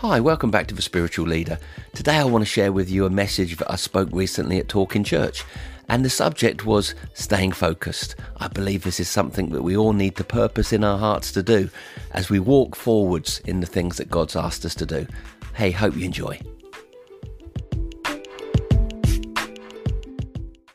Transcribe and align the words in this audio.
Hi, 0.00 0.20
welcome 0.20 0.52
back 0.52 0.68
to 0.68 0.76
The 0.76 0.80
Spiritual 0.80 1.26
Leader. 1.26 1.58
Today 1.92 2.18
I 2.18 2.24
want 2.24 2.42
to 2.42 2.48
share 2.48 2.70
with 2.70 2.88
you 2.88 3.04
a 3.04 3.10
message 3.10 3.56
that 3.56 3.68
I 3.68 3.74
spoke 3.74 4.08
recently 4.12 4.60
at 4.60 4.68
Talk 4.68 4.94
in 4.94 5.02
Church, 5.02 5.42
and 5.88 6.04
the 6.04 6.08
subject 6.08 6.64
was 6.64 6.94
staying 7.14 7.50
focused. 7.50 8.14
I 8.36 8.46
believe 8.46 8.84
this 8.84 9.00
is 9.00 9.08
something 9.08 9.48
that 9.48 9.62
we 9.62 9.76
all 9.76 9.92
need 9.92 10.14
to 10.14 10.22
purpose 10.22 10.72
in 10.72 10.84
our 10.84 10.98
hearts 10.98 11.32
to 11.32 11.42
do 11.42 11.68
as 12.12 12.30
we 12.30 12.38
walk 12.38 12.76
forwards 12.76 13.40
in 13.40 13.58
the 13.58 13.66
things 13.66 13.96
that 13.96 14.08
God's 14.08 14.36
asked 14.36 14.64
us 14.64 14.76
to 14.76 14.86
do. 14.86 15.04
Hey, 15.54 15.72
hope 15.72 15.96
you 15.96 16.04
enjoy. 16.04 16.40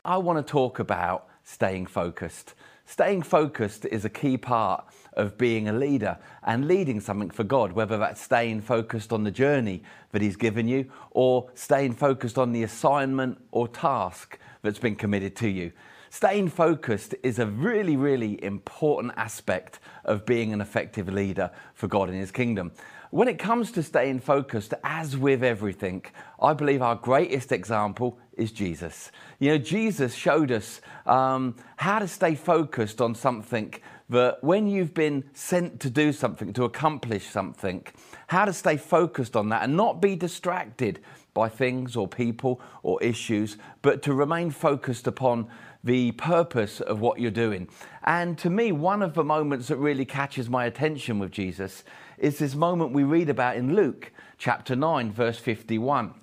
I 0.04 0.18
want 0.18 0.46
to 0.46 0.50
talk 0.52 0.80
about 0.80 1.28
staying 1.44 1.86
focused. 1.86 2.52
Staying 2.84 3.22
focused 3.22 3.86
is 3.86 4.04
a 4.04 4.10
key 4.10 4.36
part 4.36 4.84
of 5.16 5.38
being 5.38 5.68
a 5.68 5.72
leader 5.72 6.18
and 6.42 6.68
leading 6.68 7.00
something 7.00 7.30
for 7.30 7.44
God, 7.44 7.72
whether 7.72 7.98
that's 7.98 8.20
staying 8.20 8.62
focused 8.62 9.12
on 9.12 9.24
the 9.24 9.30
journey 9.30 9.82
that 10.12 10.22
He's 10.22 10.36
given 10.36 10.68
you 10.68 10.90
or 11.10 11.50
staying 11.54 11.94
focused 11.94 12.38
on 12.38 12.52
the 12.52 12.62
assignment 12.62 13.38
or 13.50 13.68
task 13.68 14.38
that's 14.62 14.78
been 14.78 14.96
committed 14.96 15.36
to 15.36 15.48
you. 15.48 15.72
Staying 16.10 16.48
focused 16.48 17.14
is 17.24 17.40
a 17.40 17.46
really, 17.46 17.96
really 17.96 18.42
important 18.44 19.12
aspect 19.16 19.80
of 20.04 20.24
being 20.24 20.52
an 20.52 20.60
effective 20.60 21.08
leader 21.08 21.50
for 21.74 21.88
God 21.88 22.08
in 22.08 22.14
His 22.14 22.30
kingdom. 22.30 22.70
When 23.10 23.28
it 23.28 23.38
comes 23.38 23.70
to 23.72 23.82
staying 23.82 24.20
focused, 24.20 24.74
as 24.82 25.16
with 25.16 25.44
everything, 25.44 26.04
I 26.40 26.52
believe 26.52 26.82
our 26.82 26.96
greatest 26.96 27.52
example 27.52 28.18
is 28.36 28.50
Jesus. 28.50 29.12
You 29.38 29.50
know, 29.50 29.58
Jesus 29.58 30.14
showed 30.14 30.50
us 30.50 30.80
um, 31.06 31.56
how 31.76 32.00
to 32.00 32.08
stay 32.08 32.34
focused 32.34 33.00
on 33.00 33.14
something 33.14 33.74
that 34.08 34.42
when 34.42 34.66
you've 34.66 34.94
been 34.94 35.24
sent 35.32 35.80
to 35.80 35.90
do 35.90 36.12
something, 36.12 36.52
to 36.52 36.64
accomplish 36.64 37.26
something, 37.26 37.86
how 38.28 38.44
to 38.44 38.52
stay 38.52 38.76
focused 38.76 39.36
on 39.36 39.48
that 39.48 39.62
and 39.62 39.76
not 39.76 40.00
be 40.00 40.14
distracted 40.14 41.00
by 41.32 41.48
things 41.48 41.96
or 41.96 42.06
people 42.06 42.60
or 42.82 43.02
issues, 43.02 43.56
but 43.82 44.02
to 44.02 44.14
remain 44.14 44.50
focused 44.50 45.06
upon 45.06 45.48
the 45.82 46.12
purpose 46.12 46.80
of 46.80 47.00
what 47.00 47.20
you're 47.20 47.30
doing. 47.30 47.68
And 48.04 48.38
to 48.38 48.50
me, 48.50 48.72
one 48.72 49.02
of 49.02 49.14
the 49.14 49.24
moments 49.24 49.68
that 49.68 49.76
really 49.76 50.04
catches 50.04 50.48
my 50.48 50.64
attention 50.64 51.18
with 51.18 51.30
Jesus 51.30 51.84
is 52.18 52.38
this 52.38 52.54
moment 52.54 52.92
we 52.92 53.04
read 53.04 53.28
about 53.28 53.56
in 53.56 53.74
Luke 53.74 54.12
chapter 54.38 54.76
9, 54.76 55.12
verse 55.12 55.38
51. 55.38 56.14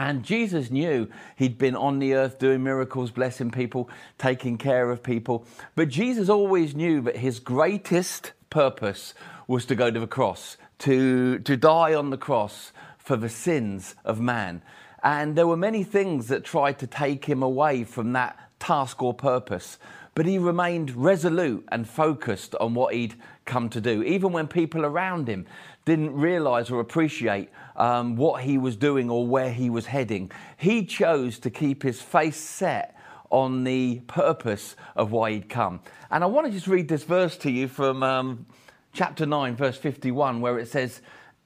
And 0.00 0.22
Jesus 0.22 0.70
knew 0.70 1.10
he'd 1.36 1.58
been 1.58 1.76
on 1.76 1.98
the 1.98 2.14
earth 2.14 2.38
doing 2.38 2.62
miracles, 2.62 3.10
blessing 3.10 3.50
people, 3.50 3.90
taking 4.16 4.56
care 4.56 4.90
of 4.90 5.02
people. 5.02 5.44
But 5.74 5.90
Jesus 5.90 6.30
always 6.30 6.74
knew 6.74 7.02
that 7.02 7.18
his 7.18 7.38
greatest 7.38 8.32
purpose 8.48 9.12
was 9.46 9.66
to 9.66 9.74
go 9.74 9.90
to 9.90 10.00
the 10.00 10.06
cross, 10.06 10.56
to, 10.78 11.38
to 11.40 11.54
die 11.54 11.92
on 11.92 12.08
the 12.08 12.16
cross 12.16 12.72
for 12.96 13.14
the 13.18 13.28
sins 13.28 13.94
of 14.02 14.18
man. 14.22 14.62
And 15.02 15.36
there 15.36 15.46
were 15.46 15.54
many 15.54 15.84
things 15.84 16.28
that 16.28 16.44
tried 16.44 16.78
to 16.78 16.86
take 16.86 17.26
him 17.26 17.42
away 17.42 17.84
from 17.84 18.14
that 18.14 18.38
task 18.58 19.02
or 19.02 19.12
purpose 19.12 19.76
but 20.14 20.26
he 20.26 20.38
remained 20.38 20.96
resolute 20.96 21.64
and 21.70 21.88
focused 21.88 22.54
on 22.56 22.74
what 22.74 22.94
he'd 22.94 23.14
come 23.44 23.68
to 23.70 23.80
do, 23.80 24.02
even 24.02 24.32
when 24.32 24.46
people 24.46 24.84
around 24.84 25.28
him 25.28 25.46
didn't 25.84 26.14
realize 26.14 26.70
or 26.70 26.80
appreciate 26.80 27.50
um, 27.76 28.16
what 28.16 28.42
he 28.42 28.58
was 28.58 28.76
doing 28.76 29.10
or 29.10 29.26
where 29.26 29.52
he 29.52 29.70
was 29.70 29.86
heading. 29.86 30.30
He 30.56 30.84
chose 30.84 31.38
to 31.40 31.50
keep 31.50 31.82
his 31.82 32.00
face 32.00 32.36
set 32.36 32.96
on 33.30 33.64
the 33.64 34.00
purpose 34.06 34.76
of 34.96 35.12
why 35.12 35.32
he'd 35.32 35.48
come. 35.48 35.80
And 36.10 36.22
I 36.24 36.26
want 36.26 36.46
to 36.46 36.52
just 36.52 36.66
read 36.66 36.88
this 36.88 37.04
verse 37.04 37.36
to 37.38 37.50
you 37.50 37.68
from 37.68 38.02
um, 38.02 38.46
chapter 38.92 39.24
9, 39.24 39.56
verse 39.56 39.78
51, 39.78 40.40
where 40.40 40.58
it 40.58 40.68
says, 40.68 41.00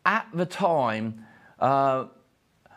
At 0.05 0.27
the 0.33 0.47
time, 0.47 1.27
uh, 1.61 2.07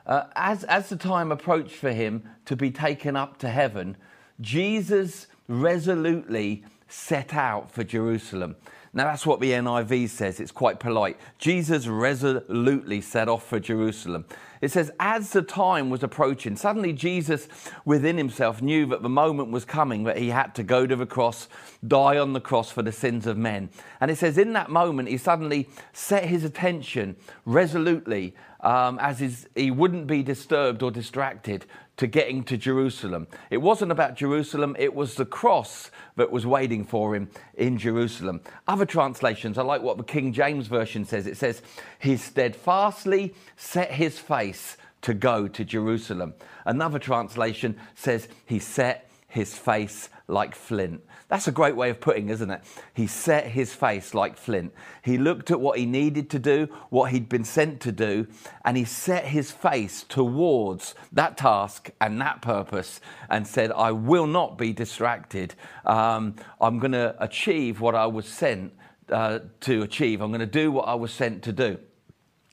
uh, 0.05 0.25
as, 0.35 0.63
as 0.65 0.89
the 0.89 0.97
time 0.97 1.31
approached 1.31 1.75
for 1.75 1.91
him 1.91 2.29
to 2.45 2.55
be 2.55 2.69
taken 2.69 3.15
up 3.15 3.37
to 3.39 3.49
heaven, 3.49 3.97
Jesus 4.41 5.27
resolutely 5.47 6.63
set 6.87 7.33
out 7.33 7.71
for 7.71 7.83
Jerusalem. 7.83 8.55
Now, 8.93 9.05
that's 9.05 9.25
what 9.25 9.39
the 9.39 9.51
NIV 9.51 10.09
says. 10.09 10.39
It's 10.39 10.51
quite 10.51 10.79
polite. 10.79 11.17
Jesus 11.37 11.87
resolutely 11.87 13.01
set 13.01 13.27
off 13.29 13.45
for 13.47 13.59
Jerusalem. 13.59 14.25
It 14.61 14.71
says, 14.71 14.91
as 14.99 15.31
the 15.31 15.41
time 15.41 15.89
was 15.89 16.03
approaching, 16.03 16.55
suddenly 16.55 16.93
Jesus 16.93 17.47
within 17.85 18.17
himself 18.17 18.61
knew 18.61 18.85
that 18.87 19.03
the 19.03 19.09
moment 19.09 19.51
was 19.51 19.65
coming, 19.65 20.03
that 20.05 20.17
he 20.17 20.29
had 20.29 20.55
to 20.55 20.63
go 20.63 20.87
to 20.87 20.95
the 20.95 21.05
cross, 21.05 21.47
die 21.87 22.17
on 22.17 22.33
the 22.33 22.41
cross 22.41 22.71
for 22.71 22.81
the 22.81 22.91
sins 22.91 23.27
of 23.27 23.37
men. 23.37 23.69
And 24.01 24.09
it 24.09 24.17
says, 24.17 24.37
in 24.37 24.53
that 24.53 24.71
moment, 24.71 25.09
he 25.09 25.17
suddenly 25.17 25.69
set 25.93 26.25
his 26.25 26.43
attention 26.43 27.15
resolutely 27.45 28.35
um, 28.67 28.99
as 28.99 29.19
his, 29.19 29.47
he 29.55 29.71
wouldn't 29.71 30.07
be 30.07 30.21
disturbed 30.21 30.83
or 30.83 30.91
distracted 30.91 31.65
to 31.95 32.05
getting 32.05 32.43
to 32.43 32.57
Jerusalem. 32.57 33.27
It 33.49 33.59
wasn't 33.59 33.93
about 33.93 34.15
Jerusalem, 34.15 34.75
it 34.77 34.93
was 34.93 35.15
the 35.15 35.25
cross 35.25 35.89
that 36.17 36.31
was 36.31 36.45
waiting 36.45 36.83
for 36.83 37.15
him 37.15 37.29
in 37.53 37.77
Jerusalem. 37.77 38.41
Other 38.67 38.85
translations, 38.85 39.57
I 39.57 39.61
like 39.61 39.81
what 39.81 39.95
the 39.95 40.03
King 40.03 40.33
James 40.33 40.67
Version 40.67 41.05
says. 41.05 41.27
It 41.27 41.37
says, 41.37 41.61
He 41.99 42.17
steadfastly 42.17 43.33
set 43.55 43.89
his 43.89 44.19
face 44.19 44.75
to 45.01 45.13
go 45.13 45.47
to 45.47 45.63
Jerusalem. 45.63 46.33
Another 46.65 46.99
translation 46.99 47.77
says, 47.95 48.27
He 48.45 48.59
set 48.59 49.06
his 49.37 49.55
face 49.55 50.09
like 50.27 50.55
flint. 50.55 51.03
That's 51.27 51.47
a 51.47 51.51
great 51.51 51.75
way 51.75 51.91
of 51.91 52.01
putting, 52.01 52.29
isn't 52.29 52.49
it? 52.49 52.61
He 52.95 53.05
set 53.05 53.45
his 53.45 53.71
face 53.71 54.15
like 54.15 54.35
flint. 54.35 54.73
He 55.03 55.19
looked 55.19 55.51
at 55.51 55.59
what 55.59 55.77
he 55.77 55.85
needed 55.85 56.31
to 56.31 56.39
do, 56.39 56.67
what 56.89 57.11
he'd 57.11 57.29
been 57.29 57.43
sent 57.43 57.79
to 57.81 57.91
do, 57.91 58.25
and 58.65 58.75
he 58.75 58.83
set 58.83 59.25
his 59.25 59.51
face 59.51 60.03
towards 60.03 60.95
that 61.11 61.37
task 61.37 61.91
and 62.01 62.19
that 62.19 62.41
purpose 62.41 62.99
and 63.29 63.45
said, 63.47 63.71
I 63.71 63.91
will 63.91 64.25
not 64.25 64.57
be 64.57 64.73
distracted. 64.73 65.53
Um, 65.85 66.35
I'm 66.59 66.79
going 66.79 66.93
to 66.93 67.15
achieve 67.19 67.79
what 67.79 67.93
I 67.93 68.07
was 68.07 68.25
sent 68.27 68.73
uh, 69.11 69.39
to 69.61 69.83
achieve. 69.83 70.19
I'm 70.19 70.31
going 70.31 70.39
to 70.39 70.47
do 70.47 70.71
what 70.71 70.87
I 70.87 70.95
was 70.95 71.13
sent 71.13 71.43
to 71.43 71.53
do. 71.53 71.77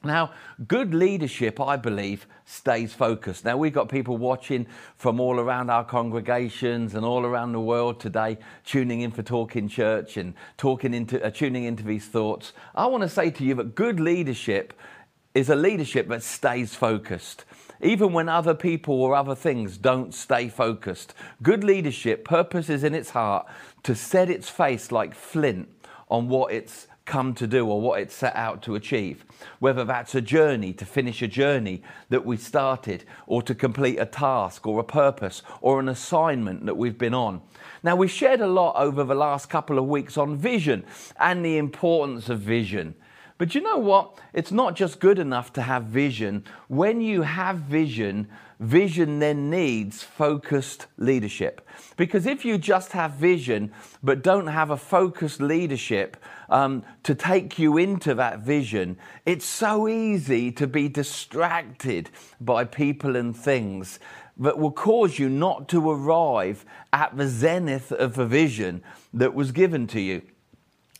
Now, 0.04 0.32
good 0.69 0.94
leadership, 0.94 1.60
I 1.60 1.76
believe, 1.76 2.26
stays 2.44 2.92
focused. 2.92 3.44
Now, 3.44 3.56
we've 3.56 3.72
got 3.72 3.88
people 3.88 4.16
watching 4.16 4.66
from 4.97 5.19
all 5.19 5.41
around 5.41 5.70
our 5.70 5.84
congregations 5.84 6.94
and 6.94 7.04
all 7.04 7.25
around 7.25 7.53
the 7.53 7.60
world 7.60 8.00
today, 8.00 8.38
tuning 8.65 9.00
in 9.00 9.10
for 9.10 9.22
Talking 9.22 9.69
Church 9.69 10.16
and 10.16 10.34
talking 10.56 10.92
into, 10.92 11.25
uh, 11.25 11.31
tuning 11.31 11.65
into 11.65 11.82
these 11.82 12.06
thoughts. 12.06 12.53
I 12.75 12.87
want 12.87 13.03
to 13.03 13.09
say 13.09 13.31
to 13.31 13.44
you 13.44 13.54
that 13.54 13.75
good 13.75 13.98
leadership 13.98 14.75
is 15.34 15.48
a 15.48 15.56
leadership 15.56 16.09
that 16.09 16.22
stays 16.22 16.75
focused. 16.75 17.44
Even 17.81 18.12
when 18.12 18.28
other 18.28 18.54
people 18.54 19.03
or 19.03 19.15
other 19.15 19.34
things 19.34 19.76
don't 19.76 20.15
stay 20.15 20.48
focused. 20.48 21.12
Good 21.42 21.65
leadership 21.65 22.25
purposes 22.25 22.84
in 22.84 22.94
its 22.94 23.10
heart 23.10 23.47
to 23.82 23.94
set 23.94 24.31
its 24.31 24.48
face 24.48 24.92
like 24.92 25.15
flint 25.15 25.69
on 26.09 26.28
what 26.28 26.53
it's 26.53 26.86
come 27.04 27.34
to 27.34 27.47
do 27.47 27.66
or 27.66 27.81
what 27.81 28.00
it 28.00 28.10
set 28.10 28.34
out 28.34 28.62
to 28.62 28.75
achieve. 28.75 29.25
Whether 29.59 29.84
that's 29.84 30.15
a 30.15 30.20
journey, 30.20 30.72
to 30.75 30.87
finish 30.87 31.20
a 31.22 31.28
journey 31.28 31.82
that 32.09 32.25
we 32.25 32.37
started, 32.37 33.04
or 33.26 33.42
to 33.42 33.54
complete 33.54 33.98
a 33.98 34.06
task 34.06 34.66
or 34.66 34.81
a 34.81 34.84
purpose 34.84 35.42
or 35.60 35.81
an 35.81 35.88
assignment 35.88 36.65
that 36.66 36.76
we've 36.76 36.98
been 36.98 37.15
on. 37.15 37.42
Now, 37.82 37.97
we've 37.97 38.10
shared 38.10 38.41
a 38.41 38.47
lot 38.47 38.76
over 38.76 39.04
the 39.04 39.15
last 39.15 39.50
couple 39.50 39.78
of 39.78 39.87
weeks 39.87 40.16
on 40.16 40.37
vision 40.37 40.84
and 41.19 41.44
the 41.44 41.59
importance 41.59 42.28
of 42.28 42.41
vision. 42.41 42.94
But 43.36 43.54
you 43.54 43.60
know 43.60 43.78
what? 43.78 44.19
It's 44.32 44.53
not 44.53 44.76
just 44.76 45.00
good 45.00 45.19
enough 45.19 45.53
to 45.54 45.62
have 45.62 45.84
vision. 45.84 46.44
When 46.69 47.00
you 47.00 47.22
have 47.22 47.59
vision, 47.59 48.28
vision 48.60 49.19
then 49.19 49.50
needs 49.50 50.03
focused 50.03 50.87
leadership. 50.97 51.66
Because 51.97 52.26
if 52.26 52.44
you 52.44 52.59
just 52.59 52.92
have 52.92 53.12
vision 53.12 53.72
but 54.03 54.22
don't 54.22 54.47
have 54.47 54.70
a 54.70 54.76
focused 54.76 55.41
leadership 55.41 56.16
um, 56.48 56.84
to 57.03 57.15
take 57.15 57.59
you 57.59 57.77
into 57.77 58.15
that 58.15 58.41
vision, 58.41 58.97
it's 59.27 59.45
so 59.45 59.89
easy 59.89 60.53
to 60.53 60.66
be 60.66 60.89
distracted 60.89 62.10
by 62.41 62.65
people 62.65 63.16
and 63.16 63.36
things 63.36 63.98
that 64.36 64.59
will 64.59 64.72
cause 64.72 65.18
you 65.18 65.28
not 65.28 65.68
to 65.68 65.91
arrive 65.91 66.65
at 66.92 67.16
the 67.16 67.28
zenith 67.28 67.92
of 67.92 68.15
the 68.15 68.27
vision 68.27 68.83
that 69.12 69.34
was 69.34 69.53
given 69.53 69.86
to 69.86 70.01
you. 70.01 70.22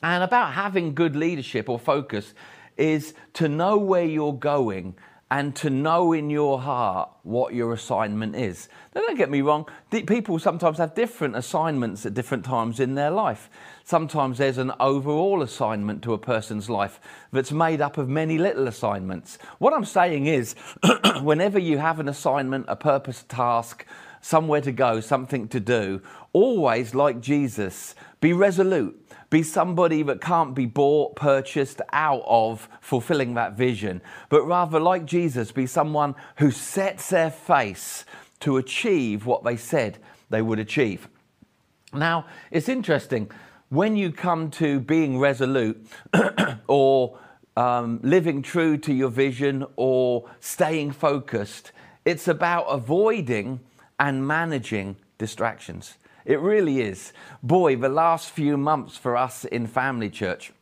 And 0.03 0.23
about 0.23 0.53
having 0.53 0.95
good 0.95 1.17
leadership 1.17 1.69
or 1.69 1.79
focus 1.79 2.35
is 2.77 3.15
to 3.35 3.49
know 3.49 3.77
where 3.79 4.05
you're 4.05 4.35
going 4.35 4.95
and 5.31 5.57
to 5.57 5.71
know 5.71 6.13
in 6.13 6.31
your 6.31 6.61
heart 6.61 7.11
what 7.23 7.55
your 7.55 7.73
assignment 7.73 8.37
is. 8.37 8.69
Now, 8.95 9.01
don't 9.03 9.17
get 9.17 9.31
me 9.31 9.41
wrong, 9.41 9.67
people 9.91 10.39
sometimes 10.39 10.79
have 10.79 10.95
different 10.95 11.35
assignments 11.35 12.05
at 12.05 12.15
different 12.15 12.45
times 12.45 12.79
in 12.79 12.95
their 12.95 13.11
life. 13.11 13.49
Sometimes 13.85 14.39
there's 14.39 14.59
an 14.59 14.73
overall 14.81 15.43
assignment 15.43 16.03
to 16.03 16.13
a 16.13 16.19
person's 16.19 16.69
life 16.69 17.01
that's 17.33 17.53
made 17.53 17.81
up 17.81 17.99
of 17.99 18.09
many 18.09 18.39
little 18.39 18.69
assignments. 18.69 19.39
What 19.59 19.73
I'm 19.73 19.85
saying 19.85 20.27
is, 20.27 20.55
whenever 21.23 21.59
you 21.59 21.79
have 21.79 22.01
an 22.01 22.09
assignment, 22.09 22.67
a 22.69 22.77
purpose, 22.77 23.23
a 23.23 23.27
task, 23.27 23.87
somewhere 24.21 24.61
to 24.61 24.73
go, 24.73 25.01
something 25.01 25.49
to 25.49 25.61
do, 25.61 26.01
always, 26.33 26.95
like 26.95 27.21
Jesus, 27.21 27.95
be 28.21 28.33
resolute 28.33 29.04
be 29.31 29.43
somebody 29.43 30.03
that 30.03 30.21
can't 30.21 30.55
be 30.55 30.67
bought, 30.67 31.17
purchased 31.17 31.81
out 31.93 32.23
of 32.27 32.69
fulfilling 32.81 33.35
that 33.35 33.57
vision, 33.57 34.01
but 34.29 34.45
rather, 34.47 34.79
like 34.79 35.05
Jesus, 35.05 35.53
be 35.53 35.67
someone 35.67 36.15
who 36.37 36.51
sets 36.51 37.11
their 37.11 37.31
face 37.31 38.05
to 38.41 38.57
achieve 38.57 39.27
what 39.27 39.45
they 39.45 39.57
said 39.57 39.99
they 40.31 40.43
would 40.43 40.59
achieve. 40.59 41.09
Now, 41.93 42.27
it's 42.51 42.69
interesting 42.69 43.31
when 43.69 43.97
you 43.97 44.13
come 44.13 44.51
to 44.53 44.81
being 44.81 45.19
resolute 45.19 45.87
or 46.69 47.19
um, 47.57 48.01
living 48.03 48.43
true 48.43 48.77
to 48.79 48.93
your 48.93 49.09
vision 49.09 49.65
or 49.77 50.29
staying 50.41 50.93
focused, 50.93 51.73
it's 52.05 52.29
about 52.29 52.65
avoiding 52.65 53.61
and 53.99 54.27
managing 54.27 54.97
distractions. 55.19 55.97
It 56.25 56.41
really 56.41 56.81
is. 56.81 57.13
Boy, 57.43 57.77
the 57.77 57.91
last 57.91 58.31
few 58.31 58.57
months 58.57 58.97
for 58.97 59.17
us 59.17 59.45
in 59.45 59.67
Family 59.67 60.09
Church 60.09 60.53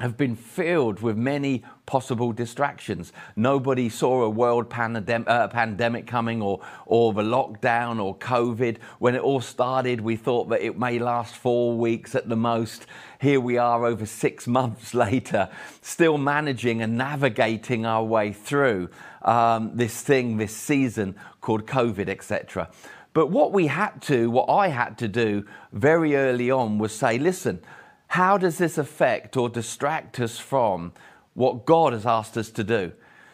have 0.00 0.16
been 0.16 0.34
filled 0.34 1.00
with 1.00 1.16
many 1.16 1.62
possible 1.86 2.32
distractions. 2.32 3.12
Nobody 3.36 3.88
saw 3.88 4.22
a 4.22 4.30
world 4.30 4.68
pandem- 4.68 5.28
uh, 5.28 5.48
pandemic 5.48 6.06
coming 6.06 6.42
or, 6.42 6.60
or 6.86 7.12
the 7.12 7.22
lockdown 7.22 8.02
or 8.02 8.16
COVID. 8.16 8.78
When 8.98 9.14
it 9.14 9.20
all 9.20 9.40
started, 9.40 10.00
we 10.00 10.16
thought 10.16 10.48
that 10.48 10.62
it 10.62 10.78
may 10.78 10.98
last 10.98 11.36
four 11.36 11.76
weeks 11.76 12.14
at 12.14 12.28
the 12.28 12.36
most. 12.36 12.86
Here 13.20 13.40
we 13.40 13.56
are 13.56 13.84
over 13.84 14.06
six 14.06 14.46
months 14.58 14.94
later, 14.94 15.48
still 15.80 16.18
managing 16.18 16.82
and 16.82 16.96
navigating 16.96 17.86
our 17.86 18.04
way 18.04 18.32
through 18.32 18.90
um, 19.22 19.72
this 19.74 20.02
thing, 20.02 20.36
this 20.36 20.54
season 20.54 21.14
called 21.40 21.66
COVID, 21.66 22.08
etc. 22.08 22.68
But 23.14 23.30
what 23.30 23.52
we 23.52 23.68
had 23.68 24.02
to, 24.02 24.28
what 24.28 24.50
I 24.50 24.68
had 24.68 24.98
to 24.98 25.08
do 25.08 25.46
very 25.72 26.16
early 26.16 26.50
on 26.50 26.78
was 26.78 26.92
say, 26.92 27.16
listen, 27.16 27.60
how 28.08 28.36
does 28.36 28.58
this 28.58 28.76
affect 28.76 29.36
or 29.36 29.48
distract 29.48 30.20
us 30.20 30.38
from 30.38 30.92
what 31.32 31.64
God 31.64 31.92
has 31.92 32.04
asked 32.04 32.36
us 32.36 32.50
to 32.50 32.64
do? 32.64 32.92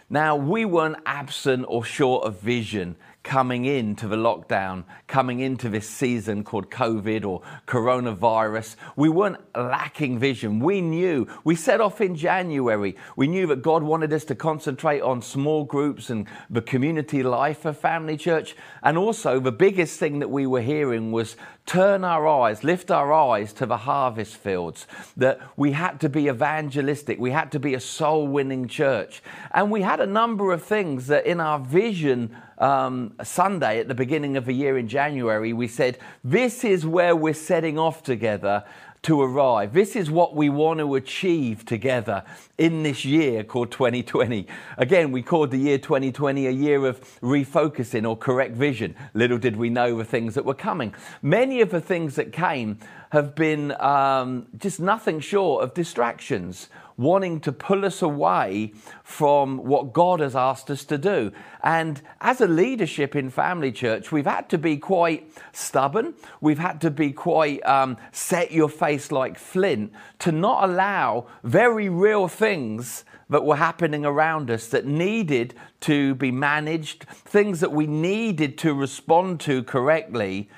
Now, 0.09 0.37
we 0.37 0.65
weren't 0.65 0.97
absent 1.07 1.65
or 1.69 1.85
short 1.85 2.25
of 2.25 2.41
vision 2.41 2.97
coming 3.31 3.65
into 3.65 4.09
the 4.09 4.17
lockdown, 4.17 4.83
coming 5.07 5.39
into 5.39 5.69
this 5.69 5.89
season 5.89 6.43
called 6.43 6.69
COVID 6.69 7.25
or 7.25 7.41
coronavirus. 7.65 8.75
We 8.97 9.09
weren't 9.09 9.37
lacking 9.55 10.19
vision. 10.19 10.59
We 10.59 10.81
knew, 10.81 11.29
we 11.45 11.55
set 11.55 11.81
off 11.81 12.01
in 12.01 12.17
January, 12.17 12.97
we 13.15 13.29
knew 13.29 13.47
that 13.47 13.63
God 13.63 13.85
wanted 13.85 14.13
us 14.13 14.25
to 14.25 14.35
concentrate 14.35 15.01
on 15.03 15.23
small 15.23 15.63
groups 15.63 16.11
and 16.11 16.27
the 16.51 16.61
community 16.61 17.23
life 17.23 17.65
of 17.65 17.79
Family 17.79 18.17
Church. 18.17 18.57
And 18.83 18.99
also, 18.99 19.39
the 19.39 19.53
biggest 19.53 20.01
thing 20.01 20.19
that 20.19 20.31
we 20.31 20.45
were 20.45 20.63
hearing 20.63 21.13
was 21.13 21.37
turn 21.67 22.03
our 22.03 22.27
eyes, 22.27 22.65
lift 22.65 22.91
our 22.91 23.13
eyes 23.13 23.53
to 23.53 23.65
the 23.65 23.77
harvest 23.77 24.39
fields, 24.39 24.89
that 25.17 25.39
we 25.57 25.71
had 25.71 26.01
to 26.01 26.09
be 26.09 26.27
evangelistic, 26.27 27.21
we 27.21 27.31
had 27.31 27.53
to 27.53 27.61
be 27.61 27.75
a 27.75 27.81
soul 27.81 28.27
winning 28.27 28.67
church. 28.67 29.23
And 29.53 29.71
we 29.71 29.83
had 29.83 30.01
a 30.01 30.07
number 30.07 30.51
of 30.51 30.65
things 30.65 31.07
that 31.07 31.27
in 31.27 31.39
our 31.39 31.61
vision 31.61 32.37
um, 32.61 33.15
Sunday 33.23 33.81
at 33.81 33.89
the 33.89 33.95
beginning 33.95 34.37
of 34.37 34.45
the 34.45 34.53
year 34.53 34.79
in 34.79 34.87
January, 34.87 35.53
we 35.53 35.67
said, 35.67 35.99
This 36.23 36.63
is 36.63 36.87
where 36.87 37.17
we're 37.17 37.35
setting 37.35 37.79
off 37.79 38.03
together 38.03 38.65
to 39.03 39.23
arrive. 39.23 39.73
This 39.73 39.97
is 39.97 40.11
what 40.11 40.37
we 40.37 40.51
want 40.51 40.79
to 40.81 40.95
achieve 40.95 41.65
together 41.65 42.23
in 42.59 42.83
this 42.83 43.05
year 43.05 43.43
called 43.43 43.71
2020. 43.71 44.47
Again, 44.77 45.11
we 45.11 45.23
called 45.23 45.51
the 45.51 45.59
year 45.59 45.79
2020 45.79 46.47
a 46.47 46.51
year 46.51 46.85
of 46.85 47.01
refocusing 47.21 48.07
or 48.07 48.17
correct 48.17 48.55
vision. 48.55 48.95
Little 49.15 49.39
did 49.39 49.57
we 49.57 49.71
know 49.71 49.97
the 49.97 50.05
things 50.05 50.35
that 50.35 50.45
were 50.45 50.55
coming. 50.55 50.95
Many 51.23 51.63
of 51.63 51.71
the 51.71 51.81
things 51.81 52.15
that 52.17 52.31
came 52.31 52.79
have 53.11 53.35
been 53.35 53.73
um, 53.81 54.47
just 54.59 54.81
nothing 54.81 55.19
short 55.19 55.65
of 55.65 55.73
distractions 55.73 56.69
wanting 57.01 57.41
to 57.41 57.51
pull 57.51 57.87
us 57.87 58.03
away 58.03 58.75
from 59.03 59.57
what 59.57 59.95
God 59.95 60.21
has 60.21 60.37
asked 60.37 60.71
us 60.71 60.85
to 60.85 60.99
do. 60.99 61.33
And 61.63 62.03
as 62.21 62.43
a 62.43 62.47
leadership 62.47 63.17
in 63.17 63.31
Family 63.31 63.73
Church, 63.73 64.13
we've 64.13 64.27
had 64.27 64.51
to 64.51 64.59
be 64.59 64.77
quite 64.77 65.33
stubborn. 65.53 66.15
We've 66.43 66.59
had 66.59 66.79
to 66.83 66.91
be 66.91 67.13
quite 67.13 67.65
um, 67.65 67.97
set 68.13 68.53
your 68.53 68.69
face 68.69 69.11
like 69.11 69.39
flint 69.39 69.93
to 70.19 70.31
not 70.31 70.69
allow 70.69 71.27
very 71.43 71.89
real 71.89 72.29
things 72.29 73.05
that 73.31 73.47
were 73.47 73.57
happening 73.57 74.05
around 74.05 74.51
us 74.51 74.67
that 74.67 74.85
needed 74.85 75.55
to 75.81 76.15
be 76.17 76.31
managed, 76.31 77.05
things 77.05 77.61
that 77.61 77.73
we 77.73 77.87
needed 77.87 78.59
to 78.59 78.75
respond 78.75 79.41
to 79.41 79.63
correctly. 79.63 80.51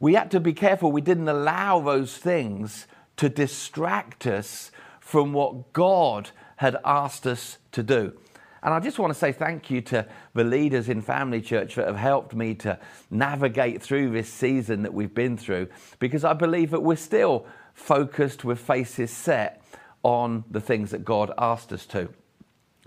We 0.00 0.14
had 0.14 0.32
to 0.32 0.40
be 0.40 0.54
careful 0.54 0.90
we 0.90 1.02
didn't 1.02 1.28
allow 1.28 1.78
those 1.78 2.16
things 2.16 2.88
to 3.18 3.28
distract 3.28 4.26
us 4.26 4.71
from 5.12 5.34
what 5.34 5.74
God 5.74 6.30
had 6.56 6.74
asked 6.86 7.26
us 7.26 7.58
to 7.72 7.82
do. 7.82 8.14
And 8.62 8.72
I 8.72 8.80
just 8.80 8.98
want 8.98 9.12
to 9.12 9.18
say 9.18 9.30
thank 9.30 9.70
you 9.70 9.82
to 9.82 10.06
the 10.32 10.42
leaders 10.42 10.88
in 10.88 11.02
Family 11.02 11.42
Church 11.42 11.74
that 11.74 11.86
have 11.86 11.98
helped 11.98 12.34
me 12.34 12.54
to 12.54 12.78
navigate 13.10 13.82
through 13.82 14.08
this 14.08 14.32
season 14.32 14.84
that 14.84 14.94
we've 14.94 15.12
been 15.12 15.36
through, 15.36 15.68
because 15.98 16.24
I 16.24 16.32
believe 16.32 16.70
that 16.70 16.80
we're 16.80 16.96
still 16.96 17.44
focused 17.74 18.42
with 18.42 18.58
faces 18.58 19.10
set 19.10 19.62
on 20.02 20.44
the 20.50 20.62
things 20.62 20.92
that 20.92 21.04
God 21.04 21.30
asked 21.36 21.74
us 21.74 21.84
to. 21.88 22.08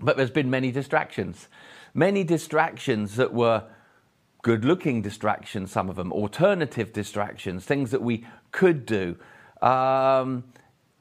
But 0.00 0.16
there's 0.16 0.32
been 0.32 0.50
many 0.50 0.72
distractions, 0.72 1.46
many 1.94 2.24
distractions 2.24 3.14
that 3.14 3.32
were 3.32 3.62
good 4.42 4.64
looking 4.64 5.00
distractions, 5.00 5.70
some 5.70 5.88
of 5.88 5.94
them, 5.94 6.12
alternative 6.12 6.92
distractions, 6.92 7.64
things 7.64 7.92
that 7.92 8.02
we 8.02 8.26
could 8.50 8.84
do. 8.84 9.16
Um, 9.62 10.42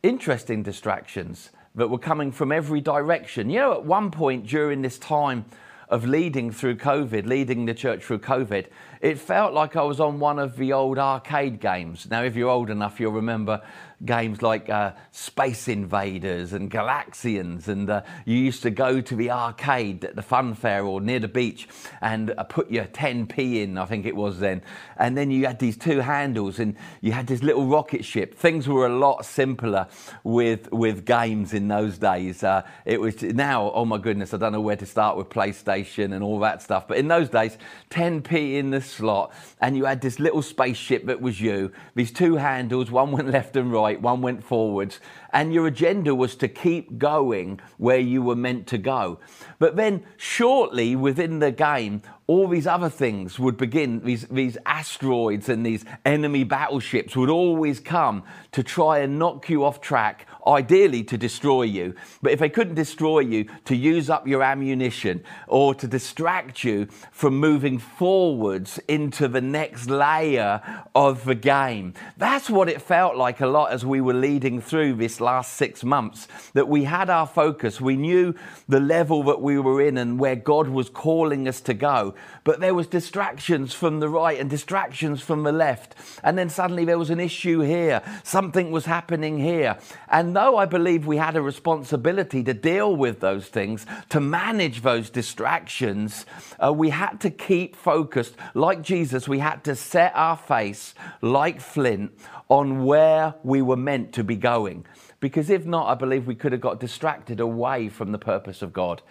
interesting 0.05 0.61
distractions 0.61 1.49
that 1.73 1.89
were 1.89 1.97
coming 1.97 2.31
from 2.31 2.51
every 2.51 2.79
direction. 2.79 3.49
You 3.49 3.59
know, 3.59 3.73
at 3.73 3.83
one 3.83 4.11
point 4.11 4.45
during 4.45 4.81
this 4.81 4.99
time 4.99 5.45
of 5.89 6.05
leading 6.05 6.51
through 6.51 6.77
COVID, 6.77 7.25
leading 7.25 7.65
the 7.65 7.73
church 7.73 8.03
through 8.03 8.19
COVID, 8.19 8.67
it 9.01 9.17
felt 9.17 9.53
like 9.53 9.75
I 9.75 9.81
was 9.81 9.99
on 9.99 10.19
one 10.19 10.39
of 10.39 10.57
the 10.57 10.73
old 10.73 10.99
arcade 10.99 11.59
games. 11.59 12.07
Now, 12.09 12.23
if 12.23 12.35
you're 12.35 12.49
old 12.49 12.69
enough, 12.69 12.99
you'll 12.99 13.11
remember 13.13 13.61
games 14.03 14.41
like 14.41 14.69
uh, 14.69 14.91
Space 15.11 15.67
Invaders 15.67 16.53
and 16.53 16.69
Galaxians, 16.69 17.67
and 17.67 17.89
uh, 17.89 18.01
you 18.25 18.37
used 18.37 18.63
to 18.63 18.69
go 18.69 18.99
to 18.99 19.15
the 19.15 19.31
arcade 19.31 20.03
at 20.03 20.15
the 20.15 20.21
fun 20.21 20.53
fair 20.53 20.83
or 20.83 20.99
near 20.99 21.19
the 21.19 21.27
beach 21.27 21.67
and 22.01 22.31
uh, 22.31 22.43
put 22.43 22.69
your 22.69 22.85
10p 22.85 23.63
in, 23.63 23.77
I 23.77 23.85
think 23.85 24.05
it 24.05 24.15
was 24.15 24.39
then, 24.39 24.61
and 24.97 25.17
then 25.17 25.31
you 25.31 25.45
had 25.45 25.59
these 25.59 25.77
two 25.77 25.99
handles 25.99 26.59
and 26.59 26.75
you 27.01 27.13
had 27.13 27.27
this 27.27 27.41
little 27.41 27.65
rocket 27.67 28.03
ship. 28.03 28.35
Things 28.35 28.67
were 28.67 28.85
a 28.85 28.97
lot 28.97 29.25
simpler 29.25 29.87
with 30.23 30.71
with 30.71 31.05
games 31.05 31.53
in 31.53 31.67
those 31.67 31.97
days. 31.97 32.43
Uh, 32.43 32.63
it 32.85 32.99
was 32.99 33.21
now, 33.21 33.71
oh 33.73 33.85
my 33.85 33.97
goodness, 33.97 34.33
I 34.33 34.37
don't 34.37 34.51
know 34.51 34.61
where 34.61 34.75
to 34.75 34.85
start 34.85 35.17
with 35.17 35.29
PlayStation 35.29 36.13
and 36.13 36.23
all 36.23 36.39
that 36.39 36.61
stuff, 36.61 36.87
but 36.87 36.97
in 36.97 37.07
those 37.07 37.29
days, 37.29 37.57
10p 37.91 38.55
in 38.55 38.71
the 38.71 38.81
slot, 38.81 39.33
and 39.61 39.77
you 39.77 39.85
had 39.85 40.01
this 40.01 40.19
little 40.19 40.41
spaceship 40.41 41.05
that 41.05 41.21
was 41.21 41.39
you. 41.39 41.71
These 41.95 42.11
two 42.11 42.35
handles, 42.35 42.91
one 42.91 43.11
went 43.11 43.29
left 43.29 43.55
and 43.55 43.71
right, 43.71 43.84
one 43.93 44.21
went 44.21 44.43
forwards, 44.43 44.99
and 45.35 45.53
your 45.53 45.67
agenda 45.67 46.15
was 46.15 46.33
to 46.37 46.47
keep 46.47 46.97
going 46.97 47.59
where 47.77 47.99
you 47.99 48.21
were 48.21 48.37
meant 48.37 48.67
to 48.67 48.77
go. 48.77 49.19
But 49.59 49.75
then, 49.75 50.05
shortly 50.15 50.95
within 50.95 51.39
the 51.39 51.51
game, 51.51 52.01
all 52.27 52.47
these 52.47 52.65
other 52.65 52.89
things 52.89 53.37
would 53.37 53.55
begin. 53.55 53.99
These, 54.03 54.27
these 54.29 54.57
asteroids 54.65 55.47
and 55.47 55.63
these 55.63 55.85
enemy 56.05 56.43
battleships 56.43 57.15
would 57.15 57.29
always 57.29 57.79
come 57.79 58.23
to 58.53 58.63
try 58.63 58.99
and 58.99 59.19
knock 59.19 59.47
you 59.47 59.63
off 59.63 59.79
track, 59.79 60.25
ideally 60.47 61.03
to 61.03 61.17
destroy 61.17 61.63
you. 61.63 61.93
But 62.23 62.31
if 62.31 62.39
they 62.39 62.49
couldn't 62.49 62.75
destroy 62.75 63.19
you, 63.19 63.45
to 63.65 63.75
use 63.75 64.09
up 64.09 64.27
your 64.27 64.41
ammunition 64.41 65.23
or 65.47 65.75
to 65.75 65.87
distract 65.87 66.63
you 66.63 66.87
from 67.11 67.37
moving 67.37 67.77
forwards 67.77 68.79
into 68.87 69.27
the 69.27 69.41
next 69.41 69.89
layer 69.89 70.61
of 70.95 71.25
the 71.25 71.35
game. 71.35 71.93
That's 72.17 72.49
what 72.49 72.69
it 72.69 72.81
felt 72.81 73.17
like 73.17 73.39
a 73.41 73.47
lot 73.47 73.71
as 73.71 73.85
we 73.85 74.01
were 74.01 74.13
leading 74.13 74.61
through 74.61 74.95
this 74.95 75.21
last 75.25 75.53
six 75.53 75.83
months, 75.83 76.27
that 76.53 76.67
we 76.67 76.85
had 76.85 77.09
our 77.09 77.27
focus. 77.27 77.81
We 77.81 77.97
knew 77.97 78.33
the 78.69 78.79
level 78.79 79.23
that 79.23 79.41
we 79.41 79.59
were 79.59 79.81
in 79.81 79.97
and 79.97 80.19
where 80.19 80.35
God 80.35 80.67
was 80.69 80.89
calling 80.89 81.47
us 81.47 81.59
to 81.61 81.73
go. 81.73 82.15
But 82.43 82.59
there 82.59 82.73
was 82.73 82.87
distractions 82.87 83.73
from 83.73 83.99
the 83.99 84.09
right 84.09 84.39
and 84.39 84.49
distractions 84.49 85.21
from 85.21 85.43
the 85.43 85.51
left. 85.51 85.95
And 86.23 86.37
then 86.37 86.49
suddenly 86.49 86.85
there 86.85 86.99
was 86.99 87.09
an 87.09 87.19
issue 87.19 87.59
here. 87.61 88.01
Something 88.23 88.71
was 88.71 88.85
happening 88.85 89.39
here. 89.39 89.77
And 90.07 90.35
though 90.35 90.57
I 90.57 90.65
believe 90.65 91.05
we 91.05 91.17
had 91.17 91.35
a 91.35 91.41
responsibility 91.41 92.43
to 92.43 92.53
deal 92.53 92.95
with 92.95 93.19
those 93.19 93.47
things, 93.47 93.85
to 94.09 94.19
manage 94.19 94.81
those 94.81 95.09
distractions, 95.09 96.25
uh, 96.63 96.71
we 96.71 96.89
had 96.91 97.19
to 97.21 97.29
keep 97.29 97.75
focused. 97.75 98.35
Like 98.53 98.81
Jesus, 98.81 99.27
we 99.27 99.39
had 99.39 99.63
to 99.63 99.75
set 99.75 100.11
our 100.15 100.37
face 100.37 100.93
like 101.21 101.59
flint 101.59 102.11
on 102.49 102.85
where 102.85 103.33
we 103.43 103.61
were 103.61 103.77
meant 103.77 104.13
to 104.13 104.23
be 104.23 104.35
going. 104.35 104.85
Because 105.19 105.49
if 105.49 105.65
not, 105.65 105.87
I 105.87 105.95
believe 105.95 106.27
we 106.27 106.35
could 106.35 106.51
have 106.51 106.61
got 106.61 106.79
distracted 106.79 107.39
away 107.39 107.89
from 107.89 108.11
the 108.11 108.19
purpose 108.19 108.61
of 108.61 108.73
God. 108.73 109.01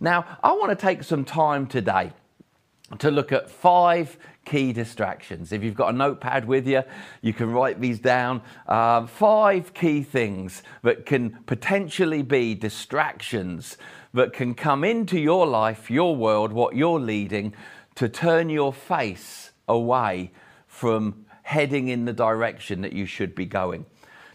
Now, 0.00 0.24
I 0.42 0.52
want 0.52 0.70
to 0.70 0.76
take 0.76 1.02
some 1.02 1.24
time 1.24 1.66
today 1.66 2.12
to 2.98 3.10
look 3.10 3.32
at 3.32 3.50
five 3.50 4.16
key 4.44 4.72
distractions. 4.72 5.52
If 5.52 5.64
you've 5.64 5.74
got 5.74 5.94
a 5.94 5.96
notepad 5.96 6.46
with 6.46 6.66
you, 6.68 6.82
you 7.22 7.32
can 7.32 7.50
write 7.50 7.80
these 7.80 7.98
down. 7.98 8.42
Uh, 8.66 9.06
five 9.06 9.72
key 9.74 10.02
things 10.02 10.62
that 10.82 11.06
can 11.06 11.38
potentially 11.46 12.22
be 12.22 12.54
distractions 12.54 13.78
that 14.12 14.32
can 14.32 14.54
come 14.54 14.84
into 14.84 15.18
your 15.18 15.46
life, 15.46 15.90
your 15.90 16.14
world, 16.14 16.52
what 16.52 16.76
you're 16.76 17.00
leading, 17.00 17.54
to 17.96 18.08
turn 18.08 18.48
your 18.50 18.72
face 18.72 19.50
away 19.66 20.30
from 20.66 21.23
heading 21.44 21.88
in 21.88 22.04
the 22.04 22.12
direction 22.12 22.80
that 22.82 22.92
you 22.92 23.06
should 23.06 23.34
be 23.34 23.46
going. 23.46 23.86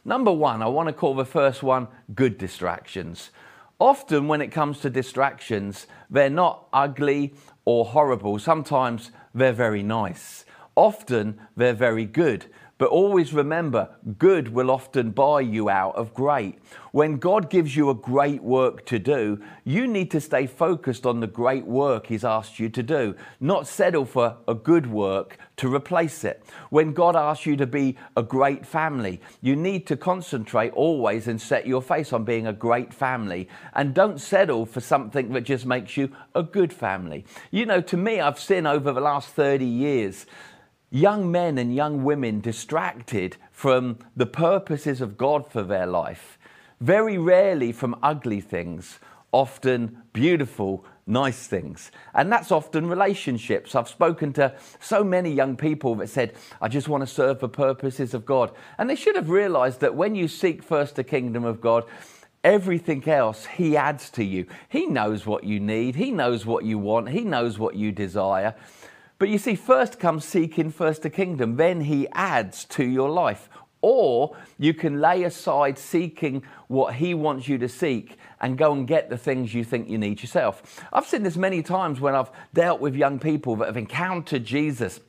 Number 0.06 0.32
one, 0.32 0.62
I 0.62 0.68
want 0.68 0.88
to 0.88 0.94
call 0.94 1.14
the 1.14 1.26
first 1.26 1.62
one 1.62 1.88
good 2.16 2.38
distractions. 2.38 3.32
Often, 3.80 4.28
when 4.28 4.42
it 4.42 4.52
comes 4.52 4.80
to 4.80 4.90
distractions, 4.90 5.88
they're 6.10 6.30
not 6.30 6.68
ugly 6.72 7.34
or 7.66 7.86
horrible. 7.86 8.40
Sometimes 8.40 9.12
they're 9.34 9.54
very 9.54 9.84
nice. 9.84 10.46
Often 10.76 11.40
they're 11.58 11.74
very 11.74 12.06
good. 12.06 12.46
But 12.80 12.92
always 12.92 13.34
remember, 13.34 13.90
good 14.18 14.54
will 14.54 14.72
often 14.72 15.12
buy 15.12 15.42
you 15.42 15.70
out 15.70 15.96
of 15.96 16.14
great. 16.14 16.58
When 16.94 17.18
God 17.18 17.50
gives 17.50 17.76
you 17.76 17.90
a 17.90 17.94
great 17.94 18.42
work 18.42 18.86
to 18.86 18.98
do, 18.98 19.42
you 19.66 19.86
need 19.86 20.10
to 20.12 20.22
stay 20.22 20.48
focused 20.48 21.06
on 21.06 21.20
the 21.20 21.28
great 21.28 21.66
work 21.66 22.08
He's 22.08 22.24
asked 22.24 22.58
you 22.58 22.70
to 22.70 22.82
do, 22.82 23.16
not 23.42 23.68
settle 23.68 24.06
for 24.06 24.38
a 24.48 24.56
good 24.56 24.88
work 24.88 25.38
to 25.58 25.74
replace 25.74 26.24
it. 26.24 26.42
When 26.70 26.94
God 26.94 27.18
asks 27.18 27.46
you 27.46 27.58
to 27.58 27.68
be 27.68 27.98
a 28.16 28.24
great 28.24 28.66
family, 28.66 29.20
you 29.42 29.58
need 29.58 29.86
to 29.88 29.98
concentrate 29.98 30.72
always 30.72 31.28
and 31.28 31.40
set 31.42 31.68
your 31.68 31.82
face 31.82 32.14
on 32.14 32.24
being 32.24 32.48
a 32.48 32.54
great 32.54 32.94
family 32.94 33.50
and 33.74 33.94
don't 33.94 34.22
settle 34.22 34.66
for 34.66 34.80
something 34.80 35.34
that 35.34 35.42
just 35.42 35.66
makes 35.66 35.98
you 35.98 36.16
a 36.34 36.44
good 36.44 36.72
family. 36.72 37.26
You 37.52 37.66
know, 37.66 37.82
to 37.82 37.98
me, 37.98 38.22
I've 38.22 38.40
seen 38.40 38.66
over 38.66 38.94
the 38.94 39.02
last 39.02 39.28
30 39.32 39.66
years 39.66 40.26
young 40.92 41.32
men 41.32 41.58
and 41.58 41.74
young 41.74 42.04
women 42.04 42.42
distracted 42.42 43.38
from 43.52 43.98
the 44.16 44.26
purposes 44.26 45.02
of 45.02 45.18
God 45.18 45.50
for 45.52 45.64
their 45.64 45.86
life. 45.86 46.38
Very 46.82 47.18
rarely 47.18 47.72
from 47.72 48.00
ugly 48.02 48.42
things, 48.42 49.00
often 49.32 50.02
beautiful, 50.14 50.86
nice 51.06 51.48
things. 51.48 51.92
And 52.14 52.32
that's 52.32 52.52
often 52.52 52.88
relationships. 52.88 53.76
I've 53.76 53.90
spoken 53.90 54.32
to 54.34 54.56
so 54.80 55.04
many 55.04 55.32
young 55.32 55.58
people 55.58 55.96
that 55.96 56.10
said, 56.10 56.34
I 56.62 56.68
just 56.68 56.88
want 56.88 57.02
to 57.02 57.08
serve 57.08 57.40
the 57.40 57.50
purposes 57.50 58.14
of 58.14 58.26
God. 58.26 58.52
And 58.78 58.90
they 58.90 58.96
should 58.96 59.16
have 59.16 59.30
realized 59.30 59.82
that 59.82 59.96
when 59.96 60.16
you 60.16 60.28
seek 60.28 60.64
first 60.64 60.96
the 60.96 61.04
kingdom 61.04 61.44
of 61.44 61.60
God, 61.60 61.84
everything 62.44 63.08
else 63.08 63.46
he 63.46 63.76
adds 63.76 64.10
to 64.12 64.24
you. 64.24 64.46
He 64.70 64.86
knows 64.86 65.26
what 65.26 65.44
you 65.44 65.60
need, 65.60 65.96
he 65.96 66.12
knows 66.12 66.46
what 66.46 66.64
you 66.64 66.78
want, 66.80 67.10
he 67.10 67.22
knows 67.22 67.60
what 67.60 67.76
you 67.76 67.92
desire. 67.92 68.56
But 69.20 69.30
you 69.30 69.38
see, 69.38 69.56
first 69.56 70.00
comes 70.00 70.26
seeking 70.26 70.72
first 70.72 71.02
the 71.02 71.10
kingdom, 71.10 71.58
then 71.58 71.82
he 71.82 72.08
adds 72.14 72.64
to 72.66 72.86
your 72.86 73.10
life. 73.10 73.50
Or 73.82 74.36
you 74.58 74.74
can 74.74 75.00
lay 75.00 75.24
aside 75.24 75.78
seeking 75.78 76.44
what 76.68 76.96
he 76.96 77.14
wants 77.14 77.48
you 77.48 77.58
to 77.60 77.70
seek 77.70 78.18
and 78.42 78.58
go 78.58 78.74
and 78.74 78.88
get 78.88 79.10
the 79.10 79.18
things 79.18 79.54
you 79.54 79.64
think 79.64 79.90
you 79.90 79.98
need 79.98 80.22
yourself. 80.22 80.84
I've 80.92 81.06
seen 81.06 81.24
this 81.24 81.38
many 81.38 81.62
times 81.62 82.02
when 82.02 82.16
I've 82.16 82.32
dealt 82.54 82.82
with 82.82 82.96
young 82.96 83.20
people 83.20 83.56
that 83.58 83.68
have 83.68 83.78
encountered 83.78 84.46
Jesus, 84.46 85.00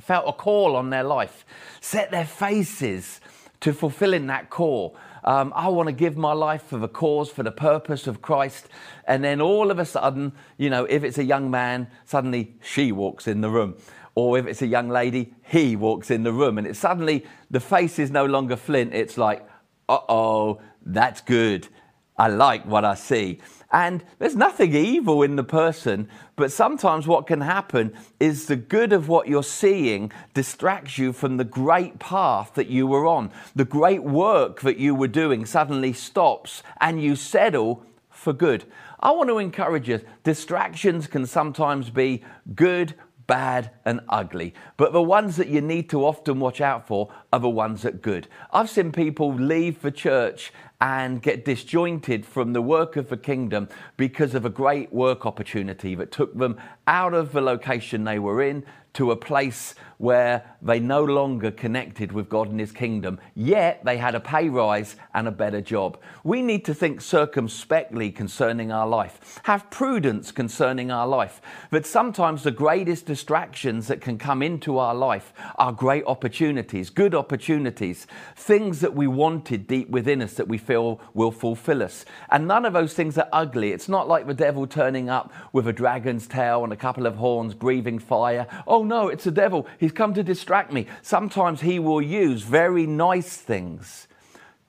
felt 0.00 0.28
a 0.28 0.32
call 0.32 0.76
on 0.76 0.90
their 0.90 1.04
life, 1.04 1.44
set 1.80 2.10
their 2.10 2.26
faces 2.26 3.20
to 3.60 3.72
fulfilling 3.72 4.26
that 4.26 4.50
call. 4.50 4.96
Um, 5.26 5.52
I 5.56 5.68
want 5.68 5.88
to 5.88 5.92
give 5.92 6.16
my 6.16 6.32
life 6.32 6.62
for 6.62 6.78
the 6.78 6.88
cause, 6.88 7.30
for 7.30 7.42
the 7.42 7.50
purpose 7.50 8.06
of 8.06 8.22
Christ. 8.22 8.68
And 9.08 9.24
then 9.24 9.40
all 9.40 9.72
of 9.72 9.78
a 9.80 9.84
sudden, 9.84 10.32
you 10.56 10.70
know, 10.70 10.84
if 10.84 11.02
it's 11.02 11.18
a 11.18 11.24
young 11.24 11.50
man, 11.50 11.88
suddenly 12.04 12.54
she 12.62 12.92
walks 12.92 13.26
in 13.26 13.40
the 13.40 13.50
room. 13.50 13.74
Or 14.14 14.38
if 14.38 14.46
it's 14.46 14.62
a 14.62 14.66
young 14.66 14.88
lady, 14.88 15.34
he 15.42 15.74
walks 15.74 16.10
in 16.10 16.22
the 16.22 16.32
room. 16.32 16.58
And 16.58 16.66
it's 16.66 16.78
suddenly 16.78 17.26
the 17.50 17.60
face 17.60 17.98
is 17.98 18.10
no 18.10 18.24
longer 18.24 18.56
Flint. 18.56 18.94
It's 18.94 19.18
like, 19.18 19.46
uh 19.88 19.98
oh, 20.08 20.60
that's 20.84 21.20
good. 21.20 21.68
I 22.16 22.28
like 22.28 22.64
what 22.64 22.84
I 22.84 22.94
see. 22.94 23.40
And 23.72 24.04
there's 24.18 24.36
nothing 24.36 24.74
evil 24.74 25.22
in 25.22 25.36
the 25.36 25.44
person, 25.44 26.08
but 26.36 26.52
sometimes 26.52 27.06
what 27.06 27.26
can 27.26 27.40
happen 27.40 27.92
is 28.20 28.46
the 28.46 28.56
good 28.56 28.92
of 28.92 29.08
what 29.08 29.26
you're 29.26 29.42
seeing 29.42 30.12
distracts 30.34 30.98
you 30.98 31.12
from 31.12 31.36
the 31.36 31.44
great 31.44 31.98
path 31.98 32.54
that 32.54 32.68
you 32.68 32.86
were 32.86 33.06
on. 33.06 33.32
The 33.56 33.64
great 33.64 34.04
work 34.04 34.60
that 34.60 34.78
you 34.78 34.94
were 34.94 35.08
doing 35.08 35.46
suddenly 35.46 35.92
stops 35.92 36.62
and 36.80 37.02
you 37.02 37.16
settle 37.16 37.84
for 38.08 38.32
good. 38.32 38.64
I 39.00 39.10
want 39.10 39.28
to 39.30 39.38
encourage 39.38 39.88
you 39.88 40.00
distractions 40.22 41.06
can 41.06 41.26
sometimes 41.26 41.90
be 41.90 42.24
good 42.54 42.94
bad 43.26 43.70
and 43.84 44.00
ugly. 44.08 44.54
But 44.76 44.92
the 44.92 45.02
ones 45.02 45.36
that 45.36 45.48
you 45.48 45.60
need 45.60 45.90
to 45.90 46.04
often 46.04 46.40
watch 46.40 46.60
out 46.60 46.86
for 46.86 47.10
are 47.32 47.40
the 47.40 47.48
ones 47.48 47.82
that 47.82 48.02
good. 48.02 48.28
I've 48.52 48.70
seen 48.70 48.92
people 48.92 49.34
leave 49.34 49.82
the 49.82 49.90
church 49.90 50.52
and 50.80 51.22
get 51.22 51.44
disjointed 51.44 52.26
from 52.26 52.52
the 52.52 52.62
work 52.62 52.96
of 52.96 53.08
the 53.08 53.16
kingdom 53.16 53.68
because 53.96 54.34
of 54.34 54.44
a 54.44 54.50
great 54.50 54.92
work 54.92 55.24
opportunity 55.24 55.94
that 55.94 56.12
took 56.12 56.36
them 56.36 56.60
out 56.86 57.14
of 57.14 57.32
the 57.32 57.40
location 57.40 58.04
they 58.04 58.18
were 58.18 58.42
in 58.42 58.64
to 58.92 59.10
a 59.10 59.16
place 59.16 59.74
where 59.98 60.44
they 60.62 60.80
no 60.80 61.02
longer 61.02 61.50
connected 61.50 62.12
with 62.12 62.28
God 62.28 62.48
and 62.48 62.60
His 62.60 62.72
kingdom, 62.72 63.18
yet 63.34 63.84
they 63.84 63.96
had 63.96 64.14
a 64.14 64.20
pay 64.20 64.48
rise 64.48 64.96
and 65.14 65.28
a 65.28 65.32
better 65.32 65.60
job. 65.60 65.98
We 66.24 66.42
need 66.42 66.64
to 66.66 66.74
think 66.74 67.00
circumspectly 67.00 68.10
concerning 68.10 68.72
our 68.72 68.86
life, 68.86 69.40
have 69.44 69.70
prudence 69.70 70.32
concerning 70.32 70.90
our 70.90 71.06
life. 71.06 71.40
That 71.70 71.86
sometimes 71.86 72.42
the 72.42 72.50
greatest 72.50 73.06
distractions 73.06 73.88
that 73.88 74.00
can 74.00 74.18
come 74.18 74.42
into 74.42 74.78
our 74.78 74.94
life 74.94 75.32
are 75.56 75.72
great 75.72 76.04
opportunities, 76.06 76.90
good 76.90 77.14
opportunities, 77.14 78.06
things 78.34 78.80
that 78.80 78.94
we 78.94 79.06
wanted 79.06 79.66
deep 79.66 79.90
within 79.90 80.22
us 80.22 80.34
that 80.34 80.48
we 80.48 80.58
feel 80.58 81.00
will 81.14 81.30
fulfill 81.30 81.82
us. 81.82 82.04
And 82.30 82.46
none 82.46 82.64
of 82.64 82.72
those 82.72 82.94
things 82.94 83.16
are 83.18 83.28
ugly. 83.32 83.72
It's 83.72 83.88
not 83.88 84.08
like 84.08 84.26
the 84.26 84.34
devil 84.34 84.66
turning 84.66 85.08
up 85.08 85.32
with 85.52 85.66
a 85.66 85.72
dragon's 85.72 86.26
tail 86.26 86.64
and 86.64 86.72
a 86.72 86.76
couple 86.76 87.06
of 87.06 87.16
horns 87.16 87.54
breathing 87.54 87.98
fire. 87.98 88.46
Oh, 88.66 88.84
no, 88.84 89.08
it's 89.08 89.24
the 89.24 89.30
devil. 89.30 89.66
Come 89.94 90.14
to 90.14 90.22
distract 90.22 90.72
me. 90.72 90.86
Sometimes 91.02 91.60
he 91.60 91.78
will 91.78 92.02
use 92.02 92.42
very 92.42 92.86
nice 92.86 93.36
things 93.36 94.08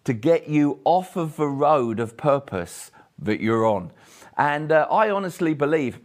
to 0.04 0.14
get 0.14 0.48
you 0.48 0.80
off 0.86 1.16
of 1.16 1.36
the 1.36 1.48
road 1.48 2.00
of 2.00 2.16
purpose 2.18 2.92
that 3.20 3.42
you're 3.42 3.66
on. 3.66 3.92
And 4.38 4.72
uh, 4.72 4.88
I 4.90 5.10
honestly 5.10 5.54
believe 5.54 6.00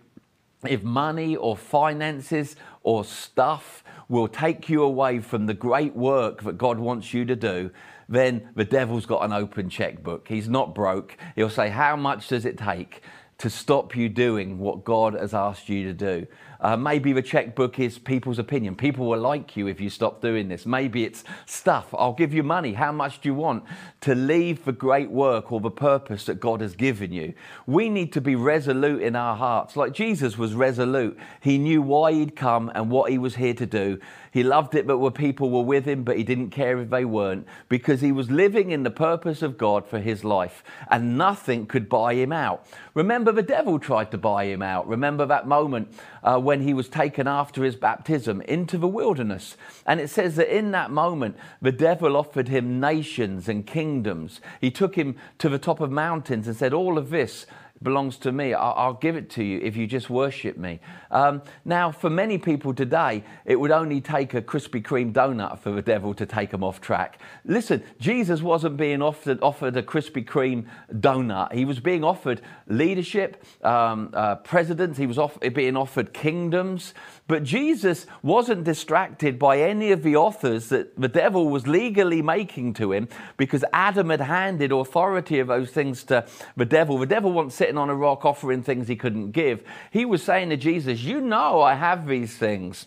if 0.67 0.83
money 0.83 1.37
or 1.37 1.57
finances 1.57 2.57
or 2.83 3.05
stuff 3.05 3.85
will 4.09 4.29
take 4.29 4.69
you 4.69 4.83
away 4.83 5.21
from 5.21 5.47
the 5.47 5.55
great 5.55 5.95
work 5.95 6.43
that 6.43 6.59
God 6.59 6.79
wants 6.79 7.15
you 7.15 7.25
to 7.25 7.37
do, 7.37 7.71
then 8.09 8.49
the 8.55 8.65
devil's 8.65 9.07
got 9.07 9.25
an 9.25 9.33
open 9.33 9.71
checkbook. 9.71 10.29
He's 10.29 10.49
not 10.49 10.75
broke. 10.75 11.17
He'll 11.35 11.51
say, 11.51 11.71
How 11.71 11.97
much 11.97 12.29
does 12.29 12.45
it 12.45 12.59
take 12.59 13.03
to 13.39 13.49
stop 13.51 13.97
you 13.97 14.09
doing 14.09 14.59
what 14.59 14.85
God 14.85 15.15
has 15.15 15.35
asked 15.35 15.69
you 15.69 15.85
to 15.85 15.95
do? 15.95 16.27
Uh, 16.63 16.77
maybe 16.77 17.13
the 17.13 17.21
checkbook 17.21 17.81
is 17.81 17.99
people's 17.99 18.39
opinion. 18.39 18.77
People 18.77 19.07
will 19.07 19.19
like 19.19 19.57
you 19.57 19.67
if 19.67 19.81
you 19.81 19.91
stop 19.91 20.23
doing 20.23 20.49
this. 20.49 20.65
Maybe 20.65 21.05
it's 21.05 21.25
stuff. 21.45 21.93
I'll 21.93 22.13
give 22.13 22.33
you 22.33 22.45
money. 22.45 22.73
How 22.73 22.93
much 22.93 23.21
do 23.21 23.29
you 23.29 23.35
want 23.35 23.65
to 24.03 24.15
leave 24.15 24.65
the 24.65 24.73
great 24.73 25.11
work 25.11 25.51
or 25.51 25.61
the 25.61 25.73
purpose 25.73 26.25
that 26.27 26.39
God 26.39 26.61
has 26.61 26.77
given 26.77 27.13
you? 27.13 27.35
We 27.67 27.91
need 27.91 28.13
to 28.13 28.21
be 28.21 28.37
resolute 28.37 29.03
in 29.03 29.17
our 29.17 29.37
hearts. 29.37 29.77
Like 29.77 29.93
Jesus 29.93 30.39
was 30.39 30.55
resolute. 30.55 31.19
He 31.41 31.59
knew 31.59 31.83
why 31.83 32.13
he'd 32.13 32.37
come 32.37 32.71
and 32.77 32.91
what 32.91 33.11
he 33.11 33.19
was 33.19 33.35
here 33.35 33.55
to 33.55 33.67
do. 33.67 33.99
He 34.33 34.43
loved 34.43 34.75
it, 34.75 34.87
but 34.87 34.97
where 34.97 35.11
people 35.11 35.51
were 35.51 35.63
with 35.63 35.85
him, 35.85 36.05
but 36.05 36.17
he 36.17 36.25
didn't 36.25 36.51
care 36.51 36.79
if 36.79 36.89
they 36.89 37.05
weren't 37.05 37.47
because 37.69 38.01
he 38.01 38.13
was 38.13 38.31
living 38.31 38.71
in 38.71 38.83
the 38.83 38.91
purpose 38.91 39.43
of 39.43 39.59
God 39.59 39.87
for 39.87 39.99
his 39.99 40.25
life 40.25 40.65
and 40.91 41.19
nothing 41.19 41.67
could 41.67 41.87
buy 41.87 42.15
him 42.15 42.33
out. 42.33 42.67
Remember, 42.95 43.31
the 43.31 43.43
devil 43.43 43.79
tried 43.79 44.11
to 44.11 44.17
buy 44.17 44.45
him 44.45 44.63
out. 44.63 44.89
Remember 44.89 45.27
that 45.27 45.47
moment 45.47 45.93
uh, 46.23 46.39
when 46.39 46.63
he 46.63 46.73
was 46.73 46.89
taken 46.89 47.29
after 47.29 47.63
his 47.63 47.77
baptism 47.77 48.41
into 48.43 48.79
the 48.79 48.89
wilderness. 48.89 49.59
And 49.85 50.01
it 50.01 50.09
says 50.09 50.37
that 50.37 50.55
in 50.55 50.71
that 50.71 50.91
moment, 50.91 51.37
the 51.61 51.73
devil 51.73 52.17
offered 52.17 52.49
him 52.49 52.81
nations 52.81 53.51
and 53.51 53.67
kingdoms. 53.67 54.41
He 54.63 54.71
took 54.71 54.95
him 54.95 55.17
to 55.39 55.51
the 55.51 55.59
top 55.59 55.81
of 55.81 55.91
mountains 55.91 56.49
and 56.49 56.57
said, 56.57 56.73
All 56.73 56.97
of 56.97 57.11
this 57.11 57.45
belongs 57.83 58.17
to 58.19 58.33
me. 58.33 58.55
I'll, 58.55 58.75
I'll, 58.77 58.93
give 58.95 59.17
it 59.17 59.31
to 59.31 59.43
you 59.43 59.59
if 59.61 59.77
you 59.77 59.87
just 59.87 60.11
worship 60.11 60.57
me. 60.57 60.81
Um, 61.11 61.43
now, 61.65 61.91
for 61.91 62.11
many 62.11 62.39
people 62.39 62.75
today, 62.75 63.25
it 63.45 63.57
would 63.57 63.71
only 63.71 64.01
take 64.01 64.35
a 64.35 64.43
Krispy 64.43 64.83
Kreme 64.83 65.13
donut 65.13 65.59
for 65.59 65.73
the 65.73 65.83
devil 65.83 66.15
to 66.15 66.27
take 66.27 66.51
them 66.51 66.63
off 66.63 66.81
track. 66.81 67.21
Listen, 67.45 67.83
Jesus 67.99 68.43
wasn't 68.43 68.77
being 68.77 69.03
offered, 69.03 69.39
offered 69.43 69.77
a 69.77 69.83
Krispy 69.83 70.25
Kreme 70.25 70.67
donut. 70.93 71.53
He 71.53 71.65
was 71.65 71.81
being 71.81 72.05
offered 72.05 72.41
leadership, 72.69 73.45
um, 73.65 74.11
uh, 74.15 74.37
presidents. 74.37 74.99
He 74.99 75.07
was 75.07 75.19
off, 75.19 75.39
being 75.41 75.77
offered 75.77 76.13
kingdoms. 76.13 76.95
But 77.33 77.45
Jesus 77.45 78.05
wasn't 78.23 78.65
distracted 78.65 79.39
by 79.39 79.59
any 79.63 79.91
of 79.91 80.03
the 80.03 80.17
offers 80.17 80.69
that 80.69 81.01
the 81.01 81.09
devil 81.09 81.49
was 81.49 81.67
legally 81.67 82.21
making 82.21 82.75
to 82.75 82.93
him 82.93 83.09
because 83.39 83.65
Adam 83.73 84.11
had 84.11 84.21
handed 84.21 84.71
authority 84.71 85.39
of 85.39 85.47
those 85.47 85.71
things 85.71 86.05
to 86.05 86.27
the 86.59 86.67
devil. 86.67 86.99
The 86.99 87.07
devil 87.07 87.33
wasn't 87.33 87.55
sitting 87.55 87.79
on 87.79 87.89
a 87.89 87.95
rock 87.95 88.27
offering 88.27 88.63
things 88.63 88.87
he 88.87 88.97
couldn't 88.97 89.31
give. 89.31 89.65
He 89.91 90.05
was 90.05 90.23
saying 90.23 90.51
to 90.51 90.59
Jesus, 90.59 91.01
You 91.01 91.23
know 91.23 91.63
I 91.63 91.75
have 91.75 92.07
these 92.07 92.37
things. 92.37 92.85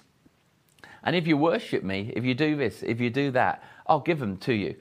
And 1.04 1.16
if 1.16 1.26
you 1.26 1.38
worship 1.38 1.84
me, 1.84 2.14
if 2.16 2.24
you 2.24 2.36
do 2.36 2.56
this, 2.56 2.84
if 2.84 3.02
you 3.02 3.10
do 3.10 3.32
that, 3.32 3.64
I'll 3.88 4.00
give 4.00 4.20
them 4.20 4.38
to 4.38 4.54
you. 4.54 4.76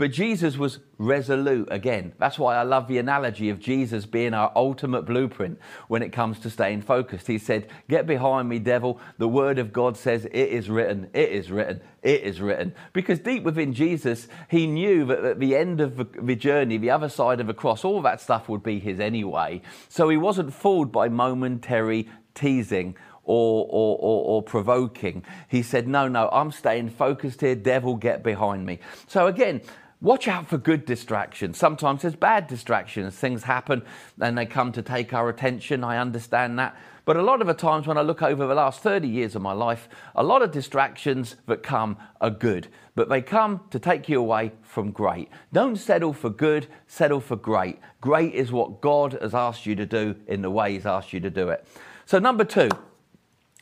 But 0.00 0.12
Jesus 0.12 0.56
was 0.56 0.78
resolute 0.96 1.68
again. 1.70 2.14
That's 2.18 2.38
why 2.38 2.56
I 2.56 2.62
love 2.62 2.88
the 2.88 2.96
analogy 2.96 3.50
of 3.50 3.60
Jesus 3.60 4.06
being 4.06 4.32
our 4.32 4.50
ultimate 4.56 5.02
blueprint 5.02 5.58
when 5.88 6.00
it 6.00 6.08
comes 6.08 6.38
to 6.38 6.48
staying 6.48 6.80
focused. 6.80 7.26
He 7.26 7.36
said, 7.36 7.68
Get 7.86 8.06
behind 8.06 8.48
me, 8.48 8.60
devil. 8.60 8.98
The 9.18 9.28
word 9.28 9.58
of 9.58 9.74
God 9.74 9.98
says, 9.98 10.24
It 10.24 10.32
is 10.32 10.70
written, 10.70 11.10
it 11.12 11.28
is 11.28 11.50
written, 11.50 11.82
it 12.02 12.22
is 12.22 12.40
written. 12.40 12.74
Because 12.94 13.18
deep 13.18 13.42
within 13.42 13.74
Jesus, 13.74 14.26
he 14.48 14.66
knew 14.66 15.04
that 15.04 15.22
at 15.22 15.38
the 15.38 15.54
end 15.54 15.82
of 15.82 15.98
the 16.14 16.34
journey, 16.34 16.78
the 16.78 16.88
other 16.88 17.10
side 17.10 17.38
of 17.38 17.46
the 17.46 17.52
cross, 17.52 17.84
all 17.84 18.00
that 18.00 18.22
stuff 18.22 18.48
would 18.48 18.62
be 18.62 18.78
his 18.78 19.00
anyway. 19.00 19.60
So 19.90 20.08
he 20.08 20.16
wasn't 20.16 20.54
fooled 20.54 20.90
by 20.90 21.10
momentary 21.10 22.08
teasing 22.34 22.96
or, 23.24 23.66
or, 23.68 23.98
or, 23.98 24.24
or, 24.24 24.42
provoking. 24.42 25.24
He 25.46 25.62
said, 25.62 25.86
No, 25.86 26.08
no, 26.08 26.30
I'm 26.32 26.50
staying 26.50 26.88
focused 26.88 27.42
here. 27.42 27.54
Devil, 27.54 27.96
get 27.96 28.22
behind 28.22 28.64
me. 28.64 28.78
So 29.06 29.26
again, 29.26 29.60
Watch 30.02 30.28
out 30.28 30.46
for 30.46 30.56
good 30.56 30.86
distractions. 30.86 31.58
Sometimes 31.58 32.02
there's 32.02 32.16
bad 32.16 32.46
distractions. 32.46 33.14
Things 33.14 33.42
happen 33.42 33.82
and 34.18 34.36
they 34.36 34.46
come 34.46 34.72
to 34.72 34.80
take 34.80 35.12
our 35.12 35.28
attention. 35.28 35.84
I 35.84 35.98
understand 35.98 36.58
that. 36.58 36.74
But 37.04 37.18
a 37.18 37.22
lot 37.22 37.42
of 37.42 37.46
the 37.46 37.54
times 37.54 37.86
when 37.86 37.98
I 37.98 38.02
look 38.02 38.22
over 38.22 38.46
the 38.46 38.54
last 38.54 38.80
30 38.80 39.08
years 39.08 39.34
of 39.34 39.42
my 39.42 39.52
life, 39.52 39.88
a 40.14 40.22
lot 40.22 40.40
of 40.40 40.52
distractions 40.52 41.36
that 41.46 41.62
come 41.62 41.98
are 42.20 42.30
good, 42.30 42.68
but 42.94 43.10
they 43.10 43.20
come 43.20 43.60
to 43.70 43.78
take 43.78 44.08
you 44.08 44.20
away 44.20 44.52
from 44.62 44.90
great. 44.90 45.28
Don't 45.52 45.76
settle 45.76 46.14
for 46.14 46.30
good, 46.30 46.68
settle 46.86 47.20
for 47.20 47.36
great. 47.36 47.78
Great 48.00 48.32
is 48.32 48.52
what 48.52 48.80
God 48.80 49.18
has 49.20 49.34
asked 49.34 49.66
you 49.66 49.74
to 49.74 49.86
do 49.86 50.14
in 50.26 50.40
the 50.40 50.50
way 50.50 50.72
He's 50.72 50.86
asked 50.86 51.12
you 51.12 51.20
to 51.20 51.30
do 51.30 51.48
it. 51.48 51.66
So, 52.06 52.18
number 52.18 52.44
two, 52.44 52.68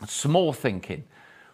small 0.06 0.52
thinking. 0.52 1.04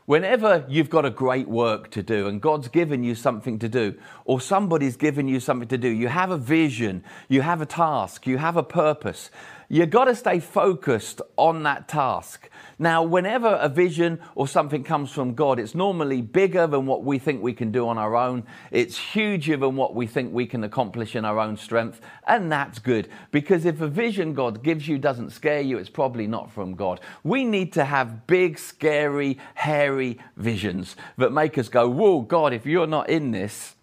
Whenever 0.07 0.67
you've 0.69 0.91
got 0.91 1.07
a 1.07 1.11
great 1.11 1.49
work 1.49 1.91
to 1.91 2.03
do 2.03 2.27
and 2.27 2.41
God's 2.41 2.69
given 2.69 3.03
you 3.03 3.15
something 3.15 3.59
to 3.61 3.69
do, 3.71 3.95
or 4.27 4.39
somebody's 4.39 4.97
given 4.97 5.29
you 5.29 5.41
something 5.41 5.69
to 5.69 5.79
do, 5.79 5.89
you 5.89 6.09
have 6.09 6.31
a 6.31 6.37
vision, 6.37 7.03
you 7.29 7.41
have 7.41 7.63
a 7.63 7.67
task, 7.67 8.27
you 8.27 8.37
have 8.37 8.59
a 8.59 8.63
purpose, 8.63 9.31
You've 9.69 9.91
got 9.91 10.05
to 10.05 10.15
stay 10.15 10.41
focused 10.41 11.21
on 11.37 11.63
that 11.63 11.89
task. 11.89 12.51
Now, 12.79 13.03
whenever 13.03 13.49
a 13.49 13.69
vision 13.69 14.21
or 14.35 14.49
something 14.49 14.83
comes 14.83 15.11
from 15.11 15.35
God, 15.35 15.59
it's 15.59 15.75
normally 15.75 16.21
bigger 16.21 16.67
than 16.67 16.87
what 16.87 17.05
we 17.05 17.19
think 17.19 17.43
we 17.43 17.53
can 17.53 17.71
do 17.71 17.89
on 17.89 17.99
our 17.99 18.17
own. 18.17 18.45
It's 18.71 18.99
huger 18.99 19.57
than 19.57 19.77
what 19.77 19.95
we 19.95 20.07
think 20.07 20.33
we 20.33 20.47
can 20.47 20.65
accomplish 20.65 21.15
in 21.15 21.25
our 21.25 21.39
own 21.39 21.57
strength. 21.57 22.01
And 22.27 22.51
that's 22.51 22.79
good 22.79 23.09
because 23.31 23.65
if 23.65 23.81
a 23.81 23.89
vision 23.89 24.35
God 24.35 24.63
gives 24.63 24.89
you 24.89 24.99
doesn't 24.99 25.31
scare 25.31 25.61
you, 25.61 25.79
it's 25.79 25.91
probably 25.91 26.27
not 26.27 26.51
from 26.51 26.75
God. 26.75 27.01
We 27.23 27.45
need 27.45 27.73
to 27.75 27.85
have 27.85 28.27
big, 28.27 28.59
scary, 28.59 29.39
hairy 29.55 30.19
visions 30.37 30.97
that 31.17 31.33
make 31.33 31.57
us 31.59 31.69
go, 31.69 31.89
Whoa, 31.89 32.23
God, 32.23 32.53
if 32.53 32.67
you're 32.67 32.87
not 32.87 33.09
in 33.09 33.31
this, 33.31 33.75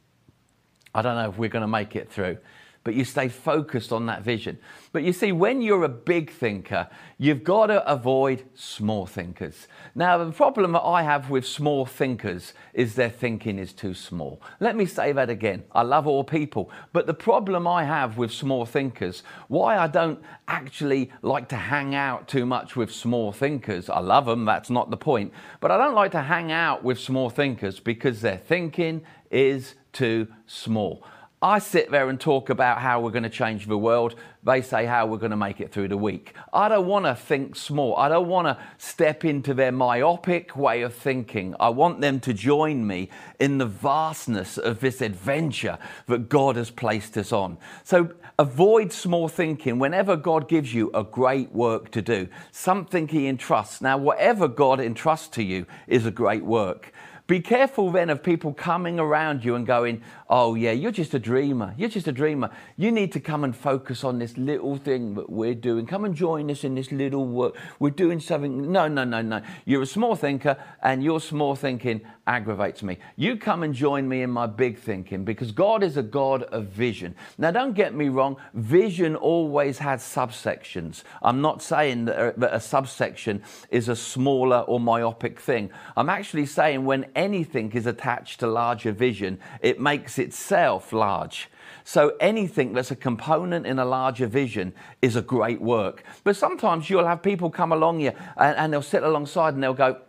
I 0.94 1.02
don't 1.02 1.16
know 1.16 1.30
if 1.30 1.38
we're 1.38 1.50
going 1.50 1.62
to 1.62 1.68
make 1.68 1.96
it 1.96 2.12
through 2.12 2.38
but 2.84 2.96
you 2.96 3.06
stay 3.06 3.28
focused 3.28 3.92
on 3.92 4.08
that 4.08 4.24
vision. 4.24 4.58
But 4.92 5.04
you 5.04 5.14
see, 5.14 5.32
when 5.32 5.62
you're 5.62 5.84
a 5.84 5.90
big 5.90 6.32
thinker, 6.32 6.90
you've 7.18 7.44
got 7.44 7.68
to 7.68 7.88
avoid 7.90 8.44
small 8.56 9.06
thinkers. 9.06 9.68
Now, 9.94 10.18
the 10.18 10.32
problem 10.32 10.72
that 10.72 10.82
I 10.82 11.04
have 11.04 11.30
with 11.30 11.46
small 11.46 11.86
thinkers 11.86 12.54
is 12.74 12.96
their 12.96 13.10
thinking 13.10 13.60
is 13.60 13.72
too 13.72 13.94
small. 13.94 14.42
Let 14.60 14.76
me 14.76 14.86
say 14.86 15.12
that 15.12 15.30
again. 15.30 15.64
I 15.72 15.84
love 15.84 16.08
all 16.08 16.24
people, 16.24 16.72
but 16.92 17.06
the 17.06 17.14
problem 17.14 17.68
I 17.68 17.84
have 17.84 18.18
with 18.18 18.32
small 18.32 18.66
thinkers, 18.66 19.22
why 19.48 19.78
I 19.78 19.88
don't 19.88 20.20
actually 20.48 21.12
like 21.22 21.50
to 21.50 21.58
hang 21.58 21.94
out 21.94 22.28
too 22.28 22.46
much 22.46 22.76
with 22.76 22.92
small 22.92 23.32
thinkers, 23.32 23.90
I 23.90 24.00
love 24.00 24.26
them, 24.26 24.46
that's 24.46 24.70
not 24.70 24.90
the 24.90 24.98
point, 24.98 25.34
but 25.60 25.72
I 25.72 25.78
don't 25.78 25.96
like 25.96 26.12
to 26.12 26.22
hang 26.22 26.52
out 26.52 26.84
with 26.84 27.00
small 27.00 27.30
thinkers 27.30 27.80
because 27.80 28.22
their 28.22 28.38
thinking 28.38 29.04
is 29.30 29.76
too 29.94 30.28
small. 30.48 31.04
I 31.44 31.58
sit 31.58 31.90
there 31.90 32.08
and 32.10 32.20
talk 32.20 32.52
about 32.52 32.78
how 32.78 33.02
we're 33.02 33.10
going 33.10 33.24
to 33.24 33.30
change 33.30 33.66
the 33.66 33.78
world. 33.78 34.14
They 34.44 34.62
say 34.62 34.86
how 34.86 35.08
we're 35.08 35.18
going 35.18 35.32
to 35.32 35.38
make 35.38 35.60
it 35.60 35.72
through 35.72 35.88
the 35.88 35.98
week. 35.98 36.36
I 36.54 36.70
don't 36.70 36.86
want 36.86 37.06
to 37.06 37.16
think 37.16 37.56
small. 37.56 37.96
I 37.98 38.10
don't 38.10 38.28
want 38.28 38.46
to 38.46 38.64
step 38.78 39.26
into 39.26 39.56
their 39.56 39.72
myopic 39.72 40.56
way 40.56 40.84
of 40.84 40.94
thinking. 40.94 41.56
I 41.60 41.70
want 41.70 42.00
them 42.00 42.20
to 42.22 42.34
join 42.34 42.86
me 42.86 43.10
in 43.40 43.58
the 43.58 43.66
vastness 43.66 44.60
of 44.60 44.82
this 44.82 45.02
adventure 45.02 45.80
that 46.06 46.30
God 46.30 46.58
has 46.58 46.70
placed 46.70 47.18
us 47.18 47.32
on. 47.32 47.58
So 47.84 48.14
avoid 48.38 48.94
small 48.94 49.28
thinking 49.28 49.80
whenever 49.80 50.16
God 50.16 50.48
gives 50.48 50.76
you 50.76 50.92
a 50.94 51.04
great 51.04 51.52
work 51.52 51.90
to 51.92 52.04
do, 52.04 52.28
something 52.52 53.08
He 53.08 53.28
entrusts. 53.28 53.82
Now, 53.82 53.98
whatever 53.98 54.48
God 54.48 54.80
entrusts 54.80 55.30
to 55.30 55.44
you 55.44 55.66
is 55.88 56.06
a 56.06 56.12
great 56.12 56.46
work. 56.46 56.94
Be 57.32 57.40
careful 57.40 57.92
then 57.92 58.10
of 58.10 58.22
people 58.22 58.54
coming 58.54 59.00
around 59.00 59.46
you 59.46 59.56
and 59.56 59.66
going, 59.66 60.02
Oh, 60.34 60.56
yeah, 60.56 60.72
you're 60.72 60.92
just 60.92 61.14
a 61.14 61.20
dreamer. 61.20 61.74
You're 61.78 61.90
just 61.90 62.08
a 62.08 62.12
dreamer. 62.14 62.50
You 62.78 62.90
need 62.90 63.12
to 63.12 63.20
come 63.20 63.44
and 63.44 63.54
focus 63.54 64.06
on 64.06 64.18
this 64.18 64.38
little 64.38 64.78
thing 64.78 65.14
that 65.16 65.30
we're 65.30 65.54
doing. 65.54 65.86
Come 65.86 66.06
and 66.06 66.16
join 66.16 66.50
us 66.50 66.64
in 66.64 66.74
this 66.74 66.90
little 66.90 67.26
work. 67.26 67.58
We're 67.80 67.90
doing 67.90 68.22
something. 68.22 68.72
No, 68.72 68.88
no, 68.88 69.04
no, 69.04 69.22
no. 69.22 69.42
You're 69.66 69.82
a 69.82 69.86
small 69.86 70.16
thinker, 70.16 70.56
and 70.82 71.04
your 71.04 71.20
small 71.20 71.56
thinking 71.56 72.00
aggravates 72.28 72.82
me. 72.82 72.98
You 73.18 73.36
come 73.36 73.64
and 73.64 73.74
join 73.74 74.08
me 74.08 74.22
in 74.22 74.30
my 74.30 74.48
big 74.48 74.78
thinking 74.78 75.26
because 75.26 75.52
God 75.52 75.84
is 75.84 75.98
a 75.98 76.04
God 76.04 76.44
of 76.44 76.68
vision. 76.68 77.14
Now, 77.38 77.52
don't 77.52 77.74
get 77.74 77.94
me 77.94 78.08
wrong, 78.08 78.38
vision 78.54 79.18
always 79.18 79.80
has 79.80 80.02
subsections. 80.02 81.04
I'm 81.22 81.42
not 81.42 81.62
saying 81.62 82.06
that 82.06 82.42
uh, 82.42 82.48
a, 82.52 82.60
subsection 82.62 83.44
is 83.70 83.90
a 83.90 83.98
smaller 83.98 84.60
or 84.60 84.80
myopic 84.80 85.42
thing. 85.42 85.72
I'm 85.98 86.10
actually 86.10 86.46
saying 86.46 86.86
when 86.86 87.06
anything 87.22 87.72
is 87.74 87.86
attached 87.86 88.40
to 88.40 88.48
larger 88.48 88.92
vision, 88.92 89.40
it 89.62 89.80
makes 89.80 90.18
itself 90.18 90.92
large. 90.92 91.50
So 91.84 92.16
anything 92.20 92.74
that's 92.74 92.92
a 92.92 92.96
component 92.96 93.66
in 93.66 93.78
a 93.80 93.86
larger 93.86 94.28
vision 94.28 94.74
is 95.02 95.16
a 95.16 95.22
great 95.22 95.62
work. 95.62 96.04
But 96.24 96.36
sometimes 96.36 96.90
you'll 96.90 97.06
have 97.06 97.22
people 97.22 97.50
come 97.50 97.72
along 97.72 98.00
you 98.00 98.12
and, 98.38 98.58
and 98.58 98.74
they'll 98.74 98.82
sit 98.82 99.04
alongside 99.04 99.54
and 99.54 99.64
they'll 99.64 99.74
go, 99.74 100.02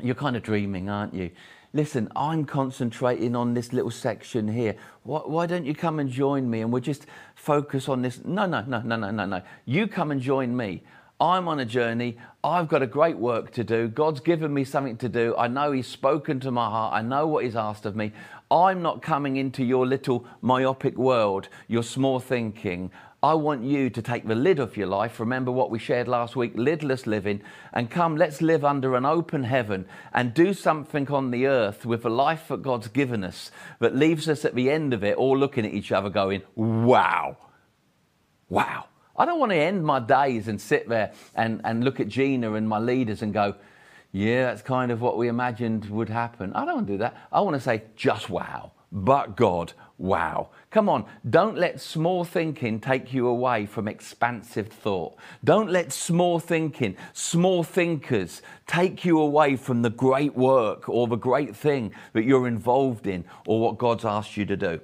you're 0.00 0.14
kind 0.14 0.36
of 0.36 0.42
dreaming, 0.42 0.88
aren't 0.88 1.14
you? 1.14 1.30
Listen, 1.72 2.10
I'm 2.16 2.44
concentrating 2.44 3.36
on 3.36 3.54
this 3.54 3.72
little 3.72 3.90
section 3.90 4.48
here. 4.48 4.76
Why, 5.02 5.20
why, 5.20 5.46
don't 5.46 5.66
you 5.66 5.74
come 5.74 5.98
and 5.98 6.08
join 6.08 6.48
me 6.48 6.60
and 6.62 6.72
we'll 6.72 6.82
just 6.82 7.06
focus 7.34 7.88
on 7.88 8.02
this? 8.02 8.24
No, 8.24 8.46
no, 8.46 8.62
no, 8.66 8.80
no, 8.80 8.96
no, 8.96 9.10
no, 9.10 9.26
no. 9.26 9.42
You 9.64 9.86
come 9.86 10.10
and 10.10 10.20
join 10.20 10.56
me. 10.56 10.82
I'm 11.20 11.48
on 11.48 11.58
a 11.60 11.64
journey. 11.64 12.18
I've 12.44 12.68
got 12.68 12.82
a 12.82 12.86
great 12.86 13.16
work 13.16 13.50
to 13.52 13.64
do. 13.64 13.88
God's 13.88 14.20
given 14.20 14.52
me 14.52 14.64
something 14.64 14.98
to 14.98 15.08
do. 15.08 15.34
I 15.36 15.48
know 15.48 15.72
He's 15.72 15.86
spoken 15.86 16.40
to 16.40 16.50
my 16.50 16.68
heart. 16.68 16.94
I 16.94 17.02
know 17.02 17.26
what 17.26 17.44
He's 17.44 17.56
asked 17.56 17.86
of 17.86 17.96
me. 17.96 18.12
I'm 18.50 18.82
not 18.82 19.02
coming 19.02 19.36
into 19.36 19.64
your 19.64 19.86
little 19.86 20.26
myopic 20.42 20.96
world, 20.96 21.48
your 21.68 21.82
small 21.82 22.20
thinking. 22.20 22.90
I 23.22 23.34
want 23.34 23.64
you 23.64 23.88
to 23.90 24.02
take 24.02 24.26
the 24.26 24.34
lid 24.34 24.60
off 24.60 24.76
your 24.76 24.86
life. 24.86 25.18
Remember 25.18 25.50
what 25.50 25.70
we 25.70 25.78
shared 25.78 26.06
last 26.06 26.36
week 26.36 26.54
lidless 26.54 27.06
living 27.06 27.42
and 27.72 27.90
come, 27.90 28.16
let's 28.16 28.42
live 28.42 28.64
under 28.64 28.94
an 28.94 29.06
open 29.06 29.42
heaven 29.42 29.86
and 30.12 30.34
do 30.34 30.52
something 30.52 31.08
on 31.10 31.30
the 31.30 31.46
earth 31.46 31.86
with 31.86 32.02
the 32.02 32.10
life 32.10 32.48
that 32.48 32.62
God's 32.62 32.88
given 32.88 33.24
us 33.24 33.50
that 33.80 33.96
leaves 33.96 34.28
us 34.28 34.44
at 34.44 34.54
the 34.54 34.70
end 34.70 34.92
of 34.92 35.02
it 35.02 35.16
all 35.16 35.36
looking 35.36 35.64
at 35.64 35.72
each 35.72 35.90
other 35.90 36.10
going, 36.10 36.42
wow, 36.54 37.38
wow. 38.48 38.84
I 39.18 39.24
don't 39.24 39.38
want 39.38 39.52
to 39.52 39.56
end 39.56 39.84
my 39.84 40.00
days 40.00 40.48
and 40.48 40.60
sit 40.60 40.88
there 40.88 41.12
and, 41.34 41.60
and 41.64 41.84
look 41.84 42.00
at 42.00 42.08
Gina 42.08 42.54
and 42.54 42.68
my 42.68 42.78
leaders 42.78 43.22
and 43.22 43.32
go, 43.32 43.54
yeah, 44.12 44.44
that's 44.44 44.62
kind 44.62 44.90
of 44.90 45.00
what 45.00 45.18
we 45.18 45.28
imagined 45.28 45.90
would 45.90 46.08
happen. 46.08 46.52
I 46.54 46.64
don't 46.64 46.76
want 46.76 46.86
to 46.86 46.92
do 46.94 46.98
that. 46.98 47.16
I 47.32 47.40
want 47.40 47.54
to 47.54 47.60
say, 47.60 47.82
just 47.96 48.30
wow. 48.30 48.72
But 48.92 49.36
God, 49.36 49.72
wow. 49.98 50.50
Come 50.70 50.88
on, 50.88 51.04
don't 51.28 51.58
let 51.58 51.80
small 51.80 52.24
thinking 52.24 52.80
take 52.80 53.12
you 53.12 53.26
away 53.26 53.66
from 53.66 53.88
expansive 53.88 54.68
thought. 54.68 55.16
Don't 55.42 55.70
let 55.70 55.92
small 55.92 56.38
thinking, 56.38 56.96
small 57.12 57.62
thinkers 57.62 58.42
take 58.66 59.04
you 59.04 59.18
away 59.18 59.56
from 59.56 59.82
the 59.82 59.90
great 59.90 60.34
work 60.34 60.88
or 60.88 61.06
the 61.06 61.16
great 61.16 61.56
thing 61.56 61.92
that 62.12 62.24
you're 62.24 62.46
involved 62.46 63.06
in 63.06 63.24
or 63.46 63.60
what 63.60 63.78
God's 63.78 64.04
asked 64.04 64.36
you 64.36 64.46
to 64.46 64.56
do. 64.56 64.80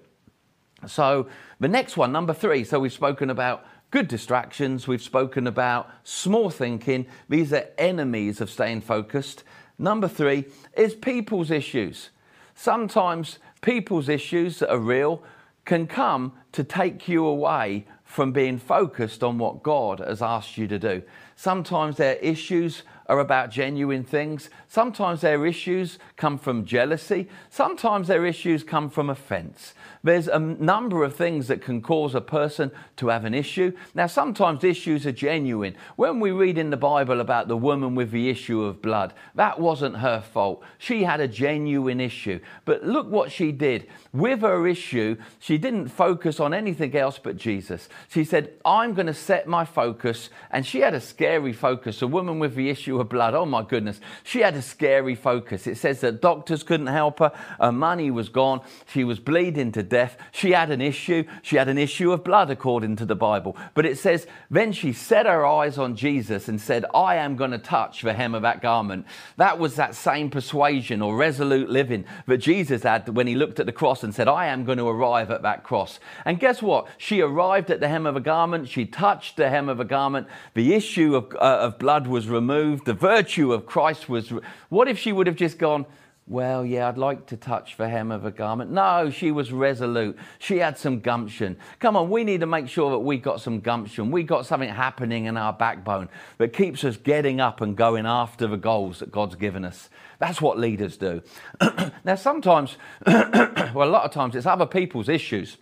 So, 0.86 1.28
the 1.60 1.68
next 1.68 1.96
one, 1.96 2.10
number 2.10 2.34
three. 2.34 2.64
So, 2.64 2.80
we've 2.80 2.92
spoken 2.92 3.30
about 3.30 3.64
good 3.92 4.08
distractions, 4.08 4.88
we've 4.88 5.02
spoken 5.02 5.46
about 5.46 5.88
small 6.02 6.50
thinking. 6.50 7.06
These 7.28 7.52
are 7.52 7.68
enemies 7.78 8.40
of 8.40 8.50
staying 8.50 8.80
focused. 8.80 9.44
Number 9.78 10.08
three 10.08 10.46
is 10.76 10.94
people's 10.94 11.50
issues. 11.50 12.08
Sometimes 12.54 13.38
people's 13.60 14.08
issues 14.08 14.58
that 14.58 14.72
are 14.72 14.78
real 14.78 15.22
can 15.64 15.86
come 15.86 16.32
to 16.52 16.64
take 16.64 17.06
you 17.06 17.26
away 17.26 17.86
from 18.02 18.32
being 18.32 18.58
focused 18.58 19.22
on 19.22 19.38
what 19.38 19.62
God 19.62 20.00
has 20.00 20.22
asked 20.22 20.56
you 20.56 20.66
to 20.68 20.78
do. 20.78 21.02
Sometimes 21.36 21.96
there 21.96 22.16
are 22.16 22.18
issues 22.18 22.82
are 23.12 23.20
about 23.20 23.50
genuine 23.50 24.04
things. 24.04 24.48
Sometimes 24.68 25.20
their 25.20 25.44
issues 25.44 25.98
come 26.16 26.38
from 26.38 26.64
jealousy. 26.64 27.28
Sometimes 27.50 28.08
their 28.08 28.24
issues 28.24 28.64
come 28.64 28.88
from 28.88 29.10
offense. 29.10 29.74
There's 30.02 30.28
a 30.28 30.38
number 30.38 31.04
of 31.04 31.14
things 31.14 31.46
that 31.48 31.60
can 31.60 31.82
cause 31.82 32.14
a 32.14 32.22
person 32.22 32.72
to 32.96 33.08
have 33.08 33.26
an 33.26 33.34
issue. 33.34 33.76
Now, 33.94 34.06
sometimes 34.06 34.64
issues 34.64 35.06
are 35.06 35.12
genuine. 35.12 35.76
When 35.96 36.20
we 36.20 36.30
read 36.30 36.56
in 36.56 36.70
the 36.70 36.76
Bible 36.78 37.20
about 37.20 37.48
the 37.48 37.56
woman 37.56 37.94
with 37.94 38.10
the 38.12 38.30
issue 38.30 38.62
of 38.62 38.80
blood, 38.80 39.12
that 39.34 39.60
wasn't 39.60 39.98
her 39.98 40.22
fault. 40.22 40.62
She 40.78 41.04
had 41.04 41.20
a 41.20 41.28
genuine 41.28 42.00
issue. 42.00 42.40
But 42.64 42.82
look 42.82 43.08
what 43.10 43.30
she 43.30 43.52
did. 43.52 43.88
With 44.12 44.40
her 44.40 44.66
issue, 44.66 45.18
she 45.38 45.58
didn't 45.58 45.88
focus 45.88 46.40
on 46.40 46.54
anything 46.54 46.96
else 46.96 47.20
but 47.22 47.36
Jesus. 47.36 47.90
She 48.08 48.24
said, 48.24 48.54
I'm 48.64 48.94
going 48.94 49.06
to 49.06 49.14
set 49.14 49.46
my 49.46 49.66
focus. 49.66 50.30
And 50.50 50.66
she 50.66 50.80
had 50.80 50.94
a 50.94 51.00
scary 51.00 51.52
focus. 51.52 52.00
A 52.00 52.06
woman 52.06 52.38
with 52.38 52.54
the 52.54 52.70
issue 52.70 52.98
blood, 53.04 53.34
oh 53.34 53.46
my 53.46 53.62
goodness, 53.62 54.00
she 54.22 54.40
had 54.40 54.54
a 54.54 54.62
scary 54.62 55.14
focus. 55.14 55.66
It 55.66 55.76
says 55.76 56.00
that 56.00 56.20
doctors 56.20 56.62
couldn't 56.62 56.86
help 56.88 57.18
her, 57.18 57.32
her 57.60 57.72
money 57.72 58.10
was 58.10 58.28
gone, 58.28 58.60
she 58.86 59.04
was 59.04 59.18
bleeding 59.18 59.72
to 59.72 59.82
death. 59.82 60.16
She 60.32 60.52
had 60.52 60.70
an 60.70 60.80
issue. 60.80 61.24
She 61.42 61.56
had 61.56 61.68
an 61.68 61.78
issue 61.78 62.12
of 62.12 62.24
blood, 62.24 62.50
according 62.50 62.96
to 62.96 63.06
the 63.06 63.14
Bible. 63.14 63.56
But 63.74 63.86
it 63.86 63.98
says, 63.98 64.26
then 64.50 64.72
she 64.72 64.92
set 64.92 65.26
her 65.26 65.46
eyes 65.46 65.78
on 65.78 65.96
Jesus 65.96 66.48
and 66.48 66.60
said, 66.60 66.84
I 66.94 67.16
am 67.16 67.36
going 67.36 67.50
to 67.50 67.58
touch 67.58 68.02
the 68.02 68.12
hem 68.12 68.34
of 68.34 68.42
that 68.42 68.60
garment. 68.60 69.06
That 69.36 69.58
was 69.58 69.76
that 69.76 69.94
same 69.94 70.30
persuasion 70.30 71.02
or 71.02 71.16
resolute 71.16 71.68
living 71.68 72.04
that 72.26 72.38
Jesus 72.38 72.82
had 72.82 73.08
when 73.08 73.26
he 73.26 73.34
looked 73.34 73.60
at 73.60 73.66
the 73.66 73.72
cross 73.72 74.02
and 74.02 74.14
said, 74.14 74.28
I 74.28 74.46
am 74.46 74.64
going 74.64 74.78
to 74.78 74.88
arrive 74.88 75.30
at 75.30 75.42
that 75.42 75.64
cross. 75.64 76.00
And 76.24 76.40
guess 76.40 76.62
what? 76.62 76.88
She 76.98 77.20
arrived 77.20 77.70
at 77.70 77.80
the 77.80 77.88
hem 77.88 78.06
of 78.06 78.16
a 78.16 78.20
garment. 78.20 78.68
She 78.68 78.86
touched 78.86 79.36
the 79.36 79.48
hem 79.48 79.68
of 79.68 79.80
a 79.80 79.84
garment. 79.84 80.26
The 80.54 80.74
issue 80.74 81.16
of, 81.16 81.34
uh, 81.34 81.58
of 81.60 81.78
blood 81.78 82.06
was 82.06 82.28
removed. 82.28 82.81
The 82.84 82.94
virtue 82.94 83.52
of 83.52 83.66
Christ 83.66 84.08
was. 84.08 84.32
What 84.68 84.88
if 84.88 84.98
she 84.98 85.12
would 85.12 85.26
have 85.26 85.36
just 85.36 85.58
gone, 85.58 85.86
well, 86.28 86.64
yeah, 86.64 86.88
I'd 86.88 86.98
like 86.98 87.26
to 87.26 87.36
touch 87.36 87.76
the 87.76 87.88
hem 87.88 88.12
of 88.12 88.24
a 88.24 88.30
garment. 88.30 88.70
No, 88.70 89.10
she 89.10 89.32
was 89.32 89.52
resolute. 89.52 90.16
She 90.38 90.58
had 90.58 90.78
some 90.78 91.00
gumption. 91.00 91.56
Come 91.80 91.96
on, 91.96 92.10
we 92.10 92.22
need 92.22 92.40
to 92.40 92.46
make 92.46 92.68
sure 92.68 92.92
that 92.92 93.00
we 93.00 93.18
got 93.18 93.40
some 93.40 93.60
gumption. 93.60 94.12
We 94.12 94.22
got 94.22 94.46
something 94.46 94.68
happening 94.68 95.24
in 95.24 95.36
our 95.36 95.52
backbone 95.52 96.08
that 96.38 96.52
keeps 96.52 96.84
us 96.84 96.96
getting 96.96 97.40
up 97.40 97.60
and 97.60 97.76
going 97.76 98.06
after 98.06 98.46
the 98.46 98.56
goals 98.56 99.00
that 99.00 99.10
God's 99.10 99.34
given 99.34 99.64
us. 99.64 99.90
That's 100.20 100.40
what 100.40 100.58
leaders 100.58 100.96
do. 100.96 101.22
now, 102.04 102.14
sometimes, 102.14 102.76
well, 103.06 103.82
a 103.82 103.90
lot 103.90 104.04
of 104.04 104.12
times, 104.12 104.36
it's 104.36 104.46
other 104.46 104.66
people's 104.66 105.08
issues 105.08 105.56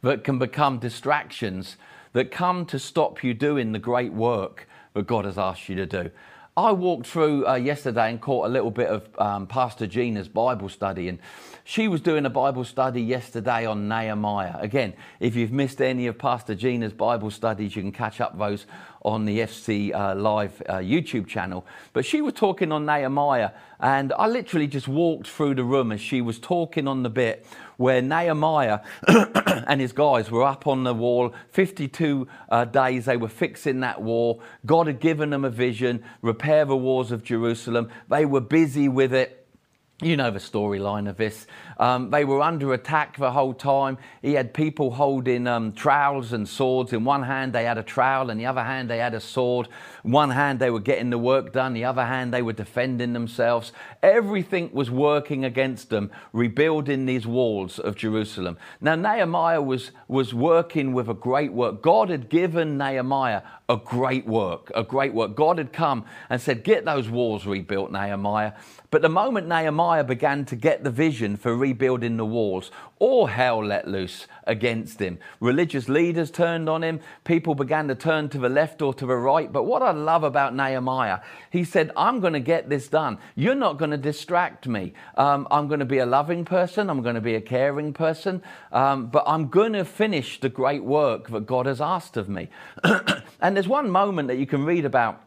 that 0.00 0.24
can 0.24 0.38
become 0.38 0.78
distractions 0.78 1.76
that 2.14 2.30
come 2.30 2.64
to 2.66 2.78
stop 2.78 3.22
you 3.22 3.34
doing 3.34 3.72
the 3.72 3.78
great 3.78 4.12
work 4.12 4.66
that 4.94 5.06
God 5.06 5.24
has 5.24 5.38
asked 5.38 5.68
you 5.68 5.76
to 5.76 5.86
do. 5.86 6.10
I 6.56 6.72
walked 6.72 7.06
through 7.06 7.46
uh, 7.46 7.54
yesterday 7.54 8.10
and 8.10 8.20
caught 8.20 8.46
a 8.46 8.48
little 8.48 8.70
bit 8.70 8.88
of 8.88 9.08
um, 9.18 9.46
Pastor 9.46 9.86
Gina's 9.86 10.28
Bible 10.28 10.68
study, 10.68 11.08
and 11.08 11.18
she 11.64 11.88
was 11.88 12.00
doing 12.00 12.26
a 12.26 12.30
Bible 12.30 12.64
study 12.64 13.02
yesterday 13.02 13.66
on 13.66 13.88
Nehemiah. 13.88 14.56
Again, 14.58 14.94
if 15.20 15.36
you've 15.36 15.52
missed 15.52 15.80
any 15.80 16.06
of 16.06 16.18
Pastor 16.18 16.54
Gina's 16.54 16.92
Bible 16.92 17.30
studies, 17.30 17.76
you 17.76 17.82
can 17.82 17.92
catch 17.92 18.20
up 18.20 18.38
those 18.38 18.66
on 19.04 19.24
the 19.24 19.40
FC 19.40 19.94
uh, 19.94 20.14
Live 20.14 20.62
uh, 20.68 20.74
YouTube 20.74 21.26
channel. 21.26 21.64
But 21.92 22.04
she 22.04 22.20
was 22.20 22.34
talking 22.34 22.72
on 22.72 22.86
Nehemiah, 22.86 23.50
and 23.80 24.12
I 24.12 24.26
literally 24.26 24.66
just 24.66 24.88
walked 24.88 25.28
through 25.28 25.56
the 25.56 25.64
room 25.64 25.92
as 25.92 26.00
she 26.00 26.20
was 26.20 26.38
talking 26.38 26.88
on 26.88 27.02
the 27.02 27.10
bit 27.10 27.46
where 27.76 28.00
Nehemiah 28.00 28.80
and 29.08 29.80
his 29.80 29.92
guys 29.92 30.30
were 30.30 30.44
up 30.44 30.66
on 30.66 30.84
the 30.84 30.94
wall. 30.94 31.34
52 31.50 32.28
uh, 32.48 32.64
days 32.64 33.06
they 33.06 33.16
were 33.16 33.28
fixing 33.28 33.80
that 33.80 34.00
wall. 34.00 34.40
God 34.64 34.86
had 34.86 35.00
given 35.00 35.30
them 35.30 35.44
a 35.44 35.50
vision, 35.50 36.04
repair 36.22 36.64
the 36.64 36.76
walls 36.76 37.10
of 37.10 37.24
Jerusalem. 37.24 37.90
They 38.08 38.24
were 38.24 38.40
busy 38.40 38.88
with 38.88 39.12
it. 39.12 39.41
You 40.02 40.16
know 40.16 40.32
the 40.32 40.40
storyline 40.40 41.08
of 41.08 41.16
this. 41.16 41.46
Um, 41.78 42.10
they 42.10 42.24
were 42.24 42.42
under 42.42 42.74
attack 42.74 43.16
the 43.16 43.30
whole 43.30 43.54
time. 43.54 43.98
He 44.20 44.32
had 44.32 44.52
people 44.52 44.90
holding 44.90 45.46
um, 45.46 45.70
trowels 45.70 46.32
and 46.32 46.48
swords. 46.48 46.92
In 46.92 47.04
one 47.04 47.22
hand, 47.22 47.52
they 47.52 47.62
had 47.62 47.78
a 47.78 47.84
trowel, 47.84 48.28
and 48.28 48.40
the 48.40 48.46
other 48.46 48.64
hand, 48.64 48.90
they 48.90 48.98
had 48.98 49.14
a 49.14 49.20
sword. 49.20 49.68
One 50.02 50.30
hand, 50.30 50.58
they 50.58 50.70
were 50.70 50.80
getting 50.80 51.10
the 51.10 51.18
work 51.18 51.52
done, 51.52 51.72
the 51.72 51.84
other 51.84 52.04
hand, 52.04 52.34
they 52.34 52.42
were 52.42 52.52
defending 52.52 53.12
themselves. 53.12 53.72
Everything 54.02 54.70
was 54.72 54.90
working 54.90 55.44
against 55.44 55.88
them, 55.90 56.10
rebuilding 56.32 57.06
these 57.06 57.24
walls 57.24 57.78
of 57.78 57.94
Jerusalem. 57.94 58.56
Now, 58.80 58.96
Nehemiah 58.96 59.62
was, 59.62 59.92
was 60.08 60.34
working 60.34 60.92
with 60.92 61.08
a 61.08 61.14
great 61.14 61.52
work. 61.52 61.80
God 61.80 62.10
had 62.10 62.28
given 62.28 62.76
Nehemiah 62.76 63.42
a 63.68 63.76
great 63.76 64.26
work, 64.26 64.70
a 64.74 64.82
great 64.82 65.14
work. 65.14 65.34
God 65.34 65.58
had 65.58 65.72
come 65.72 66.04
and 66.28 66.40
said, 66.40 66.64
Get 66.64 66.84
those 66.84 67.08
walls 67.08 67.46
rebuilt, 67.46 67.90
Nehemiah. 67.90 68.52
But 68.90 69.00
the 69.00 69.08
moment 69.08 69.48
Nehemiah 69.48 70.04
began 70.04 70.44
to 70.46 70.56
get 70.56 70.84
the 70.84 70.90
vision 70.90 71.38
for 71.38 71.56
rebuilding 71.56 72.18
the 72.18 72.26
walls, 72.26 72.70
all 72.98 73.26
hell 73.26 73.64
let 73.64 73.88
loose 73.88 74.26
against 74.46 75.00
him. 75.00 75.18
Religious 75.40 75.88
leaders 75.88 76.30
turned 76.30 76.68
on 76.68 76.84
him. 76.84 77.00
People 77.24 77.54
began 77.54 77.88
to 77.88 77.94
turn 77.94 78.28
to 78.28 78.38
the 78.38 78.50
left 78.50 78.82
or 78.82 78.92
to 78.94 79.06
the 79.06 79.16
right. 79.16 79.50
But 79.50 79.64
what 79.64 79.82
I 79.82 79.92
love 79.92 80.24
about 80.24 80.54
Nehemiah, 80.54 81.20
he 81.50 81.64
said, 81.64 81.90
I'm 81.96 82.20
going 82.20 82.34
to 82.34 82.40
get 82.40 82.68
this 82.68 82.88
done. 82.88 83.16
You're 83.34 83.54
not 83.54 83.78
going 83.78 83.92
to 83.92 83.96
distract 83.96 84.68
me. 84.68 84.92
Um, 85.16 85.48
I'm 85.50 85.68
going 85.68 85.80
to 85.80 85.86
be 85.86 85.98
a 85.98 86.06
loving 86.06 86.44
person. 86.44 86.90
I'm 86.90 87.02
going 87.02 87.14
to 87.14 87.20
be 87.20 87.34
a 87.34 87.40
caring 87.40 87.94
person. 87.94 88.42
Um, 88.72 89.06
but 89.06 89.24
I'm 89.26 89.48
going 89.48 89.72
to 89.72 89.84
finish 89.84 90.38
the 90.38 90.50
great 90.50 90.84
work 90.84 91.30
that 91.30 91.46
God 91.46 91.64
has 91.64 91.80
asked 91.80 92.16
of 92.16 92.28
me. 92.28 92.50
and 93.40 93.51
there's 93.56 93.68
one 93.68 93.90
moment 93.90 94.28
that 94.28 94.38
you 94.38 94.46
can 94.46 94.64
read 94.64 94.84
about 94.84 95.22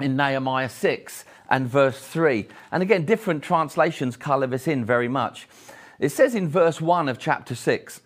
in 0.00 0.16
Nehemiah 0.16 0.68
6 0.68 1.24
and 1.50 1.66
verse 1.66 1.98
3. 1.98 2.46
And 2.70 2.82
again, 2.82 3.04
different 3.04 3.42
translations 3.42 4.16
colour 4.16 4.46
this 4.46 4.68
in 4.68 4.84
very 4.84 5.08
much. 5.08 5.48
It 5.98 6.10
says 6.10 6.34
in 6.34 6.48
verse 6.48 6.80
1 6.80 7.08
of 7.08 7.18
chapter 7.18 7.54
6, 7.54 8.00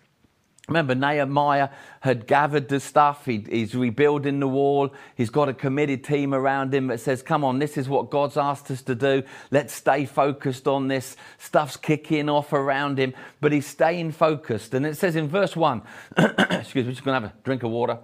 Remember, 0.69 0.95
Nehemiah 0.95 1.69
had 1.99 2.25
gathered 2.25 2.69
the 2.69 2.79
stuff. 2.79 3.25
He, 3.25 3.45
he's 3.49 3.75
rebuilding 3.75 4.39
the 4.39 4.47
wall. 4.47 4.93
He's 5.13 5.29
got 5.29 5.49
a 5.49 5.53
committed 5.53 6.05
team 6.05 6.33
around 6.33 6.73
him 6.73 6.87
that 6.87 7.01
says, 7.01 7.21
Come 7.21 7.43
on, 7.43 7.59
this 7.59 7.75
is 7.77 7.89
what 7.89 8.09
God's 8.09 8.37
asked 8.37 8.71
us 8.71 8.81
to 8.83 8.95
do. 8.95 9.23
Let's 9.51 9.73
stay 9.73 10.05
focused 10.05 10.65
on 10.65 10.87
this. 10.87 11.17
Stuff's 11.37 11.75
kicking 11.75 12.29
off 12.29 12.53
around 12.53 12.97
him, 12.97 13.13
but 13.41 13.51
he's 13.51 13.67
staying 13.67 14.13
focused. 14.13 14.73
And 14.73 14.85
it 14.85 14.95
says 14.95 15.17
in 15.17 15.27
verse 15.27 15.53
1, 15.53 15.81
excuse 16.17 16.85
me, 16.85 16.93
just 16.93 17.03
going 17.03 17.21
to 17.21 17.27
have 17.27 17.35
a 17.37 17.43
drink 17.43 17.63
of 17.63 17.71
water. 17.71 17.99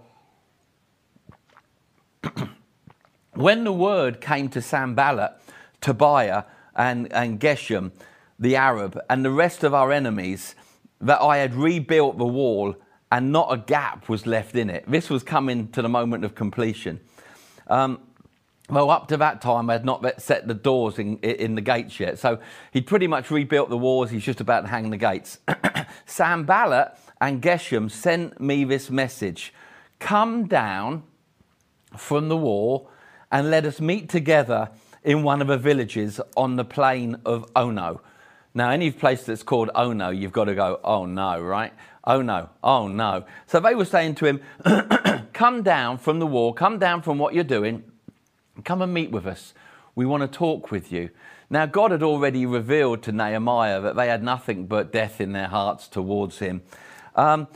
when 3.33 3.63
the 3.63 3.73
word 3.73 4.21
came 4.21 4.49
to 4.49 4.61
Sanballat, 4.61 5.39
Tobiah, 5.81 6.43
and, 6.75 7.11
and 7.11 7.39
Geshem, 7.39 7.91
the 8.37 8.55
Arab, 8.55 8.99
and 9.09 9.23
the 9.23 9.31
rest 9.31 9.63
of 9.63 9.73
our 9.73 9.91
enemies, 9.91 10.55
that 11.01 11.21
I 11.21 11.37
had 11.37 11.55
rebuilt 11.55 12.17
the 12.17 12.25
wall 12.25 12.75
and 13.11 13.31
not 13.31 13.51
a 13.51 13.57
gap 13.57 14.07
was 14.07 14.25
left 14.25 14.55
in 14.55 14.69
it. 14.69 14.85
This 14.87 15.09
was 15.09 15.23
coming 15.23 15.69
to 15.69 15.81
the 15.81 15.89
moment 15.89 16.23
of 16.25 16.35
completion. 16.35 16.99
Um, 17.67 17.99
well, 18.69 18.91
up 18.91 19.07
to 19.07 19.17
that 19.17 19.41
time, 19.41 19.69
I 19.69 19.73
had 19.73 19.85
not 19.85 20.21
set 20.21 20.47
the 20.47 20.53
doors 20.53 20.99
in, 20.99 21.17
in 21.19 21.55
the 21.55 21.61
gates 21.61 21.99
yet. 21.99 22.19
So 22.19 22.39
he'd 22.71 22.85
pretty 22.85 23.07
much 23.07 23.31
rebuilt 23.31 23.69
the 23.69 23.77
walls. 23.77 24.11
He's 24.11 24.23
just 24.23 24.41
about 24.41 24.61
to 24.61 24.67
hang 24.67 24.91
the 24.91 24.97
gates. 24.97 25.39
Sanballat 26.05 26.95
and 27.19 27.41
Geshem 27.41 27.89
sent 27.89 28.39
me 28.39 28.63
this 28.63 28.89
message 28.89 29.53
Come 29.97 30.47
down 30.47 31.03
from 31.97 32.29
the 32.29 32.37
wall 32.37 32.89
and 33.31 33.49
let 33.49 33.65
us 33.65 33.79
meet 33.79 34.09
together 34.09 34.69
in 35.03 35.23
one 35.23 35.41
of 35.41 35.47
the 35.47 35.57
villages 35.57 36.19
on 36.35 36.55
the 36.55 36.65
plain 36.65 37.17
of 37.25 37.49
Ono. 37.55 38.01
Now, 38.53 38.71
any 38.71 38.91
place 38.91 39.23
that's 39.23 39.43
called 39.43 39.69
Ono, 39.75 40.09
you've 40.09 40.31
got 40.31 40.45
to 40.45 40.55
go, 40.55 40.79
oh 40.83 41.05
no, 41.05 41.39
right? 41.39 41.71
Oh 42.03 42.21
no, 42.21 42.49
oh 42.63 42.87
no. 42.87 43.25
So 43.45 43.59
they 43.59 43.75
were 43.75 43.85
saying 43.85 44.15
to 44.15 44.25
him, 44.25 44.41
come 45.33 45.61
down 45.61 45.97
from 45.97 46.19
the 46.19 46.25
wall, 46.25 46.53
come 46.53 46.79
down 46.79 47.01
from 47.01 47.19
what 47.19 47.33
you're 47.33 47.43
doing, 47.43 47.83
come 48.63 48.81
and 48.81 48.93
meet 48.93 49.11
with 49.11 49.27
us. 49.27 49.53
We 49.95 50.05
want 50.05 50.21
to 50.21 50.37
talk 50.37 50.71
with 50.71 50.91
you. 50.91 51.09
Now, 51.49 51.65
God 51.65 51.91
had 51.91 52.03
already 52.03 52.45
revealed 52.45 53.03
to 53.03 53.11
Nehemiah 53.11 53.81
that 53.81 53.95
they 53.95 54.07
had 54.07 54.23
nothing 54.23 54.65
but 54.65 54.91
death 54.91 55.19
in 55.19 55.33
their 55.33 55.47
hearts 55.47 55.87
towards 55.87 56.39
him. 56.39 56.61
Um, 57.15 57.47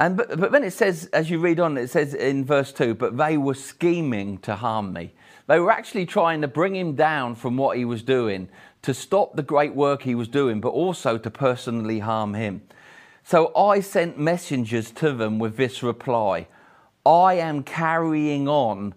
and 0.00 0.16
but, 0.16 0.40
but 0.40 0.50
then 0.50 0.64
it 0.64 0.72
says, 0.72 1.10
as 1.12 1.28
you 1.28 1.38
read 1.38 1.60
on, 1.60 1.76
it 1.76 1.90
says 1.90 2.14
in 2.14 2.46
verse 2.46 2.72
2, 2.72 2.94
but 2.94 3.18
they 3.18 3.36
were 3.36 3.54
scheming 3.54 4.38
to 4.38 4.56
harm 4.56 4.94
me. 4.94 5.12
They 5.46 5.60
were 5.60 5.70
actually 5.70 6.06
trying 6.06 6.40
to 6.40 6.48
bring 6.48 6.74
him 6.74 6.94
down 6.94 7.34
from 7.34 7.58
what 7.58 7.76
he 7.76 7.84
was 7.84 8.02
doing, 8.02 8.48
to 8.80 8.94
stop 8.94 9.36
the 9.36 9.42
great 9.42 9.74
work 9.74 10.02
he 10.02 10.14
was 10.14 10.26
doing, 10.26 10.60
but 10.60 10.70
also 10.70 11.18
to 11.18 11.30
personally 11.30 11.98
harm 11.98 12.32
him. 12.32 12.62
So 13.24 13.54
I 13.54 13.80
sent 13.80 14.18
messengers 14.18 14.90
to 14.92 15.12
them 15.12 15.38
with 15.38 15.56
this 15.56 15.82
reply 15.82 16.48
I 17.04 17.34
am 17.34 17.62
carrying 17.62 18.48
on 18.48 18.94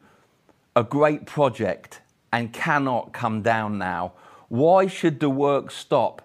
a 0.76 0.84
great 0.84 1.26
project 1.26 2.02
and 2.32 2.54
cannot 2.54 3.12
come 3.12 3.42
down 3.42 3.78
now. 3.78 4.13
Why 4.48 4.88
should 4.88 5.20
the 5.20 5.30
work 5.30 5.70
stop 5.70 6.22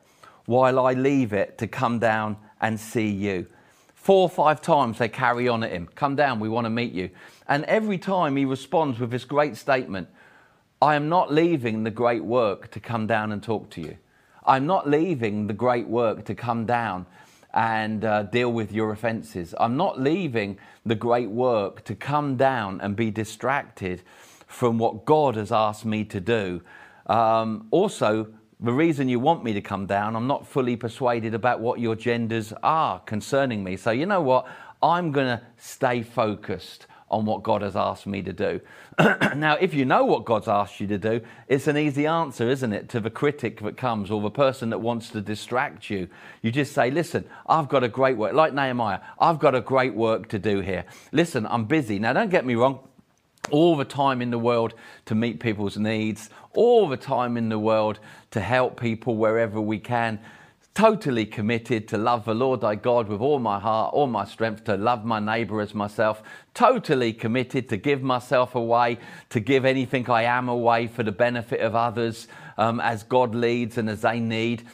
while 0.47 0.79
I 0.79 0.93
leave 0.93 1.33
it 1.33 1.59
to 1.59 1.67
come 1.67 1.99
down 1.99 2.37
and 2.61 2.79
see 2.79 3.09
you? 3.09 3.47
Four 4.09 4.23
or 4.23 4.31
five 4.31 4.63
times 4.63 4.97
they 4.97 5.11
carry 5.11 5.49
on 5.49 5.63
at 5.63 5.71
him. 5.71 5.87
Come 5.95 6.17
down, 6.17 6.41
we 6.41 6.49
want 6.49 6.65
to 6.65 6.71
meet 6.71 6.95
you. 6.95 7.11
And 7.47 7.63
every 7.67 7.99
time 7.99 8.37
he 8.37 8.47
responds 8.47 8.99
with 8.99 9.11
this 9.11 9.27
great 9.27 9.55
statement 9.55 10.09
I 10.81 10.95
am 10.95 11.11
not 11.11 11.31
leaving 11.31 11.85
the 11.85 11.91
great 11.91 12.25
work 12.25 12.71
to 12.71 12.81
come 12.81 13.07
down 13.07 13.33
and 13.33 13.43
talk 13.43 13.69
to 13.73 13.83
you. 13.83 13.99
I'm 14.47 14.67
not 14.67 14.89
leaving 14.89 15.47
the 15.47 15.53
great 15.53 15.89
work 15.89 16.25
to 16.25 16.35
come 16.35 16.65
down 16.65 17.05
and 17.53 18.03
uh, 18.03 18.23
deal 18.23 18.51
with 18.51 18.73
your 18.73 18.93
offenses. 18.93 19.55
I'm 19.61 19.77
not 19.77 20.01
leaving 20.01 20.59
the 20.87 20.95
great 20.95 21.29
work 21.29 21.85
to 21.85 21.95
come 21.95 22.39
down 22.39 22.81
and 22.81 22.97
be 22.97 23.11
distracted 23.11 24.01
from 24.47 24.79
what 24.79 25.05
God 25.05 25.37
has 25.37 25.53
asked 25.53 25.85
me 25.85 26.05
to 26.05 26.19
do. 26.19 26.63
Um, 27.09 27.69
also, 27.71 28.29
the 28.61 28.73
reason 28.73 29.09
you 29.09 29.21
want 29.21 29.45
me 29.45 29.53
to 29.53 29.61
come 29.61 29.87
down, 29.87 30.17
I'm 30.17 30.27
not 30.27 30.47
fully 30.47 30.77
persuaded 30.77 31.35
about 31.35 31.61
what 31.61 31.79
your 31.79 31.95
genders 31.95 32.53
are 32.63 32.99
concerning 33.01 33.63
me. 33.63 33.77
So, 33.77 33.91
you 33.93 34.07
know 34.07 34.21
what? 34.21 34.47
I'm 34.83 35.13
going 35.13 35.39
to 35.39 35.43
stay 35.57 36.03
focused 36.03 36.87
on 37.11 37.25
what 37.25 37.43
God 37.43 37.63
has 37.63 37.77
asked 37.77 38.07
me 38.07 38.23
to 38.23 38.33
do. 38.33 38.61
now, 39.37 39.55
if 39.55 39.73
you 39.75 39.85
know 39.85 40.05
what 40.05 40.25
God's 40.25 40.49
asked 40.49 40.81
you 40.81 40.87
to 40.89 40.99
do, 40.99 41.21
it's 41.47 41.67
an 41.67 41.79
easy 41.79 42.07
answer, 42.07 42.51
isn't 42.51 42.73
it, 42.73 42.89
to 42.91 43.01
the 43.01 43.11
critic 43.11 43.61
that 43.61 43.77
comes 43.77 44.11
or 44.11 44.21
the 44.21 44.31
person 44.31 44.71
that 44.71 44.79
wants 44.79 45.11
to 45.11 45.21
distract 45.21 45.89
you. 45.89 46.09
You 46.43 46.51
just 46.51 46.73
say, 46.73 46.91
Listen, 46.91 47.25
I've 47.47 47.69
got 47.69 47.83
a 47.83 47.89
great 47.89 48.17
work, 48.17 48.35
like 48.35 48.53
Nehemiah, 48.53 49.01
I've 49.19 49.39
got 49.39 49.55
a 49.55 49.61
great 49.61 49.95
work 49.95 50.29
to 50.31 50.39
do 50.39 50.61
here. 50.61 50.85
Listen, 51.13 51.47
I'm 51.47 51.65
busy. 51.65 51.99
Now, 51.99 52.13
don't 52.13 52.31
get 52.31 52.45
me 52.45 52.57
wrong, 52.57 52.81
all 53.51 53.77
the 53.77 53.85
time 53.85 54.21
in 54.21 54.31
the 54.31 54.39
world 54.39 54.75
to 55.07 55.15
meet 55.15 55.41
people's 55.41 55.79
needs, 55.79 56.29
all 56.59 56.89
the 56.89 56.97
time 56.97 57.37
in 57.37 57.49
the 57.49 57.59
world 57.59 58.01
to 58.33 58.41
help 58.41 58.81
people 58.81 59.17
wherever 59.17 59.61
we 59.61 59.79
can. 59.79 60.19
Totally 60.75 61.25
committed 61.25 61.87
to 61.87 61.97
love 61.97 62.25
the 62.25 62.35
Lord 62.35 62.63
thy 62.63 62.75
God 62.75 63.07
with 63.07 63.21
all 63.21 63.39
my 63.39 63.61
heart, 63.61 63.95
all 63.95 64.09
my 64.09 64.25
strength, 64.25 64.65
to 64.65 64.77
love 64.77 65.05
my 65.05 65.21
neighbor 65.21 65.61
as 65.61 65.73
myself. 65.73 66.21
Totally 66.55 67.13
committed 67.13 67.69
to 67.69 67.77
give 67.77 68.03
myself 68.03 68.57
away, 68.57 68.99
to 69.31 69.39
give 69.39 69.65
anything 69.65 70.11
I 70.11 70.25
am 70.25 70.49
away 70.49 70.89
for 70.89 71.05
the 71.05 71.13
benefit 71.13 71.61
of 71.61 71.77
others 71.77 72.27
um, 72.57 72.81
as 72.81 73.05
God 73.05 73.37
leads 73.37 73.79
and 73.79 73.89
as 73.89 74.01
they 74.01 74.19
need. 74.19 74.67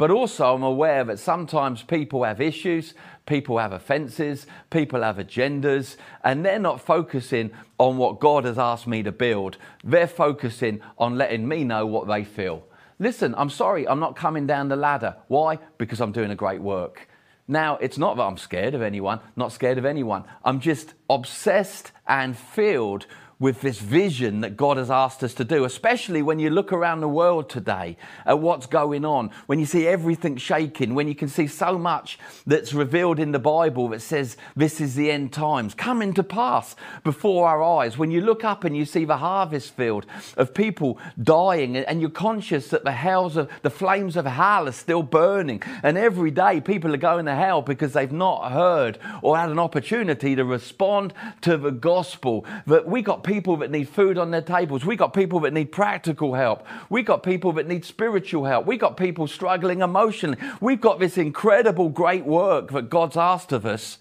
But 0.00 0.10
also, 0.10 0.54
I'm 0.54 0.62
aware 0.62 1.04
that 1.04 1.18
sometimes 1.18 1.82
people 1.82 2.24
have 2.24 2.40
issues, 2.40 2.94
people 3.26 3.58
have 3.58 3.74
offenses, 3.74 4.46
people 4.70 5.02
have 5.02 5.18
agendas, 5.18 5.96
and 6.24 6.42
they're 6.42 6.58
not 6.58 6.80
focusing 6.80 7.50
on 7.76 7.98
what 7.98 8.18
God 8.18 8.46
has 8.46 8.58
asked 8.58 8.86
me 8.86 9.02
to 9.02 9.12
build. 9.12 9.58
They're 9.84 10.06
focusing 10.06 10.80
on 10.96 11.18
letting 11.18 11.46
me 11.46 11.64
know 11.64 11.84
what 11.84 12.08
they 12.08 12.24
feel. 12.24 12.66
Listen, 12.98 13.34
I'm 13.36 13.50
sorry, 13.50 13.86
I'm 13.86 14.00
not 14.00 14.16
coming 14.16 14.46
down 14.46 14.68
the 14.68 14.76
ladder. 14.76 15.16
Why? 15.28 15.58
Because 15.76 16.00
I'm 16.00 16.12
doing 16.12 16.30
a 16.30 16.34
great 16.34 16.62
work. 16.62 17.06
Now, 17.46 17.76
it's 17.76 17.98
not 17.98 18.16
that 18.16 18.22
I'm 18.22 18.38
scared 18.38 18.74
of 18.74 18.80
anyone, 18.80 19.20
not 19.36 19.52
scared 19.52 19.76
of 19.76 19.84
anyone. 19.84 20.24
I'm 20.42 20.60
just 20.60 20.94
obsessed 21.10 21.92
and 22.06 22.34
filled 22.34 23.04
with 23.40 23.62
this 23.62 23.80
vision 23.80 24.42
that 24.42 24.56
God 24.56 24.76
has 24.76 24.90
asked 24.90 25.24
us 25.24 25.34
to 25.34 25.44
do, 25.44 25.64
especially 25.64 26.20
when 26.22 26.38
you 26.38 26.50
look 26.50 26.72
around 26.72 27.00
the 27.00 27.08
world 27.08 27.48
today 27.48 27.96
at 28.26 28.38
what's 28.38 28.66
going 28.66 29.04
on, 29.04 29.30
when 29.46 29.58
you 29.58 29.64
see 29.64 29.88
everything 29.88 30.36
shaking, 30.36 30.94
when 30.94 31.08
you 31.08 31.14
can 31.14 31.26
see 31.26 31.46
so 31.46 31.78
much 31.78 32.18
that's 32.46 32.74
revealed 32.74 33.18
in 33.18 33.32
the 33.32 33.38
Bible 33.38 33.88
that 33.88 34.02
says 34.02 34.36
this 34.54 34.80
is 34.80 34.94
the 34.94 35.10
end 35.10 35.32
times 35.32 35.74
coming 35.74 36.12
to 36.14 36.22
pass 36.22 36.76
before 37.02 37.48
our 37.48 37.62
eyes. 37.62 37.96
When 37.96 38.10
you 38.10 38.20
look 38.20 38.44
up 38.44 38.62
and 38.62 38.76
you 38.76 38.84
see 38.84 39.06
the 39.06 39.16
harvest 39.16 39.74
field 39.74 40.04
of 40.36 40.52
people 40.54 40.98
dying, 41.20 41.78
and 41.78 42.00
you're 42.02 42.10
conscious 42.10 42.68
that 42.68 42.84
the 42.84 42.92
hells 42.92 43.38
of 43.38 43.50
the 43.62 43.70
flames 43.70 44.16
of 44.16 44.26
hell 44.26 44.68
are 44.68 44.72
still 44.72 45.02
burning, 45.02 45.62
and 45.82 45.96
every 45.96 46.30
day 46.30 46.60
people 46.60 46.92
are 46.92 46.98
going 46.98 47.24
to 47.24 47.34
hell 47.34 47.62
because 47.62 47.94
they've 47.94 48.12
not 48.12 48.52
heard 48.52 48.98
or 49.22 49.38
had 49.38 49.48
an 49.48 49.58
opportunity 49.58 50.36
to 50.36 50.44
respond 50.44 51.14
to 51.40 51.56
the 51.56 51.70
gospel. 51.70 52.44
That 52.66 52.86
we 52.86 53.00
got 53.00 53.24
people 53.30 53.58
that 53.58 53.70
need 53.70 53.88
food 53.88 54.18
on 54.18 54.32
their 54.32 54.42
tables. 54.42 54.84
We 54.84 54.96
got 54.96 55.14
people 55.14 55.38
that 55.40 55.52
need 55.52 55.70
practical 55.70 56.34
help. 56.34 56.66
We 56.88 57.02
got 57.02 57.22
people 57.22 57.52
that 57.52 57.68
need 57.68 57.84
spiritual 57.84 58.44
help. 58.44 58.66
We 58.66 58.76
got 58.76 58.96
people 58.96 59.28
struggling 59.28 59.82
emotionally. 59.82 60.36
We've 60.60 60.80
got 60.80 60.98
this 60.98 61.16
incredible 61.16 61.90
great 61.90 62.24
work 62.24 62.72
that 62.72 62.90
God's 62.90 63.16
asked 63.16 63.52
of 63.52 63.64
us. 63.64 63.98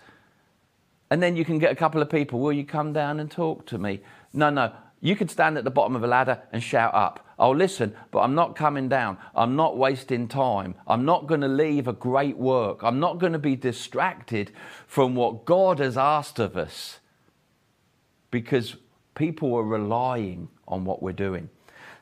And 1.12 1.22
then 1.22 1.36
you 1.36 1.46
can 1.46 1.60
get 1.60 1.72
a 1.72 1.76
couple 1.76 2.02
of 2.02 2.10
people, 2.10 2.40
will 2.40 2.54
you 2.54 2.66
come 2.66 2.92
down 2.92 3.20
and 3.20 3.30
talk 3.30 3.68
to 3.68 3.78
me? 3.78 4.02
No, 4.34 4.50
no. 4.50 4.72
You 5.00 5.16
could 5.16 5.30
stand 5.30 5.60
at 5.60 5.64
the 5.64 5.72
bottom 5.72 5.96
of 5.96 6.04
a 6.04 6.08
ladder 6.08 6.42
and 6.52 6.64
shout 6.64 6.96
up. 6.96 7.24
Oh, 7.38 7.52
listen, 7.52 7.96
but 8.10 8.22
I'm 8.22 8.34
not 8.34 8.56
coming 8.56 8.90
down. 8.90 9.20
I'm 9.36 9.56
not 9.56 9.78
wasting 9.78 10.28
time. 10.28 10.74
I'm 10.88 11.06
not 11.06 11.28
going 11.28 11.42
to 11.42 11.48
leave 11.48 11.88
a 11.88 11.94
great 11.94 12.38
work. 12.38 12.80
I'm 12.82 13.00
not 13.00 13.20
going 13.20 13.34
to 13.34 13.40
be 13.40 13.56
distracted 13.56 14.52
from 14.88 15.16
what 15.16 15.46
God 15.46 15.78
has 15.78 15.98
asked 15.98 16.40
of 16.40 16.58
us 16.58 16.98
because 18.32 18.76
people 19.16 19.54
are 19.56 19.64
relying 19.64 20.50
on 20.68 20.86
what 20.86 21.02
we're 21.02 21.12
doing. 21.12 21.50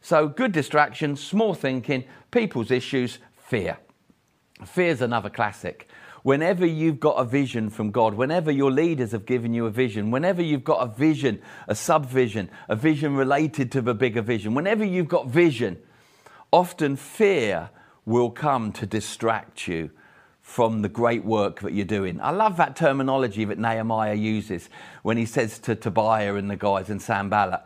So, 0.02 0.28
good 0.28 0.52
distraction, 0.52 1.16
small 1.16 1.54
thinking, 1.54 2.04
people's 2.32 2.72
issues, 2.72 3.20
fear. 3.36 3.78
Fear's 4.66 5.02
another 5.02 5.30
classic. 5.30 5.88
Whenever 6.24 6.66
you've 6.66 7.00
got 7.00 7.14
a 7.14 7.24
vision 7.24 7.70
from 7.70 7.92
God, 7.92 8.14
whenever 8.14 8.52
your 8.52 8.72
leaders 8.72 9.12
have 9.12 9.26
given 9.26 9.54
you 9.54 9.66
a 9.66 9.70
vision, 9.70 10.12
whenever 10.12 10.42
you've 10.42 10.64
got 10.64 10.80
a 10.80 10.88
vision, 10.88 11.42
a 11.68 11.76
subvision, 11.76 12.50
a 12.68 12.76
vision 12.76 13.16
related 13.16 13.72
to 13.72 13.82
the 13.82 13.94
bigger 13.94 14.22
vision, 14.22 14.54
whenever 14.54 14.84
you've 14.84 15.08
got 15.08 15.28
vision, 15.28 15.78
often 16.52 16.96
fear 16.96 17.70
will 18.06 18.30
come 18.30 18.72
to 18.74 18.86
distract 18.86 19.68
you 19.68 19.92
from 20.48 20.82
the 20.82 20.88
great 20.88 21.26
work 21.26 21.60
that 21.60 21.74
you're 21.74 21.86
doing. 21.86 22.22
I 22.22 22.32
love 22.32 22.56
that 22.56 22.78
terminology 22.78 23.44
that 23.44 23.60
Nehemiah 23.60 24.14
uses 24.14 24.70
when 25.04 25.18
he 25.18 25.26
says 25.26 25.60
to 25.60 25.76
Tobiah 25.76 26.36
and 26.36 26.50
the 26.50 26.56
guys 26.56 26.90
in 26.90 27.02
Sanballat, 27.02 27.64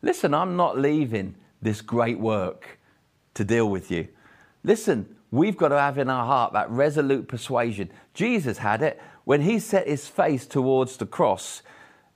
listen, 0.00 0.32
I'm 0.32 0.56
not 0.56 0.78
leaving 0.78 1.34
this 1.60 1.82
great 1.82 2.18
work 2.18 2.78
to 3.34 3.44
deal 3.44 3.68
with 3.68 3.90
you. 3.90 4.08
Listen, 4.64 5.14
we've 5.30 5.58
got 5.58 5.68
to 5.68 5.78
have 5.78 5.98
in 5.98 6.08
our 6.08 6.24
heart 6.24 6.54
that 6.54 6.70
resolute 6.70 7.28
persuasion. 7.28 7.90
Jesus 8.14 8.58
had 8.58 8.80
it 8.80 9.00
when 9.24 9.42
he 9.42 9.58
set 9.58 9.86
his 9.86 10.08
face 10.08 10.46
towards 10.46 10.96
the 10.96 11.06
cross. 11.06 11.62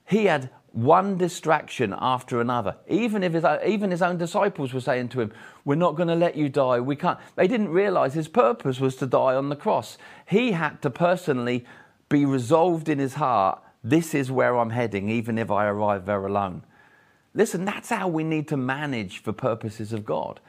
He 0.07 0.25
had 0.25 0.49
one 0.77 1.17
distraction 1.17 1.95
after 1.99 2.41
another. 2.41 2.77
Even 2.87 3.25
if 3.25 3.33
his, 3.33 3.45
even 3.67 3.91
his 3.91 4.03
own 4.03 4.19
disciples 4.19 4.73
were 4.73 4.81
saying 4.81 5.09
to 5.09 5.21
him, 5.21 5.33
We're 5.65 5.75
not 5.75 5.97
going 5.97 6.09
to 6.09 6.15
let 6.15 6.37
you 6.37 6.49
die. 6.49 6.81
We 6.81 6.97
can't. 6.97 7.19
They 7.35 7.49
didn't 7.49 7.71
realize 7.71 8.15
his 8.15 8.29
purpose 8.29 8.79
was 8.79 8.97
to 8.97 9.07
die 9.07 9.35
on 9.35 9.49
the 9.49 9.57
cross. 9.57 9.97
He 10.29 10.53
had 10.53 10.83
to 10.83 10.91
personally 10.91 11.65
be 12.09 12.25
resolved 12.25 12.89
in 12.89 12.99
his 12.99 13.15
heart 13.15 13.63
this 13.87 14.17
is 14.17 14.33
where 14.33 14.57
I'm 14.59 14.71
heading, 14.71 15.09
even 15.09 15.39
if 15.39 15.49
I 15.49 15.67
arrive 15.67 16.07
there 16.07 16.27
alone. 16.27 16.65
Listen, 17.35 17.65
that's 17.65 17.89
how 17.89 18.09
we 18.09 18.25
need 18.25 18.49
to 18.49 18.57
manage 18.57 19.23
the 19.23 19.33
purposes 19.33 19.93
of 19.93 20.05
God 20.05 20.41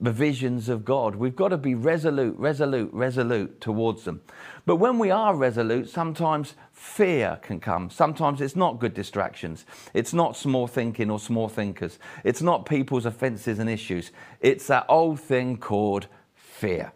the 0.00 0.12
visions 0.12 0.68
of 0.68 0.84
God. 0.84 1.14
We've 1.14 1.36
got 1.36 1.48
to 1.48 1.56
be 1.56 1.74
resolute, 1.74 2.36
resolute, 2.38 2.90
resolute 2.92 3.60
towards 3.60 4.04
them. 4.04 4.20
But 4.66 4.76
when 4.76 4.98
we 4.98 5.10
are 5.10 5.34
resolute, 5.34 5.88
sometimes 5.88 6.54
fear 6.76 7.38
can 7.40 7.58
come. 7.58 7.88
Sometimes 7.88 8.42
it's 8.42 8.54
not 8.54 8.78
good 8.78 8.92
distractions. 8.92 9.64
It's 9.94 10.12
not 10.12 10.36
small 10.36 10.66
thinking 10.66 11.10
or 11.10 11.18
small 11.18 11.48
thinkers. 11.48 11.98
It's 12.22 12.42
not 12.42 12.66
people's 12.66 13.06
offenses 13.06 13.58
and 13.58 13.68
issues. 13.68 14.10
It's 14.40 14.66
that 14.66 14.84
old 14.86 15.18
thing 15.18 15.56
called 15.56 16.06
fear. 16.34 16.92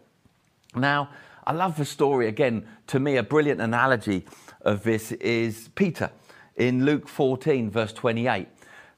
Now, 0.75 1.09
I 1.47 1.53
love 1.53 1.77
the 1.77 1.85
story. 1.85 2.27
Again, 2.27 2.67
to 2.87 2.99
me, 2.99 3.17
a 3.17 3.23
brilliant 3.23 3.59
analogy 3.59 4.25
of 4.61 4.83
this 4.83 5.11
is 5.13 5.69
Peter 5.73 6.11
in 6.55 6.85
Luke 6.85 7.07
14, 7.07 7.71
verse 7.71 7.91
28. 7.91 8.47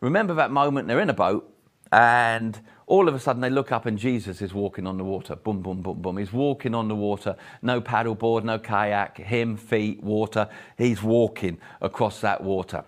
Remember 0.02 0.34
that 0.34 0.52
moment 0.52 0.90
they're 0.90 1.00
in 1.00 1.10
a 1.10 1.14
boat 1.14 1.50
and 1.94 2.60
all 2.86 3.08
of 3.08 3.16
a 3.16 3.20
sudden 3.20 3.42
they 3.42 3.50
look 3.50 3.72
up 3.72 3.86
and 3.86 3.98
Jesus 3.98 4.42
is 4.42 4.54
walking 4.54 4.86
on 4.86 4.98
the 4.98 5.04
water. 5.04 5.36
Boom, 5.36 5.62
boom, 5.62 5.82
boom, 5.82 6.02
boom. 6.02 6.18
He's 6.18 6.34
walking 6.34 6.76
on 6.76 6.88
the 6.88 6.96
water. 6.96 7.36
No 7.62 7.82
paddleboard, 7.82 8.44
no 8.44 8.60
kayak, 8.60 9.18
him, 9.18 9.58
feet, 9.58 10.04
water. 10.04 10.50
He's 10.78 11.02
walking 11.02 11.58
across 11.82 12.22
that 12.22 12.44
water. 12.44 12.84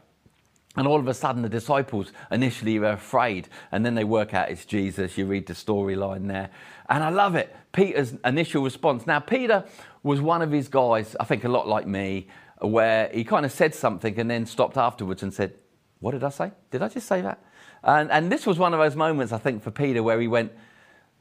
And 0.78 0.88
all 0.88 1.00
of 1.00 1.08
a 1.08 1.14
sudden, 1.14 1.42
the 1.42 1.50
disciples 1.50 2.12
initially 2.32 2.78
were 2.80 2.92
afraid, 2.92 3.48
and 3.72 3.86
then 3.86 3.96
they 3.96 4.04
work 4.04 4.34
out 4.34 4.50
it's 4.50 4.66
Jesus. 4.66 5.18
You 5.18 5.26
read 5.26 5.48
the 5.48 5.54
storyline 5.54 6.28
there. 6.28 6.50
And 6.90 7.04
I 7.04 7.10
love 7.10 7.36
it. 7.36 7.56
Peter's 7.72 8.14
initial 8.26 8.62
response. 8.64 9.08
Now, 9.08 9.20
Peter 9.20 9.64
was 10.04 10.20
one 10.20 10.42
of 10.42 10.52
his 10.52 10.68
guys, 10.68 11.16
I 11.20 11.24
think 11.24 11.46
a 11.46 11.50
lot 11.50 11.68
like 11.68 11.88
me, 11.88 12.28
where 12.60 13.10
he 13.14 13.24
kind 13.24 13.46
of 13.46 13.52
said 13.52 13.74
something 13.74 14.20
and 14.20 14.30
then 14.30 14.46
stopped 14.46 14.78
afterwards 14.78 15.24
and 15.24 15.34
said, 15.34 15.54
What 16.00 16.12
did 16.12 16.24
I 16.24 16.30
say? 16.30 16.52
Did 16.72 16.82
I 16.82 16.90
just 16.90 17.08
say 17.08 17.22
that? 17.22 17.42
And, 17.86 18.12
and 18.12 18.32
this 18.32 18.46
was 18.46 18.58
one 18.58 18.74
of 18.74 18.80
those 18.80 18.96
moments, 18.96 19.32
I 19.32 19.38
think, 19.38 19.64
for 19.64 19.72
Peter 19.72 20.02
where 20.02 20.20
he 20.20 20.28
went, 20.28 20.52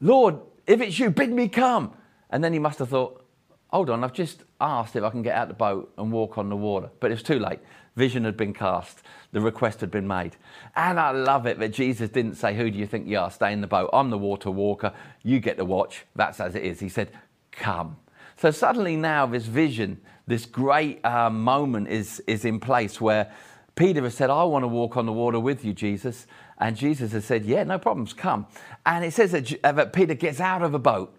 Lord, 0.01 0.39
if 0.67 0.81
it's 0.81 0.97
you, 0.97 1.11
bid 1.11 1.31
me 1.31 1.47
come. 1.47 1.93
And 2.31 2.43
then 2.43 2.51
he 2.51 2.59
must 2.59 2.79
have 2.79 2.89
thought, 2.89 3.23
hold 3.69 3.89
on, 3.89 4.03
I've 4.03 4.13
just 4.13 4.43
asked 4.59 4.95
if 4.95 5.03
I 5.03 5.09
can 5.09 5.21
get 5.21 5.35
out 5.35 5.47
the 5.47 5.53
boat 5.53 5.93
and 5.97 6.11
walk 6.11 6.37
on 6.37 6.49
the 6.49 6.55
water. 6.55 6.89
But 6.99 7.11
it 7.11 7.15
was 7.15 7.23
too 7.23 7.39
late. 7.39 7.59
Vision 7.95 8.25
had 8.25 8.35
been 8.35 8.53
cast, 8.53 9.03
the 9.31 9.39
request 9.39 9.79
had 9.79 9.91
been 9.91 10.07
made. 10.07 10.35
And 10.75 10.99
I 10.99 11.11
love 11.11 11.45
it 11.45 11.59
that 11.59 11.71
Jesus 11.71 12.09
didn't 12.09 12.35
say, 12.35 12.55
Who 12.55 12.69
do 12.69 12.77
you 12.77 12.87
think 12.87 13.07
you 13.07 13.19
are? 13.19 13.31
Stay 13.31 13.53
in 13.53 13.61
the 13.61 13.67
boat. 13.67 13.89
I'm 13.93 14.09
the 14.09 14.17
water 14.17 14.51
walker. 14.51 14.91
You 15.23 15.39
get 15.39 15.55
the 15.57 15.65
watch. 15.65 16.03
That's 16.15 16.39
as 16.39 16.55
it 16.55 16.63
is. 16.63 16.79
He 16.79 16.89
said, 16.89 17.11
Come. 17.51 17.97
So 18.37 18.51
suddenly 18.51 18.97
now 18.97 19.25
this 19.25 19.45
vision, 19.45 20.01
this 20.27 20.45
great 20.45 21.05
uh, 21.05 21.29
moment 21.29 21.87
is, 21.87 22.21
is 22.27 22.43
in 22.43 22.59
place 22.59 22.99
where 22.99 23.31
Peter 23.75 24.01
has 24.01 24.15
said, 24.15 24.29
I 24.29 24.43
want 24.43 24.63
to 24.63 24.67
walk 24.67 24.97
on 24.97 25.05
the 25.05 25.13
water 25.13 25.39
with 25.39 25.63
you, 25.63 25.73
Jesus. 25.73 26.27
And 26.57 26.77
Jesus 26.77 27.11
has 27.11 27.25
said, 27.25 27.45
Yeah, 27.45 27.63
no 27.63 27.77
problems, 27.77 28.13
come. 28.13 28.47
And 28.85 29.03
it 29.03 29.13
says 29.13 29.31
that, 29.31 29.53
uh, 29.63 29.85
Peter 29.85 30.13
gets 30.13 30.39
out 30.39 30.61
of 30.61 30.73
a 30.73 30.79
boat 30.79 31.15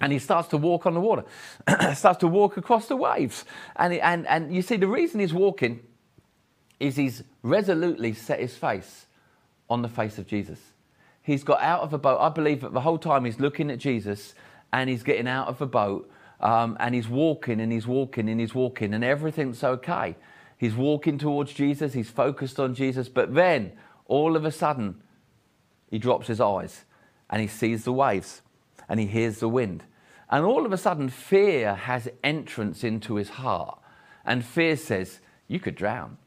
and 0.00 0.12
he 0.12 0.18
starts 0.18 0.48
to 0.48 0.56
walk 0.56 0.86
on 0.86 0.94
the 0.94 1.00
water, 1.00 1.24
starts 1.94 2.18
to 2.20 2.26
walk 2.26 2.56
across 2.56 2.88
the 2.88 2.96
waves. 2.96 3.44
And, 3.76 3.94
and, 3.94 4.26
and 4.26 4.54
you 4.54 4.62
see, 4.62 4.76
the 4.76 4.88
reason 4.88 5.20
he's 5.20 5.34
walking 5.34 5.80
is 6.80 6.96
he's 6.96 7.22
resolutely 7.42 8.14
set 8.14 8.40
his 8.40 8.56
face 8.56 9.06
on 9.68 9.82
the 9.82 9.88
face 9.88 10.18
of 10.18 10.26
Jesus. 10.26 10.58
He's 11.22 11.44
got 11.44 11.60
out 11.60 11.82
of 11.82 11.92
a 11.92 11.98
boat. 11.98 12.18
I 12.18 12.30
believe 12.30 12.62
that 12.62 12.72
the 12.72 12.80
whole 12.80 12.98
time 12.98 13.26
he's 13.26 13.38
looking 13.38 13.70
at 13.70 13.78
Jesus 13.78 14.34
and 14.72 14.88
he's 14.88 15.02
getting 15.02 15.28
out 15.28 15.48
of 15.48 15.60
a 15.60 15.66
boat 15.66 16.10
um, 16.40 16.76
and 16.80 16.94
he's 16.94 17.08
walking 17.08 17.60
and 17.60 17.70
he's 17.70 17.86
walking 17.86 18.28
and 18.28 18.40
he's 18.40 18.54
walking 18.54 18.94
and 18.94 19.04
everything's 19.04 19.62
okay. 19.62 20.16
He's 20.56 20.74
walking 20.74 21.18
towards 21.18 21.52
Jesus, 21.52 21.92
he's 21.92 22.10
focused 22.10 22.58
on 22.58 22.74
Jesus, 22.74 23.08
but 23.08 23.34
then 23.34 23.72
all 24.10 24.36
of 24.36 24.44
a 24.44 24.50
sudden 24.50 25.00
he 25.90 25.98
drops 25.98 26.26
his 26.26 26.40
eyes 26.40 26.84
and 27.30 27.40
he 27.40 27.48
sees 27.48 27.84
the 27.84 27.92
waves 27.92 28.42
and 28.88 29.00
he 29.00 29.06
hears 29.06 29.38
the 29.38 29.48
wind. 29.48 29.84
And 30.28 30.44
all 30.44 30.66
of 30.66 30.72
a 30.72 30.78
sudden, 30.78 31.08
fear 31.08 31.74
has 31.74 32.08
entrance 32.22 32.84
into 32.84 33.16
his 33.16 33.30
heart. 33.30 33.80
And 34.24 34.44
fear 34.44 34.76
says, 34.76 35.20
You 35.48 35.58
could 35.58 35.74
drown. 35.74 36.18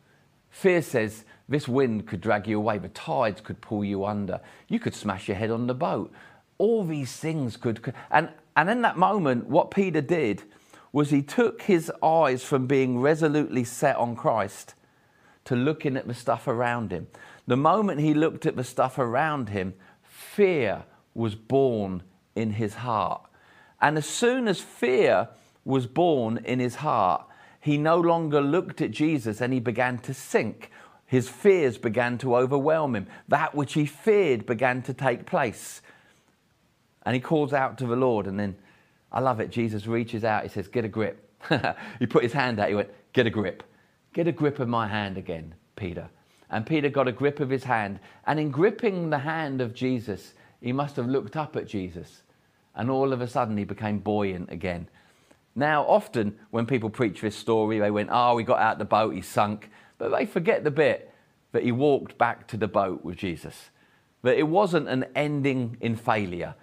Fear 0.49 0.81
says, 0.81 1.23
This 1.47 1.67
wind 1.67 2.07
could 2.07 2.19
drag 2.19 2.47
you 2.47 2.57
away. 2.57 2.79
The 2.79 2.89
tides 2.89 3.39
could 3.39 3.61
pull 3.61 3.85
you 3.85 4.03
under. 4.03 4.41
You 4.67 4.79
could 4.79 4.93
smash 4.93 5.27
your 5.27 5.37
head 5.37 5.51
on 5.51 5.67
the 5.67 5.73
boat. 5.73 6.11
All 6.57 6.85
these 6.85 7.15
things 7.15 7.55
could. 7.55 7.93
And, 8.11 8.29
and 8.57 8.69
in 8.69 8.81
that 8.81 8.97
moment, 8.97 9.47
what 9.47 9.71
Peter 9.71 10.01
did 10.01 10.43
was 10.91 11.09
he 11.09 11.21
took 11.21 11.63
his 11.63 11.91
eyes 12.03 12.43
from 12.43 12.67
being 12.67 12.99
resolutely 12.99 13.63
set 13.63 13.95
on 13.95 14.15
Christ 14.15 14.75
to 15.45 15.55
looking 15.55 15.97
at 15.97 16.07
the 16.07 16.13
stuff 16.13 16.47
around 16.47 16.91
him. 16.91 17.07
The 17.47 17.57
moment 17.57 17.99
he 17.99 18.13
looked 18.13 18.45
at 18.45 18.55
the 18.55 18.63
stuff 18.63 18.97
around 18.97 19.49
him, 19.49 19.73
fear 20.01 20.83
was 21.13 21.35
born 21.35 22.03
in 22.35 22.51
his 22.51 22.75
heart. 22.75 23.21
And 23.81 23.97
as 23.97 24.05
soon 24.05 24.47
as 24.47 24.61
fear 24.61 25.27
was 25.65 25.87
born 25.87 26.37
in 26.45 26.59
his 26.59 26.75
heart, 26.75 27.25
he 27.59 27.77
no 27.77 27.97
longer 27.97 28.41
looked 28.41 28.81
at 28.81 28.91
Jesus 28.91 29.41
and 29.41 29.53
he 29.53 29.59
began 29.59 29.97
to 29.99 30.13
sink. 30.13 30.71
His 31.05 31.29
fears 31.29 31.77
began 31.77 32.17
to 32.19 32.35
overwhelm 32.35 32.95
him. 32.95 33.07
That 33.27 33.53
which 33.53 33.73
he 33.73 33.85
feared 33.85 34.45
began 34.45 34.81
to 34.83 34.93
take 34.93 35.25
place. 35.25 35.81
And 37.05 37.13
he 37.13 37.21
calls 37.21 37.53
out 37.53 37.77
to 37.79 37.85
the 37.85 37.95
Lord, 37.95 38.27
and 38.27 38.39
then 38.39 38.55
I 39.11 39.19
love 39.19 39.39
it. 39.39 39.51
Jesus 39.51 39.85
reaches 39.85 40.23
out, 40.23 40.43
he 40.43 40.49
says, 40.49 40.67
Get 40.67 40.85
a 40.85 40.87
grip. 40.87 41.29
he 41.99 42.05
put 42.05 42.23
his 42.23 42.33
hand 42.33 42.59
out, 42.59 42.69
he 42.69 42.75
went, 42.75 42.89
Get 43.11 43.27
a 43.27 43.29
grip. 43.29 43.63
Get 44.13 44.27
a 44.27 44.31
grip 44.31 44.59
of 44.59 44.67
my 44.67 44.87
hand 44.87 45.17
again, 45.17 45.53
Peter. 45.75 46.09
And 46.53 46.65
Peter 46.65 46.89
got 46.89 47.07
a 47.07 47.11
grip 47.11 47.39
of 47.39 47.49
his 47.49 47.63
hand. 47.63 47.99
And 48.25 48.39
in 48.39 48.51
gripping 48.51 49.09
the 49.09 49.19
hand 49.19 49.59
of 49.59 49.73
Jesus, 49.73 50.33
he 50.61 50.71
must 50.71 50.95
have 50.95 51.07
looked 51.07 51.35
up 51.35 51.55
at 51.55 51.67
Jesus 51.67 52.23
and 52.75 52.89
all 52.89 53.13
of 53.13 53.21
a 53.21 53.27
sudden 53.27 53.57
he 53.57 53.63
became 53.63 53.99
buoyant 53.99 54.51
again. 54.51 54.87
Now, 55.55 55.83
often 55.83 56.37
when 56.49 56.65
people 56.65 56.89
preach 56.89 57.21
this 57.21 57.35
story, 57.35 57.79
they 57.79 57.91
went, 57.91 58.09
ah, 58.09 58.31
Oh, 58.31 58.37
he 58.37 58.43
got 58.43 58.59
out 58.59 58.79
the 58.79 58.85
boat, 58.85 59.13
he 59.13 59.21
sunk. 59.21 59.69
But 59.97 60.09
they 60.09 60.25
forget 60.25 60.63
the 60.63 60.71
bit 60.71 61.13
that 61.51 61.63
he 61.63 61.71
walked 61.71 62.17
back 62.17 62.47
to 62.47 62.57
the 62.57 62.67
boat 62.67 63.03
with 63.05 63.17
Jesus. 63.17 63.69
That 64.23 64.37
it 64.37 64.47
wasn't 64.47 64.87
an 64.89 65.05
ending 65.15 65.77
in 65.81 65.95
failure, 65.95 66.55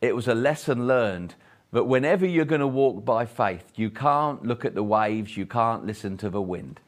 it 0.00 0.14
was 0.14 0.28
a 0.28 0.34
lesson 0.34 0.86
learned 0.86 1.34
that 1.72 1.84
whenever 1.84 2.24
you're 2.24 2.46
going 2.46 2.62
to 2.62 2.66
walk 2.66 3.04
by 3.04 3.26
faith, 3.26 3.72
you 3.76 3.90
can't 3.90 4.42
look 4.42 4.64
at 4.64 4.74
the 4.74 4.82
waves, 4.82 5.36
you 5.36 5.44
can't 5.44 5.84
listen 5.84 6.16
to 6.16 6.30
the 6.30 6.40
wind. 6.40 6.80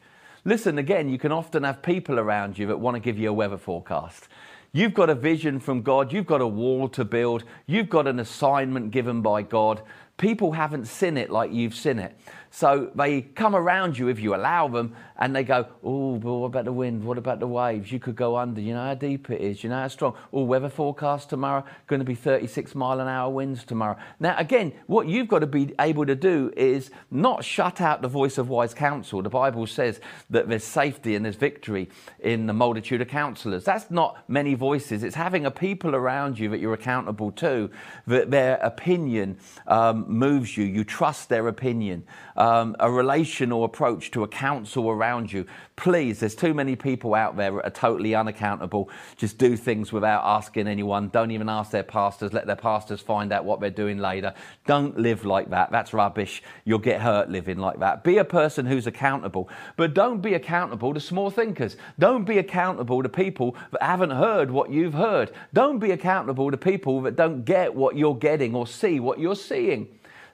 Listen, 0.43 0.79
again, 0.79 1.07
you 1.07 1.19
can 1.19 1.31
often 1.31 1.63
have 1.63 1.83
people 1.83 2.19
around 2.19 2.57
you 2.57 2.65
that 2.67 2.79
want 2.79 2.95
to 2.95 2.99
give 2.99 3.17
you 3.19 3.29
a 3.29 3.33
weather 3.33 3.57
forecast. 3.57 4.27
You've 4.73 4.93
got 4.93 5.09
a 5.09 5.15
vision 5.15 5.59
from 5.59 5.81
God. 5.81 6.11
You've 6.11 6.25
got 6.25 6.41
a 6.41 6.47
wall 6.47 6.87
to 6.89 7.05
build. 7.05 7.43
You've 7.67 7.89
got 7.89 8.07
an 8.07 8.19
assignment 8.19 8.91
given 8.91 9.21
by 9.21 9.43
God. 9.43 9.83
People 10.17 10.53
haven't 10.53 10.85
seen 10.85 11.17
it 11.17 11.29
like 11.29 11.51
you've 11.51 11.75
seen 11.75 11.99
it. 11.99 12.17
So 12.53 12.91
they 12.95 13.21
come 13.21 13.55
around 13.55 13.97
you 13.97 14.09
if 14.09 14.19
you 14.19 14.35
allow 14.35 14.67
them 14.67 14.93
and 15.17 15.33
they 15.33 15.43
go, 15.43 15.67
Oh, 15.83 16.17
but 16.17 16.33
what 16.33 16.47
about 16.47 16.65
the 16.65 16.73
wind? 16.73 17.01
What 17.01 17.17
about 17.17 17.39
the 17.39 17.47
waves? 17.47 17.91
You 17.91 17.99
could 17.99 18.17
go 18.17 18.35
under. 18.35 18.59
You 18.59 18.73
know 18.73 18.83
how 18.83 18.93
deep 18.93 19.29
it 19.29 19.39
is. 19.39 19.63
You 19.63 19.69
know 19.69 19.79
how 19.79 19.87
strong. 19.87 20.15
Oh, 20.33 20.43
weather 20.43 20.67
forecast 20.67 21.29
tomorrow, 21.29 21.63
going 21.87 22.01
to 22.01 22.05
be 22.05 22.13
36 22.13 22.75
mile 22.75 22.99
an 22.99 23.07
hour 23.07 23.31
winds 23.31 23.63
tomorrow. 23.63 23.95
Now, 24.19 24.35
again, 24.37 24.73
what 24.87 25.07
you've 25.07 25.29
got 25.29 25.39
to 25.39 25.47
be 25.47 25.73
able 25.79 26.05
to 26.05 26.15
do 26.15 26.51
is 26.57 26.91
not 27.09 27.45
shut 27.45 27.79
out 27.79 28.01
the 28.01 28.09
voice 28.09 28.37
of 28.37 28.49
wise 28.49 28.73
counsel. 28.73 29.21
The 29.21 29.29
Bible 29.29 29.65
says 29.65 30.01
that 30.29 30.49
there's 30.49 30.65
safety 30.65 31.15
and 31.15 31.23
there's 31.23 31.37
victory 31.37 31.89
in 32.19 32.47
the 32.47 32.53
multitude 32.53 33.01
of 33.01 33.07
counselors. 33.07 33.63
That's 33.63 33.89
not 33.89 34.27
many 34.27 34.55
voices. 34.55 35.03
It's 35.03 35.15
having 35.15 35.45
a 35.45 35.51
people 35.51 35.95
around 35.95 36.37
you 36.37 36.49
that 36.49 36.59
you're 36.59 36.73
accountable 36.73 37.31
to, 37.33 37.69
that 38.07 38.29
their 38.29 38.55
opinion 38.57 39.37
um, 39.67 40.05
moves 40.09 40.57
you. 40.57 40.65
You 40.65 40.83
trust 40.83 41.29
their 41.29 41.47
opinion 41.47 42.03
um, 42.41 42.75
a 42.79 42.89
relational 42.89 43.65
approach 43.65 44.09
to 44.09 44.23
a 44.23 44.27
council 44.27 44.89
around 44.89 45.31
you. 45.31 45.45
Please, 45.75 46.19
there's 46.19 46.33
too 46.33 46.55
many 46.55 46.75
people 46.75 47.13
out 47.13 47.37
there 47.37 47.51
that 47.51 47.65
are 47.65 47.69
totally 47.69 48.15
unaccountable, 48.15 48.89
just 49.15 49.37
do 49.37 49.55
things 49.55 49.93
without 49.93 50.23
asking 50.25 50.67
anyone, 50.67 51.09
don't 51.09 51.29
even 51.29 51.49
ask 51.49 51.69
their 51.69 51.83
pastors, 51.83 52.33
let 52.33 52.47
their 52.47 52.55
pastors 52.55 52.99
find 52.99 53.31
out 53.31 53.45
what 53.45 53.59
they're 53.59 53.69
doing 53.69 53.99
later. 53.99 54.33
Don't 54.65 54.97
live 54.97 55.23
like 55.23 55.51
that. 55.51 55.71
That's 55.71 55.93
rubbish. 55.93 56.41
You'll 56.65 56.79
get 56.79 56.99
hurt 56.99 57.29
living 57.29 57.59
like 57.59 57.79
that. 57.79 58.03
Be 58.03 58.17
a 58.17 58.25
person 58.25 58.65
who's 58.65 58.87
accountable, 58.87 59.47
but 59.75 59.93
don't 59.93 60.19
be 60.19 60.33
accountable 60.33 60.95
to 60.95 60.99
small 60.99 61.29
thinkers. 61.29 61.77
Don't 61.99 62.23
be 62.25 62.39
accountable 62.39 63.03
to 63.03 63.09
people 63.09 63.55
that 63.69 63.83
haven't 63.83 64.09
heard 64.09 64.49
what 64.49 64.71
you've 64.71 64.95
heard. 64.95 65.31
Don't 65.53 65.77
be 65.77 65.91
accountable 65.91 66.49
to 66.49 66.57
people 66.57 67.01
that 67.01 67.15
don't 67.15 67.45
get 67.45 67.75
what 67.75 67.95
you're 67.95 68.15
getting 68.15 68.55
or 68.55 68.65
see 68.65 68.99
what 68.99 69.19
you're 69.19 69.35
seeing. 69.35 69.87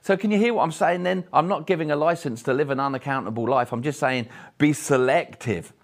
So, 0.08 0.16
can 0.16 0.30
you 0.30 0.38
hear 0.38 0.54
what 0.54 0.62
I'm 0.62 0.72
saying 0.72 1.02
then? 1.02 1.24
I'm 1.34 1.48
not 1.48 1.66
giving 1.66 1.90
a 1.90 1.96
license 1.96 2.42
to 2.44 2.54
live 2.54 2.70
an 2.70 2.80
unaccountable 2.80 3.46
life. 3.46 3.74
I'm 3.74 3.82
just 3.82 4.00
saying 4.00 4.26
be 4.56 4.72
selective 4.72 5.74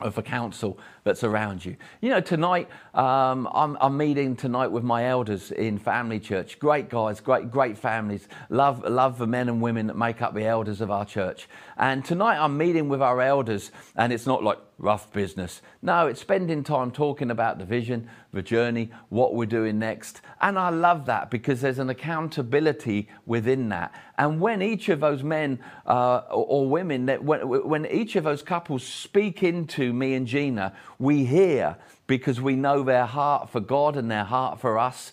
of 0.00 0.14
the 0.14 0.22
council 0.22 0.78
that's 1.04 1.24
around 1.24 1.64
you. 1.64 1.76
You 2.00 2.10
know, 2.10 2.20
tonight 2.20 2.68
um, 2.94 3.48
I'm, 3.52 3.76
I'm, 3.80 3.96
meeting 3.96 4.36
tonight 4.36 4.68
with 4.68 4.84
my 4.84 5.06
elders 5.06 5.50
in 5.50 5.78
Family 5.78 6.20
Church. 6.20 6.58
Great 6.58 6.88
guys, 6.88 7.20
great 7.20 7.50
great 7.50 7.76
families. 7.78 8.28
Love 8.48 8.84
love 8.84 9.18
the 9.18 9.26
men 9.26 9.48
and 9.48 9.60
women 9.60 9.86
that 9.88 9.96
make 9.96 10.22
up 10.22 10.34
the 10.34 10.44
elders 10.44 10.80
of 10.80 10.90
our 10.90 11.04
church. 11.04 11.48
And 11.76 12.04
tonight 12.04 12.38
I'm 12.38 12.56
meeting 12.56 12.88
with 12.88 13.02
our 13.02 13.20
elders, 13.20 13.70
and 13.96 14.12
it's 14.12 14.26
not 14.26 14.42
like 14.42 14.58
rough 14.80 15.12
business. 15.12 15.60
No, 15.82 16.06
it's 16.06 16.20
spending 16.20 16.64
time 16.64 16.90
talking 16.90 17.30
about 17.30 17.58
the 17.58 17.66
vision, 17.66 18.08
the 18.32 18.42
journey, 18.42 18.90
what 19.10 19.34
we're 19.34 19.46
doing 19.46 19.78
next. 19.78 20.22
And 20.40 20.58
I 20.58 20.70
love 20.70 21.06
that 21.06 21.30
because 21.30 21.60
there's 21.60 21.78
an 21.78 21.90
accountability 21.90 23.08
within 23.26 23.68
that. 23.68 23.94
And 24.16 24.40
when 24.40 24.62
each 24.62 24.88
of 24.88 25.00
those 25.00 25.22
men 25.22 25.58
uh, 25.86 26.22
or, 26.30 26.68
women, 26.68 27.06
that 27.06 27.22
when, 27.22 27.40
when 27.40 27.86
each 27.86 28.16
of 28.16 28.24
those 28.24 28.42
couples 28.42 28.82
speak 28.82 29.42
into 29.42 29.92
me 29.92 30.14
and 30.14 30.26
Gina, 30.26 30.74
we 31.00 31.24
hear 31.24 31.76
because 32.06 32.40
we 32.40 32.54
know 32.54 32.82
their 32.82 33.06
heart 33.06 33.50
for 33.50 33.60
God 33.60 33.96
and 33.96 34.10
their 34.10 34.24
heart 34.24 34.60
for 34.60 34.78
us. 34.78 35.12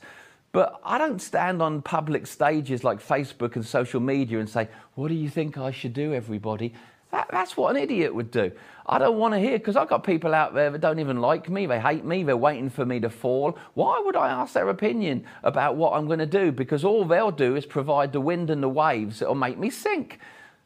But 0.52 0.80
I 0.84 0.98
don't 0.98 1.22
stand 1.22 1.62
on 1.62 1.82
public 1.82 2.28
stages 2.28 2.84
like 2.84 3.00
Facebook 3.00 3.56
and 3.56 3.66
social 3.66 4.00
media 4.00 4.40
and 4.40 4.50
say, 4.50 4.68
What 4.96 5.08
do 5.08 5.14
you 5.14 5.30
think 5.30 5.58
I 5.58 5.72
should 5.72 5.94
do, 5.94 6.14
everybody? 6.14 6.74
That, 7.12 7.30
that's 7.32 7.56
what 7.56 7.76
an 7.76 7.82
idiot 7.82 8.14
would 8.14 8.32
do. 8.32 8.52
I 8.86 8.98
don't 9.00 9.18
want 9.18 9.34
to 9.34 9.40
hear 9.40 9.58
because 9.58 9.78
I've 9.78 9.88
got 9.88 10.04
people 10.04 10.34
out 10.34 10.54
there 10.54 10.70
that 10.72 10.82
don't 10.82 11.00
even 11.00 11.22
like 11.22 11.50
me. 11.50 11.66
They 11.66 11.80
hate 11.80 12.04
me. 12.04 12.24
They're 12.24 12.36
waiting 12.36 12.70
for 12.70 12.86
me 12.86 13.00
to 13.00 13.10
fall. 13.10 13.58
Why 13.76 14.02
would 14.04 14.16
I 14.16 14.30
ask 14.30 14.54
their 14.54 14.70
opinion 14.70 15.26
about 15.44 15.76
what 15.78 15.94
I'm 15.94 16.08
going 16.08 16.20
to 16.20 16.26
do? 16.26 16.52
Because 16.52 16.84
all 16.84 17.06
they'll 17.06 17.32
do 17.32 17.56
is 17.56 17.66
provide 17.66 18.12
the 18.12 18.22
wind 18.22 18.50
and 18.50 18.62
the 18.62 18.70
waves 18.70 19.20
that 19.20 19.28
will 19.28 19.36
make 19.36 19.58
me 19.58 19.70
sink. 19.70 20.20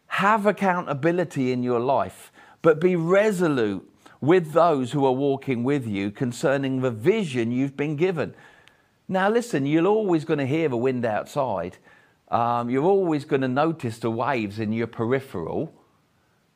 Have 0.08 0.46
accountability 0.46 1.52
in 1.52 1.64
your 1.64 1.80
life, 1.80 2.32
but 2.62 2.80
be 2.82 2.96
resolute 2.96 3.91
with 4.22 4.54
those 4.54 4.92
who 4.92 5.06
are 5.06 5.12
walking 5.12 5.64
with 5.64 5.86
you 5.86 6.12
concerning 6.12 6.82
the 6.82 6.92
vision 6.92 7.52
you've 7.52 7.76
been 7.76 7.96
given. 7.96 8.34
Now, 9.08 9.30
listen, 9.30 9.66
you're 9.66 9.88
always 9.88 10.24
going 10.24 10.40
to 10.40 10.46
hear 10.46 10.70
the 10.70 10.78
wind 10.78 11.06
outside. 11.06 11.78
Um, 12.30 12.70
you're 12.70 12.86
always 12.86 13.26
going 13.26 13.42
to 13.42 13.48
notice 13.48 13.98
the 13.98 14.12
waves 14.12 14.60
in 14.60 14.72
your 14.72 14.88
peripheral 14.88 15.74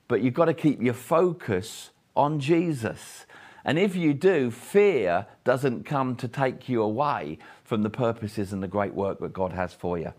but 0.07 0.21
you've 0.21 0.33
got 0.33 0.45
to 0.45 0.53
keep 0.53 0.81
your 0.81 0.93
focus 0.93 1.91
on 2.15 2.39
Jesus. 2.39 3.25
And 3.63 3.79
if 3.79 3.95
you 3.95 4.13
do, 4.13 4.51
fear 4.51 5.25
doesn't 5.43 5.85
come 5.85 6.15
to 6.17 6.27
take 6.27 6.69
you 6.69 6.81
away 6.83 7.39
from 7.63 7.81
the 7.81 7.89
purposes 7.89 8.53
and 8.53 8.61
the 8.61 8.67
great 8.67 8.93
work 8.93 9.19
that 9.19 9.33
God 9.33 9.53
has 9.53 9.73
for 9.73 9.97
you. 9.97 10.13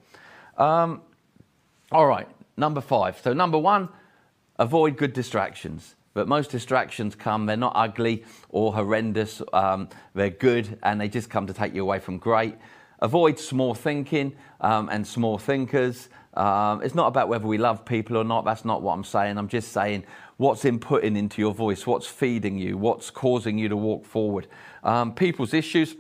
Um, 0.59 1.03
all 1.93 2.07
right, 2.07 2.29
number 2.57 2.81
five. 2.81 3.21
So, 3.23 3.33
number 3.33 3.59
one, 3.59 3.89
avoid 4.59 4.97
good 4.97 5.13
distractions. 5.13 5.95
But 6.17 6.29
most 6.29 6.51
distractions 6.51 7.15
come, 7.15 7.45
they're 7.45 7.59
not 7.59 7.75
ugly 7.77 8.25
or 8.49 8.73
horrendous, 8.73 9.43
um, 9.53 9.91
they're 10.15 10.31
good 10.31 10.79
and 10.83 10.99
they 10.99 11.11
just 11.11 11.29
come 11.29 11.47
to 11.47 11.53
take 11.53 11.75
you 11.75 11.83
away 11.83 11.99
from 11.99 12.17
great. 12.17 12.55
avoid 13.01 13.39
small 13.39 13.75
thinking 13.75 14.35
um, 14.63 14.89
and 14.89 15.07
small 15.07 15.37
thinkers. 15.37 16.09
Um, 16.33 16.83
it's 16.83 16.95
not 16.95 17.09
about 17.09 17.29
whether 17.29 17.47
we 17.47 17.59
love 17.59 17.85
people 17.85 18.17
or 18.17 18.25
not. 18.25 18.47
That's 18.47 18.65
not 18.65 18.81
what 18.81 18.95
I'm 18.95 19.05
saying. 19.05 19.37
I'm 19.37 19.49
just 19.49 19.73
saying 19.73 20.05
what's 20.39 20.65
inputting 20.65 21.19
into 21.19 21.43
your 21.43 21.53
voice, 21.53 21.87
what's 21.87 22.07
feeding 22.07 22.57
you, 22.57 22.79
what's 22.79 23.11
causing 23.11 23.59
you 23.59 23.69
to 23.69 23.77
walk 23.77 24.07
forward. 24.07 24.47
Um, 24.85 25.15
people's 25.15 25.53
issues, 25.53 25.97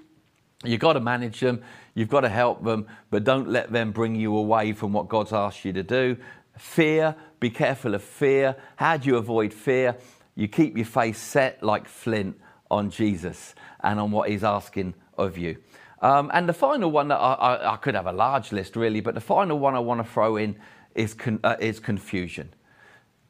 you've 0.65 0.81
got 0.81 0.95
to 0.95 1.01
manage 1.01 1.41
them, 1.41 1.63
you've 1.95 2.09
got 2.09 2.21
to 2.21 2.31
help 2.31 2.65
them, 2.65 2.87
but 3.11 3.25
don't 3.25 3.49
let 3.49 3.71
them 3.73 3.93
bring 3.93 4.15
you 4.15 4.37
away 4.37 4.73
from 4.73 4.95
what 4.95 5.09
God's 5.09 5.35
asked 5.35 5.65
you 5.65 5.75
to 5.75 5.83
do. 5.83 6.17
Fear, 6.57 7.15
be 7.41 7.51
careful 7.51 7.95
of 7.95 8.03
fear. 8.03 8.57
How 8.77 8.97
do 8.97 9.09
you 9.09 9.17
avoid 9.17 9.53
fear? 9.53 9.97
You 10.35 10.49
keep 10.49 10.77
your 10.77 10.87
face 10.87 11.19
set 11.19 11.63
like 11.63 11.89
flint 11.89 12.39
on 12.71 12.91
Jesus 12.91 13.55
and 13.81 14.01
on 14.01 14.11
what 14.11 14.29
He's 14.29 14.45
asking 14.45 14.95
of 15.17 15.39
you. 15.39 15.57
Um, 16.01 16.31
and 16.35 16.49
the 16.49 16.53
final 16.53 16.91
one 16.91 17.09
that 17.09 17.17
I, 17.17 17.33
I, 17.35 17.73
I, 17.73 17.77
could 17.77 17.95
have 17.95 18.07
a 18.07 18.13
large 18.13 18.53
list 18.53 18.77
really, 18.77 19.01
but 19.01 19.15
the 19.15 19.21
final 19.21 19.59
one 19.59 19.75
I 19.75 19.79
want 19.79 20.05
to 20.05 20.13
throw 20.13 20.37
in 20.37 20.57
is, 20.95 21.15
con, 21.15 21.41
uh, 21.43 21.57
is 21.59 21.81
confusion. 21.81 22.53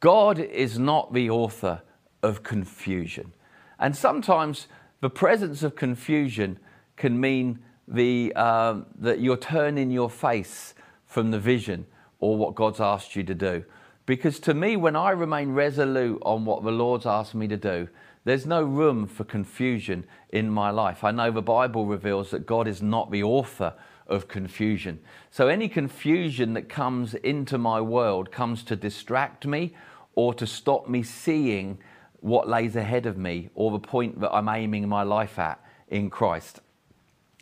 God 0.01 0.37
is 0.37 0.77
not 0.77 1.13
the 1.13 1.29
author 1.29 1.81
of 2.21 2.43
confusion. 2.43 3.33
And 3.79 3.95
sometimes 3.95 4.67
the 4.99 5.09
presence 5.09 5.63
of 5.63 5.75
confusion 5.75 6.59
can 6.97 7.19
mean 7.19 7.59
the, 7.87 8.33
uh, 8.35 8.81
that 8.99 9.21
you're 9.21 9.37
turning 9.37 9.89
your 9.89 10.09
face 10.09 10.73
from 11.05 11.31
the 11.31 11.39
vision 11.39 11.85
or 12.19 12.35
what 12.35 12.55
God's 12.55 12.81
asked 12.81 13.15
you 13.15 13.23
to 13.23 13.35
do. 13.35 13.63
Because 14.07 14.39
to 14.39 14.53
me, 14.53 14.77
when 14.77 14.95
I 14.95 15.11
remain 15.11 15.51
resolute 15.51 16.19
on 16.23 16.45
what 16.45 16.63
the 16.63 16.71
Lord's 16.71 17.05
asked 17.05 17.35
me 17.35 17.47
to 17.49 17.57
do, 17.57 17.89
there's 18.23 18.45
no 18.45 18.63
room 18.63 19.05
for 19.05 19.25
confusion 19.25 20.05
in 20.29 20.49
my 20.49 20.71
life. 20.71 21.03
I 21.03 21.11
know 21.11 21.29
the 21.29 21.41
Bible 21.41 21.85
reveals 21.85 22.31
that 22.31 22.45
God 22.45 22.69
is 22.69 22.81
not 22.81 23.11
the 23.11 23.23
author 23.23 23.73
of 24.07 24.29
confusion. 24.29 25.01
So 25.29 25.49
any 25.49 25.67
confusion 25.67 26.53
that 26.53 26.69
comes 26.69 27.15
into 27.15 27.57
my 27.57 27.81
world 27.81 28.31
comes 28.31 28.63
to 28.63 28.77
distract 28.77 29.45
me 29.45 29.75
or 30.15 30.33
to 30.35 30.47
stop 30.47 30.87
me 30.87 31.03
seeing 31.03 31.77
what 32.21 32.47
lays 32.47 32.77
ahead 32.77 33.07
of 33.07 33.17
me 33.17 33.49
or 33.55 33.71
the 33.71 33.79
point 33.79 34.21
that 34.21 34.33
I'm 34.33 34.47
aiming 34.47 34.87
my 34.87 35.03
life 35.03 35.37
at 35.37 35.61
in 35.89 36.09
Christ. 36.09 36.61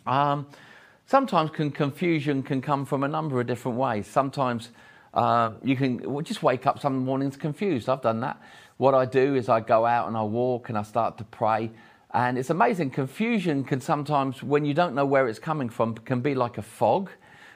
Um, 0.04 0.48
sometimes 1.06 1.50
can, 1.50 1.70
confusion 1.70 2.42
can 2.42 2.60
come 2.60 2.84
from 2.84 3.04
a 3.04 3.08
number 3.08 3.40
of 3.40 3.46
different 3.46 3.78
ways. 3.78 4.08
Sometimes 4.08 4.70
uh, 5.16 5.52
you 5.64 5.74
can 5.74 6.22
just 6.22 6.42
wake 6.42 6.66
up 6.66 6.78
some 6.78 6.98
mornings 6.98 7.36
confused. 7.36 7.88
I've 7.88 8.02
done 8.02 8.20
that. 8.20 8.40
What 8.76 8.94
I 8.94 9.06
do 9.06 9.34
is 9.34 9.48
I 9.48 9.60
go 9.60 9.86
out 9.86 10.06
and 10.08 10.16
I 10.16 10.22
walk 10.22 10.68
and 10.68 10.76
I 10.76 10.82
start 10.82 11.16
to 11.18 11.24
pray. 11.24 11.70
And 12.12 12.38
it's 12.38 12.50
amazing. 12.50 12.90
Confusion 12.90 13.64
can 13.64 13.80
sometimes, 13.80 14.42
when 14.42 14.64
you 14.64 14.74
don't 14.74 14.94
know 14.94 15.06
where 15.06 15.26
it's 15.26 15.38
coming 15.38 15.70
from, 15.70 15.94
can 15.94 16.20
be 16.20 16.34
like 16.34 16.58
a 16.58 16.62
fog 16.62 17.10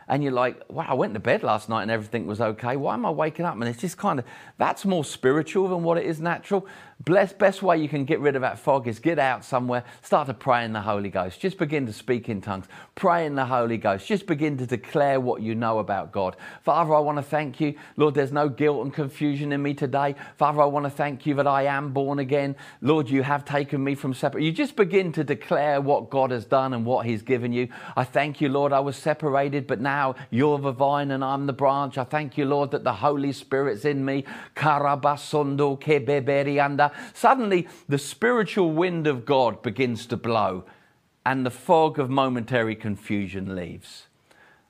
and 0.08 0.24
you're 0.24 0.32
like, 0.32 0.60
wow, 0.68 0.86
I 0.88 0.94
went 0.94 1.14
to 1.14 1.20
bed 1.20 1.42
last 1.42 1.68
night 1.68 1.82
and 1.82 1.90
everything 1.90 2.26
was 2.26 2.40
okay. 2.40 2.76
Why 2.76 2.94
am 2.94 3.06
I 3.06 3.10
waking 3.10 3.44
up? 3.44 3.54
And 3.54 3.64
it's 3.64 3.80
just 3.80 3.96
kind 3.96 4.18
of, 4.18 4.24
that's 4.58 4.84
more 4.84 5.04
spiritual 5.04 5.68
than 5.68 5.84
what 5.84 5.98
it 5.98 6.04
is 6.04 6.20
natural. 6.20 6.66
Bless, 7.02 7.32
best 7.32 7.62
way 7.62 7.78
you 7.78 7.88
can 7.88 8.04
get 8.04 8.20
rid 8.20 8.36
of 8.36 8.42
that 8.42 8.58
fog 8.58 8.86
is 8.86 8.98
get 8.98 9.18
out 9.18 9.42
somewhere, 9.42 9.84
start 10.02 10.26
to 10.26 10.34
pray 10.34 10.66
in 10.66 10.74
the 10.74 10.82
Holy 10.82 11.08
Ghost. 11.08 11.40
Just 11.40 11.56
begin 11.56 11.86
to 11.86 11.94
speak 11.94 12.28
in 12.28 12.42
tongues. 12.42 12.66
Pray 12.94 13.24
in 13.24 13.34
the 13.34 13.46
Holy 13.46 13.78
Ghost. 13.78 14.06
Just 14.06 14.26
begin 14.26 14.58
to 14.58 14.66
declare 14.66 15.18
what 15.18 15.40
you 15.40 15.54
know 15.54 15.78
about 15.78 16.12
God. 16.12 16.36
Father, 16.62 16.94
I 16.94 16.98
want 16.98 17.16
to 17.16 17.22
thank 17.22 17.58
you. 17.58 17.74
Lord, 17.96 18.14
there's 18.14 18.32
no 18.32 18.50
guilt 18.50 18.84
and 18.84 18.92
confusion 18.92 19.50
in 19.50 19.62
me 19.62 19.72
today. 19.72 20.14
Father, 20.36 20.60
I 20.60 20.66
want 20.66 20.84
to 20.84 20.90
thank 20.90 21.24
you 21.24 21.32
that 21.36 21.46
I 21.46 21.62
am 21.62 21.94
born 21.94 22.18
again. 22.18 22.54
Lord, 22.82 23.08
you 23.08 23.22
have 23.22 23.46
taken 23.46 23.82
me 23.82 23.94
from 23.94 24.12
separate. 24.12 24.44
You 24.44 24.52
just 24.52 24.76
begin 24.76 25.10
to 25.12 25.24
declare 25.24 25.80
what 25.80 26.10
God 26.10 26.30
has 26.32 26.44
done 26.44 26.74
and 26.74 26.84
what 26.84 27.06
He's 27.06 27.22
given 27.22 27.50
you. 27.50 27.68
I 27.96 28.04
thank 28.04 28.42
you, 28.42 28.50
Lord, 28.50 28.74
I 28.74 28.80
was 28.80 28.96
separated, 28.96 29.66
but 29.66 29.80
now 29.80 30.16
you're 30.28 30.58
the 30.58 30.72
vine 30.72 31.12
and 31.12 31.24
I'm 31.24 31.46
the 31.46 31.54
branch. 31.54 31.96
I 31.96 32.04
thank 32.04 32.36
you, 32.36 32.44
Lord, 32.44 32.72
that 32.72 32.84
the 32.84 32.92
Holy 32.92 33.32
Spirit's 33.32 33.86
in 33.86 34.04
me. 34.04 34.26
Kebeberianda. 35.80 36.89
Suddenly, 37.14 37.68
the 37.88 37.98
spiritual 37.98 38.72
wind 38.72 39.06
of 39.06 39.24
God 39.24 39.62
begins 39.62 40.06
to 40.06 40.16
blow, 40.16 40.64
and 41.24 41.44
the 41.44 41.50
fog 41.50 41.98
of 41.98 42.10
momentary 42.10 42.74
confusion 42.74 43.54
leaves. 43.54 44.06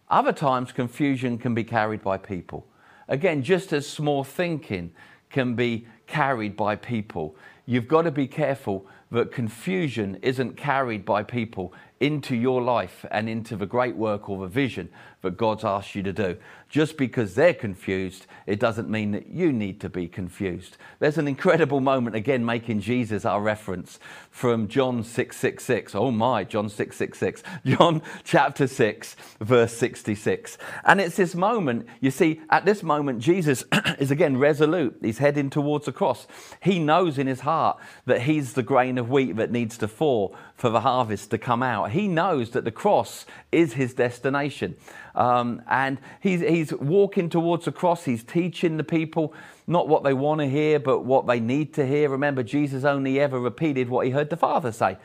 Other 0.08 0.32
times, 0.32 0.72
confusion 0.72 1.38
can 1.38 1.54
be 1.54 1.64
carried 1.64 2.02
by 2.02 2.16
people. 2.16 2.66
Again, 3.08 3.42
just 3.42 3.72
as 3.72 3.88
small 3.88 4.24
thinking 4.24 4.92
can 5.30 5.54
be 5.54 5.86
carried 6.06 6.56
by 6.56 6.76
people, 6.76 7.36
you've 7.66 7.88
got 7.88 8.02
to 8.02 8.10
be 8.10 8.26
careful 8.26 8.86
that 9.12 9.32
confusion 9.32 10.18
isn't 10.22 10.56
carried 10.56 11.04
by 11.04 11.22
people 11.22 11.72
into 11.98 12.36
your 12.36 12.62
life 12.62 13.04
and 13.10 13.28
into 13.28 13.56
the 13.56 13.66
great 13.66 13.96
work 13.96 14.28
or 14.28 14.38
the 14.38 14.46
vision 14.46 14.88
that 15.22 15.36
God's 15.36 15.64
asked 15.64 15.94
you 15.94 16.02
to 16.02 16.12
do. 16.12 16.36
Just 16.70 16.96
because 16.96 17.34
they're 17.34 17.52
confused, 17.52 18.26
it 18.46 18.60
doesn't 18.60 18.88
mean 18.88 19.10
that 19.10 19.26
you 19.26 19.52
need 19.52 19.80
to 19.80 19.88
be 19.88 20.06
confused. 20.06 20.76
There's 21.00 21.18
an 21.18 21.26
incredible 21.26 21.80
moment, 21.80 22.14
again, 22.14 22.46
making 22.46 22.80
Jesus 22.80 23.24
our 23.24 23.42
reference 23.42 23.98
from 24.30 24.68
John 24.68 25.02
666. 25.02 25.96
Oh 25.96 26.12
my, 26.12 26.44
John 26.44 26.68
666. 26.68 27.42
John 27.66 28.02
chapter 28.22 28.68
6, 28.68 29.16
verse 29.40 29.76
66. 29.76 30.58
And 30.84 31.00
it's 31.00 31.16
this 31.16 31.34
moment, 31.34 31.88
you 32.00 32.12
see, 32.12 32.40
at 32.50 32.64
this 32.64 32.84
moment, 32.84 33.18
Jesus 33.18 33.64
is 33.98 34.12
again 34.12 34.36
resolute. 34.36 34.96
He's 35.02 35.18
heading 35.18 35.50
towards 35.50 35.86
the 35.86 35.92
cross. 35.92 36.28
He 36.62 36.78
knows 36.78 37.18
in 37.18 37.26
his 37.26 37.40
heart 37.40 37.80
that 38.06 38.22
he's 38.22 38.52
the 38.52 38.62
grain 38.62 38.96
of 38.96 39.10
wheat 39.10 39.34
that 39.36 39.50
needs 39.50 39.76
to 39.78 39.88
fall 39.88 40.36
for 40.54 40.70
the 40.70 40.82
harvest 40.82 41.30
to 41.30 41.38
come 41.38 41.64
out. 41.64 41.90
He 41.90 42.06
knows 42.06 42.50
that 42.50 42.64
the 42.64 42.70
cross 42.70 43.26
is 43.50 43.72
his 43.72 43.92
destination. 43.92 44.76
Um, 45.20 45.60
and 45.68 45.98
he's, 46.22 46.40
he's 46.40 46.72
walking 46.72 47.28
towards 47.28 47.66
the 47.66 47.72
cross. 47.72 48.06
He's 48.06 48.24
teaching 48.24 48.78
the 48.78 48.84
people 48.84 49.34
not 49.66 49.86
what 49.86 50.02
they 50.02 50.14
want 50.14 50.40
to 50.40 50.48
hear, 50.48 50.80
but 50.80 51.00
what 51.00 51.26
they 51.26 51.40
need 51.40 51.74
to 51.74 51.86
hear. 51.86 52.08
Remember, 52.08 52.42
Jesus 52.42 52.84
only 52.84 53.20
ever 53.20 53.38
repeated 53.38 53.90
what 53.90 54.06
he 54.06 54.12
heard 54.12 54.30
the 54.30 54.38
Father 54.38 54.72
say. 54.72 54.96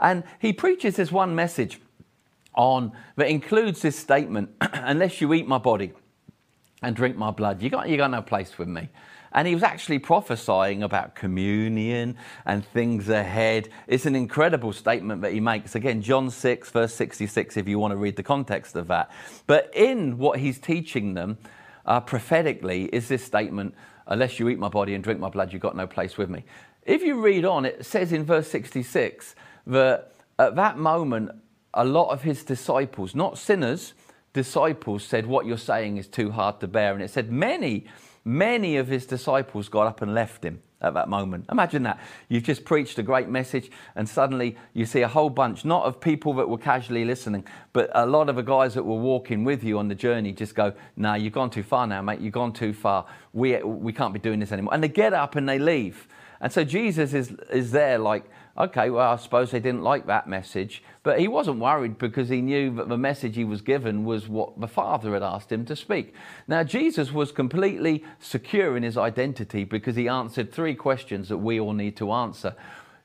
And 0.00 0.24
he 0.40 0.52
preaches 0.52 0.96
this 0.96 1.12
one 1.12 1.36
message 1.36 1.78
on 2.56 2.90
that 3.14 3.28
includes 3.28 3.80
this 3.80 3.96
statement 3.96 4.50
unless 4.60 5.20
you 5.20 5.32
eat 5.34 5.46
my 5.46 5.58
body 5.58 5.92
and 6.82 6.96
drink 6.96 7.16
my 7.16 7.30
blood, 7.30 7.62
you 7.62 7.70
got, 7.70 7.88
you 7.88 7.96
got 7.96 8.10
no 8.10 8.22
place 8.22 8.58
with 8.58 8.66
me. 8.66 8.88
And 9.32 9.46
he 9.46 9.54
was 9.54 9.62
actually 9.62 10.00
prophesying 10.00 10.82
about 10.82 11.14
communion 11.14 12.16
and 12.44 12.64
things 12.64 13.08
ahead. 13.08 13.68
It's 13.86 14.06
an 14.06 14.16
incredible 14.16 14.72
statement 14.72 15.22
that 15.22 15.32
he 15.32 15.40
makes. 15.40 15.74
Again, 15.74 16.02
John 16.02 16.30
6, 16.30 16.70
verse 16.70 16.94
66, 16.94 17.56
if 17.56 17.68
you 17.68 17.78
want 17.78 17.92
to 17.92 17.96
read 17.96 18.16
the 18.16 18.22
context 18.22 18.74
of 18.74 18.88
that. 18.88 19.10
But 19.46 19.70
in 19.74 20.18
what 20.18 20.40
he's 20.40 20.58
teaching 20.58 21.14
them 21.14 21.38
uh, 21.86 22.00
prophetically 22.00 22.84
is 22.86 23.08
this 23.08 23.24
statement 23.24 23.74
unless 24.06 24.40
you 24.40 24.48
eat 24.48 24.58
my 24.58 24.68
body 24.68 24.94
and 24.94 25.04
drink 25.04 25.20
my 25.20 25.28
blood, 25.28 25.52
you've 25.52 25.62
got 25.62 25.76
no 25.76 25.86
place 25.86 26.18
with 26.18 26.28
me. 26.28 26.44
If 26.82 27.02
you 27.02 27.20
read 27.20 27.44
on, 27.44 27.64
it 27.64 27.86
says 27.86 28.12
in 28.12 28.24
verse 28.24 28.48
66 28.48 29.36
that 29.68 30.12
at 30.38 30.56
that 30.56 30.78
moment, 30.78 31.30
a 31.74 31.84
lot 31.84 32.10
of 32.10 32.22
his 32.22 32.42
disciples, 32.42 33.14
not 33.14 33.38
sinners, 33.38 33.94
disciples 34.32 35.04
said, 35.04 35.26
What 35.26 35.46
you're 35.46 35.58
saying 35.58 35.96
is 35.96 36.06
too 36.08 36.30
hard 36.30 36.60
to 36.60 36.68
bear. 36.68 36.94
And 36.94 37.02
it 37.02 37.10
said, 37.10 37.30
Many 37.30 37.86
Many 38.24 38.76
of 38.76 38.88
his 38.88 39.06
disciples 39.06 39.68
got 39.68 39.86
up 39.86 40.02
and 40.02 40.14
left 40.14 40.44
him 40.44 40.62
at 40.82 40.92
that 40.94 41.08
moment. 41.08 41.46
Imagine 41.50 41.84
that. 41.84 41.98
You've 42.28 42.42
just 42.42 42.64
preached 42.64 42.98
a 42.98 43.02
great 43.02 43.28
message, 43.28 43.70
and 43.96 44.06
suddenly 44.06 44.56
you 44.74 44.84
see 44.84 45.00
a 45.00 45.08
whole 45.08 45.30
bunch, 45.30 45.64
not 45.64 45.84
of 45.84 46.00
people 46.00 46.34
that 46.34 46.48
were 46.48 46.58
casually 46.58 47.04
listening, 47.04 47.46
but 47.72 47.90
a 47.94 48.04
lot 48.04 48.28
of 48.28 48.36
the 48.36 48.42
guys 48.42 48.74
that 48.74 48.84
were 48.84 48.98
walking 48.98 49.44
with 49.44 49.64
you 49.64 49.78
on 49.78 49.88
the 49.88 49.94
journey 49.94 50.32
just 50.32 50.54
go, 50.54 50.74
No, 50.96 51.14
you've 51.14 51.32
gone 51.32 51.50
too 51.50 51.62
far 51.62 51.86
now, 51.86 52.02
mate. 52.02 52.20
You've 52.20 52.34
gone 52.34 52.52
too 52.52 52.74
far. 52.74 53.06
We, 53.32 53.62
we 53.62 53.92
can't 53.92 54.12
be 54.12 54.20
doing 54.20 54.38
this 54.38 54.52
anymore. 54.52 54.74
And 54.74 54.82
they 54.82 54.88
get 54.88 55.14
up 55.14 55.36
and 55.36 55.48
they 55.48 55.58
leave. 55.58 56.06
And 56.42 56.52
so 56.52 56.62
Jesus 56.62 57.14
is, 57.14 57.30
is 57.50 57.70
there 57.70 57.98
like, 57.98 58.24
okay, 58.56 58.90
well, 58.90 59.12
I 59.12 59.16
suppose 59.16 59.50
they 59.50 59.60
didn't 59.60 59.82
like 59.82 60.06
that 60.06 60.28
message. 60.28 60.82
But 61.02 61.20
he 61.20 61.28
wasn't 61.28 61.60
worried 61.60 61.98
because 61.98 62.28
he 62.28 62.42
knew 62.42 62.74
that 62.76 62.88
the 62.88 62.98
message 62.98 63.36
he 63.36 63.44
was 63.44 63.62
given 63.62 64.04
was 64.04 64.28
what 64.28 64.60
the 64.60 64.68
Father 64.68 65.14
had 65.14 65.22
asked 65.22 65.50
him 65.50 65.64
to 65.66 65.76
speak. 65.76 66.14
Now, 66.46 66.62
Jesus 66.62 67.12
was 67.12 67.32
completely 67.32 68.04
secure 68.18 68.76
in 68.76 68.82
his 68.82 68.96
identity 68.96 69.64
because 69.64 69.96
he 69.96 70.08
answered 70.08 70.52
three 70.52 70.74
questions 70.74 71.28
that 71.28 71.38
we 71.38 71.58
all 71.60 71.72
need 71.72 71.96
to 71.96 72.12
answer. 72.12 72.54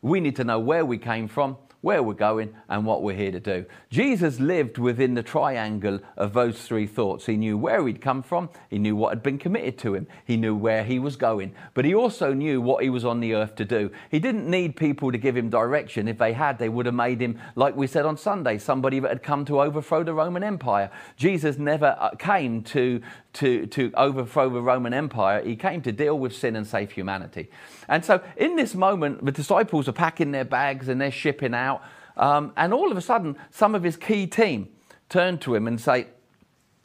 We 0.01 0.19
need 0.19 0.35
to 0.35 0.43
know 0.43 0.59
where 0.59 0.85
we 0.85 0.97
came 0.97 1.27
from, 1.27 1.57
where 1.85 2.01
we're 2.01 2.15
going, 2.15 2.51
and 2.67 2.83
what 2.83 3.03
we're 3.03 3.15
here 3.15 3.31
to 3.31 3.39
do. 3.39 3.63
Jesus 3.91 4.39
lived 4.39 4.79
within 4.79 5.13
the 5.13 5.21
triangle 5.21 5.99
of 6.17 6.33
those 6.33 6.63
three 6.63 6.87
thoughts. 6.87 7.27
He 7.27 7.37
knew 7.37 7.59
where 7.59 7.85
he'd 7.85 8.01
come 8.01 8.23
from, 8.23 8.49
he 8.71 8.79
knew 8.79 8.95
what 8.95 9.09
had 9.09 9.21
been 9.21 9.37
committed 9.37 9.77
to 9.77 9.93
him, 9.93 10.07
he 10.25 10.35
knew 10.35 10.55
where 10.55 10.83
he 10.83 10.97
was 10.97 11.15
going, 11.15 11.53
but 11.75 11.85
he 11.85 11.93
also 11.93 12.33
knew 12.33 12.59
what 12.59 12.81
he 12.81 12.89
was 12.89 13.05
on 13.05 13.19
the 13.19 13.35
earth 13.35 13.53
to 13.57 13.65
do. 13.65 13.91
He 14.09 14.17
didn't 14.17 14.49
need 14.49 14.75
people 14.75 15.11
to 15.11 15.19
give 15.19 15.37
him 15.37 15.51
direction. 15.51 16.07
If 16.07 16.17
they 16.17 16.33
had, 16.33 16.57
they 16.57 16.69
would 16.69 16.87
have 16.87 16.95
made 16.95 17.21
him, 17.21 17.39
like 17.55 17.75
we 17.75 17.85
said 17.85 18.07
on 18.07 18.17
Sunday, 18.17 18.57
somebody 18.57 18.99
that 19.01 19.09
had 19.09 19.21
come 19.21 19.45
to 19.45 19.61
overthrow 19.61 20.03
the 20.03 20.15
Roman 20.15 20.43
Empire. 20.43 20.89
Jesus 21.17 21.59
never 21.59 21.95
uh, 21.99 22.15
came 22.17 22.63
to, 22.63 22.99
to, 23.35 23.65
to 23.67 23.91
overthrow 23.95 24.49
the 24.49 24.61
Roman 24.61 24.93
Empire, 24.93 25.43
he 25.43 25.55
came 25.55 25.81
to 25.83 25.91
deal 25.91 26.17
with 26.17 26.35
sin 26.35 26.55
and 26.55 26.65
save 26.65 26.91
humanity. 26.91 27.49
And 27.87 28.03
so, 28.03 28.21
in 28.37 28.55
this 28.55 28.75
moment, 28.75 29.23
the 29.23 29.31
disciples 29.31 29.87
are 29.87 29.93
packing 29.93 30.31
their 30.31 30.45
bags 30.45 30.87
and 30.89 30.99
they're 30.99 31.11
shipping 31.11 31.53
out. 31.53 31.81
Um, 32.17 32.53
and 32.55 32.73
all 32.73 32.91
of 32.91 32.97
a 32.97 33.01
sudden, 33.01 33.37
some 33.51 33.75
of 33.75 33.83
his 33.83 33.97
key 33.97 34.25
team 34.25 34.69
turn 35.09 35.37
to 35.39 35.53
him 35.53 35.67
and 35.67 35.79
say, 35.79 36.07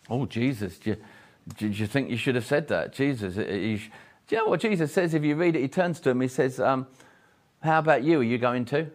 Oh, 0.08 0.26
Jesus, 0.26 0.78
do 0.78 0.90
you, 0.90 0.96
do 1.56 1.68
you 1.68 1.86
think 1.86 2.10
you 2.10 2.16
should 2.16 2.34
have 2.34 2.46
said 2.46 2.66
that? 2.68 2.92
Jesus, 2.92 3.38
uh, 3.38 3.42
you, 3.42 3.78
do 3.78 4.36
you 4.36 4.36
know 4.38 4.48
what 4.48 4.60
Jesus 4.60 4.92
says? 4.92 5.14
If 5.14 5.22
you 5.22 5.36
read 5.36 5.54
it, 5.54 5.60
he 5.60 5.68
turns 5.68 6.00
to 6.00 6.10
him, 6.10 6.20
he 6.20 6.28
says, 6.28 6.58
um, 6.58 6.86
How 7.62 7.78
about 7.78 8.02
you? 8.02 8.20
Are 8.20 8.24
you 8.24 8.38
going 8.38 8.64
to? 8.66 8.90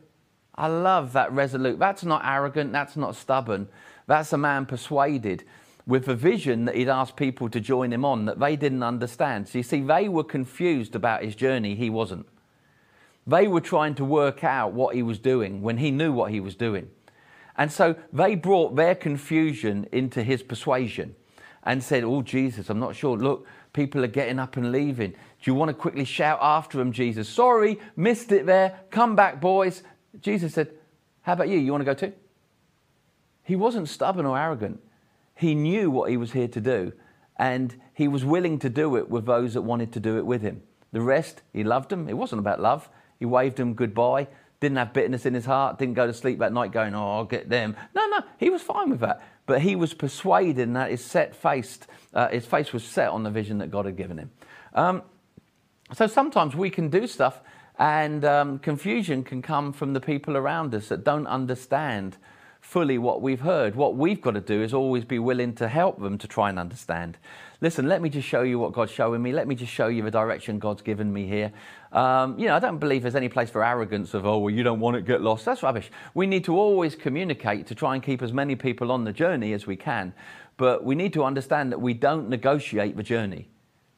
I 0.56 0.68
love 0.68 1.14
that 1.14 1.32
resolute. 1.32 1.80
That's 1.80 2.04
not 2.04 2.22
arrogant, 2.26 2.74
that's 2.74 2.98
not 2.98 3.16
stubborn. 3.16 3.70
That's 4.08 4.34
a 4.34 4.38
man 4.38 4.66
persuaded 4.66 5.46
with 5.88 6.08
a 6.08 6.16
vision 6.16 6.66
that 6.66 6.76
he'd 6.76 6.90
asked 6.90 7.16
people 7.16 7.50
to 7.50 7.60
join 7.60 7.94
him 7.94 8.04
on 8.04 8.26
that 8.26 8.40
they 8.40 8.56
didn't 8.56 8.84
understand. 8.84 9.48
So 9.48 9.60
you 9.60 9.64
see, 9.64 9.82
they 9.82 10.10
were 10.10 10.24
confused 10.24 10.96
about 10.96 11.24
his 11.24 11.36
journey, 11.36 11.76
he 11.76 11.90
wasn't. 11.90 12.28
They 13.28 13.48
were 13.48 13.62
trying 13.62 13.96
to 13.96 14.06
work 14.06 14.44
out 14.44 14.74
what 14.74 14.96
he 14.96 15.02
was 15.04 15.20
doing 15.20 15.62
when 15.62 15.78
he 15.78 15.92
knew 15.92 16.12
what 16.12 16.32
he 16.32 16.40
was 16.40 16.56
doing. 16.56 16.90
And 17.58 17.72
so 17.72 17.96
they 18.12 18.36
brought 18.36 18.76
their 18.76 18.96
confusion 18.96 19.88
into 19.92 20.22
his 20.22 20.44
persuasion 20.44 21.16
and 21.64 21.84
said, 21.84 22.04
Oh, 22.04 22.22
Jesus, 22.22 22.70
I'm 22.70 22.80
not 22.80 22.96
sure. 22.96 23.18
Look, 23.18 23.48
people 23.74 24.04
are 24.04 24.08
getting 24.08 24.40
up 24.40 24.58
and 24.58 24.72
leaving. 24.72 25.12
Do 25.12 25.18
you 25.52 25.56
want 25.56 25.70
to 25.70 25.74
quickly 25.74 26.06
shout 26.06 26.40
after 26.42 26.78
them, 26.78 26.92
Jesus? 26.92 27.28
Sorry, 27.28 27.80
missed 27.96 28.32
it 28.32 28.46
there. 28.46 28.80
Come 28.92 29.16
back, 29.16 29.42
boys. 29.42 29.84
Jesus 30.22 30.54
said, 30.54 30.72
How 31.22 31.34
about 31.34 31.50
you? 31.50 31.58
You 31.58 31.72
want 31.72 31.82
to 31.82 31.86
go 31.86 31.94
too? 31.94 32.14
He 33.44 33.56
wasn't 33.56 33.90
stubborn 33.90 34.26
or 34.26 34.38
arrogant. 34.38 34.82
He 35.36 35.54
knew 35.54 35.92
what 35.92 36.10
he 36.10 36.18
was 36.18 36.32
here 36.32 36.48
to 36.48 36.62
do, 36.62 36.94
and 37.38 37.76
he 37.94 38.08
was 38.08 38.24
willing 38.24 38.60
to 38.60 38.70
do 38.70 38.96
it 38.96 39.10
with 39.10 39.26
those 39.26 39.54
that 39.54 39.62
wanted 39.62 39.92
to 39.94 40.00
do 40.00 40.18
it 40.18 40.26
with 40.26 40.42
him. 40.42 40.64
The 40.92 41.02
rest, 41.02 41.42
he 41.54 41.64
loved 41.64 41.90
them. 41.90 42.08
It 42.08 42.14
wasn't 42.14 42.40
about 42.40 42.62
love. 42.62 42.90
He 43.20 43.26
waved 43.26 43.58
them 43.58 43.74
goodbye, 43.74 44.28
didn't 44.60 44.78
have 44.78 44.94
bitterness 44.94 45.26
in 45.26 45.34
his 45.34 45.46
heart, 45.46 45.78
didn't 45.78 45.96
go 45.96 46.08
to 46.08 46.14
sleep 46.14 46.40
that 46.40 46.54
night 46.54 46.72
going, 46.72 46.96
Oh, 46.96 47.18
I'll 47.18 47.26
get 47.26 47.50
them. 47.50 47.76
No, 47.94 48.08
no, 48.08 48.24
he 48.38 48.50
was 48.50 48.62
fine 48.62 48.90
with 48.90 49.02
that. 49.02 49.22
But 49.46 49.62
he 49.62 49.76
was 49.76 49.94
persuaded 49.94 50.60
and 50.60 50.76
that 50.76 50.92
his 50.92 51.04
set 51.04 51.36
faced, 51.36 51.88
uh, 52.14 52.30
his 52.30 52.46
face 52.46 52.74
was 52.74 52.84
set 52.84 53.10
on 53.10 53.24
the 53.24 53.30
vision 53.30 53.58
that 53.60 53.72
God 53.72 53.86
had 53.86 53.96
given 53.96 54.18
him. 54.18 54.32
Um, 54.74 55.04
so 55.94 56.08
sometimes 56.08 56.56
we 56.56 56.70
can 56.70 56.90
do 56.90 57.08
stuff 57.08 57.42
and 57.78 58.24
um, 58.26 58.60
confusion 58.60 59.24
can 59.24 59.42
come 59.42 59.74
from 59.74 59.94
the 59.94 60.00
people 60.00 60.38
around 60.38 60.74
us 60.74 60.88
that 60.88 61.04
don't 61.04 61.28
understand 61.28 62.18
fully 62.66 62.98
what 62.98 63.22
we've 63.22 63.42
heard. 63.42 63.76
What 63.76 63.96
we've 63.96 64.20
got 64.20 64.32
to 64.32 64.42
do 64.42 64.64
is 64.64 64.74
always 64.74 65.06
be 65.06 65.20
willing 65.20 65.54
to 65.56 65.68
help 65.68 66.02
them 66.02 66.18
to 66.18 66.28
try 66.28 66.50
and 66.50 66.58
understand. 66.58 67.18
Listen, 67.62 67.88
let 67.88 68.02
me 68.02 68.10
just 68.10 68.28
show 68.28 68.42
you 68.42 68.58
what 68.58 68.74
God's 68.74 68.92
showing 68.92 69.22
me. 69.22 69.32
Let 69.32 69.48
me 69.48 69.54
just 69.54 69.72
show 69.72 69.88
you 69.88 70.02
the 70.02 70.12
direction 70.12 70.58
God's 70.58 70.82
given 70.82 71.14
me 71.14 71.28
here. 71.28 71.54
Um, 71.92 72.38
you 72.40 72.48
know, 72.48 72.56
I 72.56 72.60
don't 72.60 72.80
believe 72.80 73.04
there's 73.04 73.16
any 73.16 73.30
place 73.30 73.52
for 73.52 73.64
arrogance 73.64 74.16
of, 74.16 74.26
oh, 74.26 74.40
well, 74.40 74.54
you 74.54 74.64
don't 74.64 74.80
want 74.80 74.96
to 74.96 75.02
get 75.02 75.22
lost. 75.22 75.46
That's 75.46 75.62
rubbish. 75.62 75.92
We 76.16 76.26
need 76.26 76.44
to 76.46 76.58
always 76.58 76.96
communicate 76.96 77.68
to 77.68 77.76
try 77.76 77.94
and 77.94 78.04
keep 78.04 78.24
as 78.24 78.34
many 78.34 78.56
people 78.56 78.92
on 78.92 79.04
the 79.04 79.14
journey 79.14 79.54
as 79.54 79.68
we 79.68 79.76
can. 79.76 80.14
But 80.58 80.84
we 80.84 80.96
need 80.96 81.14
to 81.14 81.24
understand 81.24 81.72
that 81.72 81.80
we 81.80 81.94
don't 81.94 82.30
negotiate 82.30 82.98
the 82.98 83.04
journey. 83.04 83.48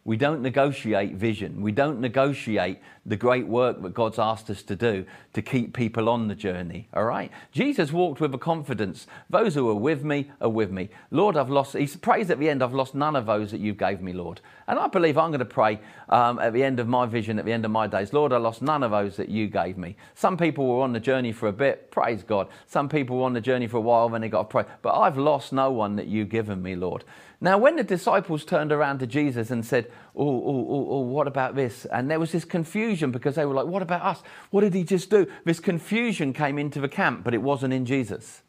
We 0.08 0.16
don't 0.16 0.41
negotiate 0.41 1.16
vision. 1.16 1.60
We 1.62 1.74
don't 1.74 1.99
negotiate 1.99 2.80
the 3.05 3.18
great 3.18 3.45
work 3.45 3.82
that 3.82 3.93
God's 3.93 4.18
asked 4.18 4.49
us 4.49 4.64
to 4.64 4.76
do 4.78 5.05
to 5.34 5.41
keep 5.41 5.76
people 5.76 6.08
on 6.08 6.30
the 6.30 6.34
journey. 6.34 6.88
All 6.93 7.03
right? 7.03 7.30
Jesus 7.51 7.91
walked 7.91 8.22
with 8.22 8.34
a 8.34 8.38
confidence. 8.38 9.05
Those 9.30 9.53
who 9.53 9.70
are 9.70 9.76
with 9.76 10.05
me 10.05 10.32
are 10.39 10.47
with 10.47 10.72
me. 10.72 10.88
Lord, 11.12 11.36
I've 11.36 11.49
lost, 11.49 11.76
he 11.76 11.88
prays 11.88 12.30
at 12.30 12.39
the 12.39 12.47
end, 12.47 12.64
I've 12.64 12.74
lost 12.74 12.95
none 12.95 13.18
of 13.18 13.26
those 13.26 13.51
that 13.51 13.60
you 13.60 13.74
gave 13.74 14.01
me, 14.01 14.14
Lord. 14.14 14.39
And 14.70 14.80
I 14.80 14.88
believe 14.88 15.18
I'm 15.18 15.32
going 15.32 15.39
to 15.39 15.45
pray 15.45 15.78
um, 16.08 16.39
at 16.39 16.53
the 16.53 16.64
end 16.64 16.80
of 16.80 16.88
my 16.88 17.05
vision, 17.05 17.38
at 17.38 17.43
the 17.43 17.51
end 17.51 17.66
of 17.66 17.72
my 17.72 17.86
days, 17.86 18.14
Lord, 18.14 18.32
I 18.32 18.38
lost 18.38 18.62
none 18.62 18.84
of 18.84 18.91
those 18.91 19.18
that 19.18 19.28
you 19.28 19.47
gave 19.47 19.78
me. 19.78 19.97
Some 20.16 20.38
people 20.38 20.68
were 20.68 20.84
on 20.84 20.93
the 20.93 21.01
journey 21.01 21.34
for 21.34 21.47
a 21.47 21.53
bit, 21.53 21.91
praise 21.91 22.24
God. 22.24 22.47
Some 22.66 22.88
people 22.88 23.18
were 23.18 23.26
on 23.26 23.34
the 23.34 23.41
journey 23.41 23.68
for 23.68 23.76
a 23.76 23.82
while, 23.82 24.08
then 24.08 24.22
they 24.22 24.30
got 24.30 24.43
to 24.43 24.47
pray. 24.47 24.64
But 24.82 24.97
I've 24.97 25.18
lost 25.18 25.51
no 25.51 25.70
one 25.70 25.97
that 25.97 26.08
you've 26.08 26.30
given 26.30 26.64
me, 26.64 26.78
Lord. 26.78 27.03
Now, 27.39 27.59
when 27.59 27.75
the 27.75 27.83
disciples 27.83 28.43
turned 28.43 28.71
around 28.71 28.97
to 28.99 29.07
Jesus 29.07 29.51
and 29.51 29.63
said, 29.63 29.91
oh, 30.15 30.27
oh, 30.27 30.67
oh, 30.69 30.88
oh, 30.89 30.99
what 31.01 31.27
about 31.27 31.55
this? 31.55 31.85
And 31.85 32.09
there 32.09 32.19
was 32.19 32.31
this 32.31 32.45
confusion 32.45 33.11
because 33.11 33.35
they 33.35 33.45
were 33.45 33.53
like, 33.53 33.67
what 33.67 33.83
about 33.83 34.01
us? 34.01 34.23
What 34.49 34.61
did 34.61 34.73
he 34.73 34.83
just 34.83 35.11
do? 35.11 35.27
This 35.45 35.59
confusion 35.59 36.33
came 36.33 36.57
into 36.57 36.81
the 36.81 36.89
camp, 36.89 37.23
but 37.23 37.35
it 37.35 37.41
wasn't 37.41 37.73
in 37.73 37.85
Jesus. 37.85 38.41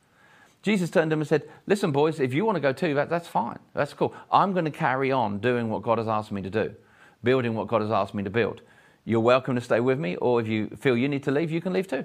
Jesus 0.62 0.90
turned 0.90 1.10
to 1.10 1.12
them 1.14 1.20
and 1.20 1.28
said, 1.28 1.48
Listen, 1.66 1.92
boys, 1.92 2.18
if 2.18 2.34
you 2.34 2.44
want 2.44 2.56
to 2.56 2.60
go 2.60 2.72
too, 2.72 2.94
that, 2.94 3.08
that's 3.08 3.28
fine. 3.28 3.58
That's 3.74 3.94
cool. 3.94 4.14
I'm 4.30 4.52
going 4.52 4.64
to 4.64 4.70
carry 4.70 5.12
on 5.12 5.38
doing 5.38 5.70
what 5.70 5.82
God 5.82 5.98
has 5.98 6.08
asked 6.08 6.32
me 6.32 6.42
to 6.42 6.50
do, 6.50 6.74
building 7.22 7.54
what 7.54 7.68
God 7.68 7.80
has 7.80 7.90
asked 7.90 8.14
me 8.14 8.22
to 8.24 8.30
build. 8.30 8.62
You're 9.04 9.20
welcome 9.20 9.54
to 9.54 9.60
stay 9.60 9.80
with 9.80 9.98
me, 9.98 10.16
or 10.16 10.40
if 10.40 10.48
you 10.48 10.68
feel 10.76 10.96
you 10.96 11.08
need 11.08 11.22
to 11.24 11.30
leave, 11.30 11.50
you 11.50 11.60
can 11.60 11.72
leave 11.72 11.86
too. 11.86 12.04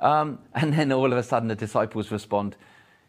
Um, 0.00 0.38
and 0.54 0.72
then 0.72 0.92
all 0.92 1.12
of 1.12 1.18
a 1.18 1.22
sudden, 1.22 1.48
the 1.48 1.54
disciples 1.54 2.10
respond, 2.10 2.56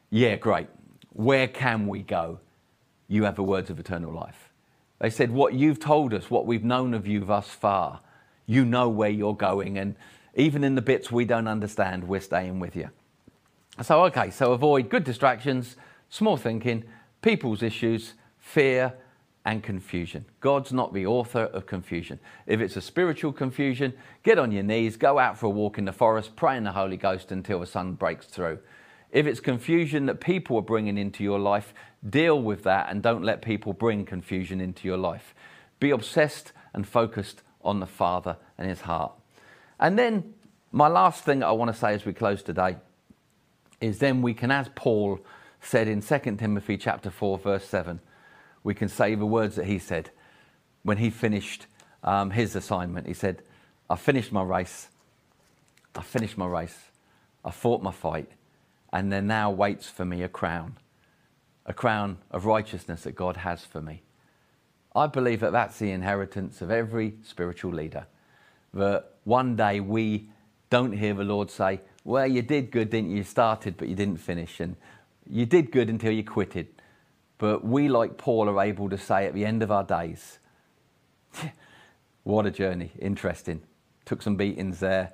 Yeah, 0.10 0.36
great. 0.36 0.68
Where 1.14 1.48
can 1.48 1.88
we 1.88 2.04
go? 2.04 2.40
You 3.12 3.26
have 3.26 3.36
the 3.36 3.44
words 3.44 3.70
of 3.70 3.78
eternal 3.78 4.14
life. 4.14 4.50
They 5.00 5.10
said, 5.10 5.32
What 5.32 5.54
you've 5.54 5.80
told 5.80 6.14
us, 6.14 6.32
what 6.32 6.46
we've 6.46 6.64
known 6.64 6.94
of 6.94 7.06
you 7.06 7.26
thus 7.26 7.50
far, 7.50 8.00
you 8.46 8.64
know 8.64 8.88
where 8.88 9.10
you're 9.10 9.36
going. 9.36 9.78
And 9.78 9.96
even 10.34 10.64
in 10.64 10.76
the 10.76 10.82
bits 10.82 11.12
we 11.12 11.26
don't 11.26 11.48
understand, 11.48 12.08
we're 12.08 12.22
staying 12.22 12.60
with 12.60 12.76
you. 12.76 12.90
So, 13.82 14.06
okay, 14.06 14.32
so 14.32 14.54
avoid 14.54 14.90
good 14.90 15.04
distractions, 15.04 15.76
small 16.10 16.38
thinking, 16.38 16.86
people's 17.22 17.62
issues, 17.62 18.14
fear, 18.40 18.94
and 19.44 19.62
confusion. 19.62 20.24
God's 20.40 20.72
not 20.72 20.94
the 20.94 21.06
author 21.06 21.46
of 21.46 21.66
confusion. 21.66 22.18
If 22.46 22.62
it's 22.62 22.78
a 22.78 22.82
spiritual 22.82 23.34
confusion, 23.34 23.94
get 24.24 24.40
on 24.40 24.52
your 24.54 24.64
knees, 24.64 24.96
go 24.96 25.20
out 25.20 25.38
for 25.38 25.48
a 25.48 25.50
walk 25.50 25.78
in 25.78 25.86
the 25.86 25.92
forest, 25.92 26.36
pray 26.38 26.56
in 26.56 26.64
the 26.64 26.72
Holy 26.72 26.98
Ghost 26.98 27.32
until 27.32 27.60
the 27.60 27.66
sun 27.66 27.94
breaks 27.94 28.28
through. 28.28 28.60
If 29.12 29.26
it's 29.26 29.42
confusion 29.42 30.06
that 30.06 30.22
people 30.22 30.58
are 30.58 30.62
bringing 30.62 30.98
into 30.98 31.24
your 31.24 31.40
life, 31.40 31.74
deal 32.08 32.42
with 32.42 32.64
that 32.64 32.90
and 32.90 33.02
don't 33.02 33.24
let 33.24 33.42
people 33.42 33.74
bring 33.74 34.06
confusion 34.06 34.60
into 34.60 34.88
your 34.88 34.98
life. 34.98 35.36
Be 35.80 35.92
obsessed 35.92 36.52
and 36.74 36.88
focused 36.88 37.42
on 37.64 37.80
the 37.80 37.86
Father 37.86 38.38
and 38.58 38.68
His 38.68 38.82
heart. 38.82 39.14
And 39.80 39.98
then, 39.98 40.34
my 40.72 40.88
last 40.88 41.24
thing 41.24 41.44
I 41.44 41.52
want 41.52 41.72
to 41.72 41.78
say 41.78 41.94
as 41.94 42.06
we 42.06 42.14
close 42.14 42.44
today 42.44 42.78
is 43.80 44.00
then 44.00 44.22
we 44.22 44.34
can, 44.34 44.52
as 44.52 44.70
Paul 44.76 45.20
said 45.60 45.88
in 45.88 46.02
2 46.02 46.20
Timothy 46.38 46.78
chapter 46.78 47.10
4, 47.10 47.38
verse 47.40 47.66
7, 47.66 48.00
we 48.64 48.74
can 48.74 48.88
say 48.88 49.16
the 49.16 49.26
words 49.26 49.56
that 49.56 49.66
he 49.66 49.80
said 49.80 50.12
when 50.84 50.98
he 50.98 51.10
finished 51.10 51.66
um, 52.04 52.32
his 52.32 52.56
assignment. 52.56 53.08
He 53.08 53.14
said, 53.14 53.42
I 53.90 53.96
finished 53.96 54.32
my 54.32 54.44
race. 54.44 54.88
I 55.96 56.02
finished 56.02 56.38
my 56.38 56.46
race. 56.46 56.78
I 57.44 57.52
fought 57.52 57.82
my 57.82 57.92
fight 57.92 58.30
and 58.94 59.12
there 59.12 59.22
now 59.22 59.50
waits 59.50 59.90
for 59.90 60.06
me 60.06 60.22
a 60.22 60.28
crown, 60.28 60.78
a 61.66 61.74
crown 61.74 62.18
of 62.32 62.46
righteousness 62.46 63.04
that 63.04 63.16
God 63.16 63.38
has 63.38 63.66
for 63.66 63.82
me. 63.82 64.04
I 64.96 65.08
believe 65.08 65.40
that 65.40 65.52
that's 65.52 65.80
the 65.80 65.92
inheritance 65.92 66.62
of 66.62 66.72
every 66.72 67.16
spiritual 67.24 67.72
leader. 67.74 68.08
That 68.74 69.12
one 69.24 69.56
day 69.56 69.80
we 69.80 70.30
don't 70.70 70.94
hear 70.94 71.14
the 71.14 71.24
Lord 71.24 71.50
say, 71.50 71.82
Well, 72.04 72.28
you 72.28 72.42
did 72.42 72.72
good, 72.72 72.90
didn't 72.90 73.12
you? 73.12 73.18
You 73.18 73.24
started, 73.24 73.78
but 73.78 73.88
you 73.88 73.96
didn't 73.96 74.18
finish. 74.18 74.60
And 74.60 74.76
you 75.30 75.46
did 75.46 75.72
good 75.72 75.90
until 75.90 76.12
you 76.12 76.24
quitted. 76.24 76.68
But 77.38 77.64
we, 77.64 77.90
like 77.90 78.18
Paul, 78.18 78.50
are 78.50 78.62
able 78.62 78.90
to 78.90 78.98
say 78.98 79.26
at 79.26 79.34
the 79.34 79.46
end 79.46 79.64
of 79.64 79.72
our 79.72 79.84
days, 79.84 80.40
What 82.24 82.46
a 82.46 82.52
journey. 82.52 82.92
Interesting. 83.00 83.62
Took 84.06 84.22
some 84.22 84.36
beatings 84.36 84.80
there. 84.80 85.14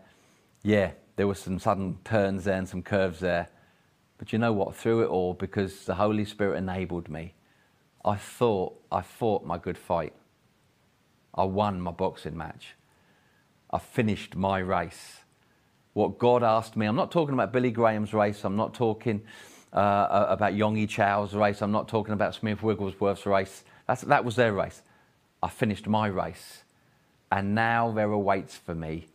Yeah, 0.64 0.92
there 1.16 1.28
were 1.28 1.36
some 1.36 1.60
sudden 1.60 2.00
turns 2.04 2.46
there 2.46 2.58
and 2.58 2.68
some 2.68 2.82
curves 2.82 3.20
there. 3.20 3.50
But 4.18 4.34
you 4.34 4.40
know 4.40 4.54
what? 4.54 4.76
Through 4.76 5.04
it 5.04 5.08
all, 5.08 5.34
because 5.34 5.86
the 5.86 5.96
Holy 5.96 6.26
Spirit 6.26 6.58
enabled 6.58 7.10
me, 7.10 7.34
I 8.04 8.16
thought 8.16 8.74
I 8.92 9.02
fought 9.02 9.46
my 9.46 9.58
good 9.58 9.78
fight. 9.78 10.14
I 11.36 11.44
won 11.44 11.82
my 11.82 11.92
boxing 11.92 12.38
match. 12.38 12.76
I 13.70 13.80
finished 13.80 14.36
my 14.36 14.60
race. 14.60 15.18
What 15.94 16.18
God 16.18 16.44
asked 16.44 16.76
me, 16.76 16.86
I'm 16.86 16.96
not 16.96 17.12
talking 17.12 17.34
about 17.34 17.52
Billy 17.52 17.72
Graham's 17.72 18.14
race, 18.14 18.44
I'm 18.44 18.56
not 18.56 18.74
talking 18.74 19.22
uh, 19.74 20.26
about 20.30 20.54
Yonggi 20.54 20.88
Cho's 20.88 21.34
race, 21.34 21.62
I'm 21.62 21.72
not 21.72 21.88
talking 21.88 22.14
about 22.14 22.34
Smith 22.34 22.64
Wigglesworth's 22.64 23.26
race. 23.26 23.64
That's, 23.88 24.02
that 24.04 24.24
was 24.24 24.36
their 24.36 24.54
race. 24.54 24.82
I 25.42 25.50
finished 25.50 25.88
my 25.88 26.08
race. 26.08 26.64
And 27.32 27.56
now 27.56 27.92
there 27.92 28.12
awaits 28.12 28.56
for 28.56 28.76
me 28.76 29.08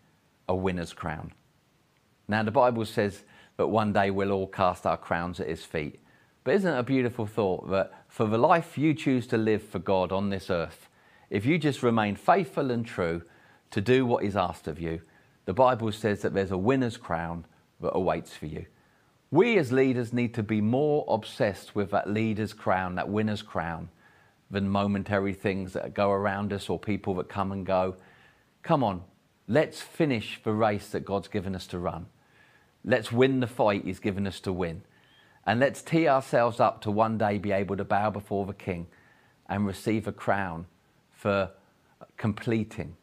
a 0.49 0.55
winner's 0.55 0.93
crown. 0.93 1.33
Now, 2.29 2.43
the 2.43 2.51
Bible 2.51 2.85
says 2.85 3.23
but 3.57 3.69
one 3.69 3.93
day 3.93 4.11
we'll 4.11 4.33
all 4.33 4.47
cast 4.47 4.87
our 4.87 4.97
crowns 4.97 5.41
at 5.41 5.49
his 5.49 5.65
feet. 5.65 6.01
But 6.45 6.55
isn't 6.55 6.75
it 6.75 6.79
a 6.79 6.83
beautiful 6.83 7.27
thought 7.27 7.71
that 7.71 7.93
for 8.09 8.27
the 8.27 8.39
life 8.39 8.77
you 8.77 8.95
choose 8.95 9.27
to 9.29 9.37
live 9.37 9.63
for 9.63 9.79
God 9.79 10.11
on 10.11 10.31
this 10.31 10.51
earth, 10.51 10.89
if 11.31 11.47
you 11.47 11.59
just 11.59 11.83
remain 11.83 12.17
faithful 12.17 12.71
and 12.71 12.85
true 12.85 13.23
to 13.71 13.81
do 13.81 14.05
what 14.05 14.25
is 14.25 14.37
asked 14.37 14.69
of 14.69 14.81
you, 14.81 15.01
the 15.45 15.55
Bible 15.55 15.91
says 15.93 16.23
that 16.23 16.35
there's 16.35 16.51
a 16.51 16.59
winner's 16.59 16.97
crown 16.97 17.45
that 17.81 17.97
awaits 17.97 18.35
for 18.35 18.47
you. 18.47 18.67
We 19.31 19.57
as 19.59 19.73
leaders 19.73 20.13
need 20.13 20.35
to 20.35 20.43
be 20.43 20.61
more 20.61 21.07
obsessed 21.09 21.75
with 21.75 21.91
that 21.93 22.11
leader's 22.11 22.53
crown, 22.53 22.97
that 22.97 23.09
winner's 23.09 23.43
crown, 23.43 23.89
than 24.51 24.69
momentary 24.69 25.33
things 25.33 25.73
that 25.73 25.95
go 25.95 26.11
around 26.11 26.53
us 26.53 26.69
or 26.69 26.79
people 26.79 27.15
that 27.15 27.29
come 27.29 27.51
and 27.51 27.65
go. 27.65 27.97
Come 28.63 28.85
on, 28.85 29.03
let's 29.49 29.81
finish 29.81 30.39
the 30.45 30.53
race 30.53 30.89
that 30.91 31.07
God's 31.07 31.29
given 31.29 31.57
us 31.57 31.67
to 31.69 31.79
run. 31.79 32.07
Let's 32.85 33.13
win 33.13 33.41
the 33.41 33.47
fight 33.47 33.85
He's 33.85 34.01
given 34.01 34.27
us 34.27 34.41
to 34.41 34.53
win. 34.53 34.83
And 35.47 35.61
let's 35.61 35.83
tee 35.83 36.09
ourselves 36.09 36.61
up 36.61 36.81
to 36.83 36.91
one 36.91 37.19
day 37.19 37.39
be 37.39 37.53
able 37.53 37.77
to 37.77 37.85
bow 37.85 38.11
before 38.11 38.47
the 38.47 38.53
King 38.53 38.87
and 39.49 39.67
receive 39.67 40.07
a 40.07 40.13
crown 40.13 40.67
for 41.11 41.51
completing 42.17 42.97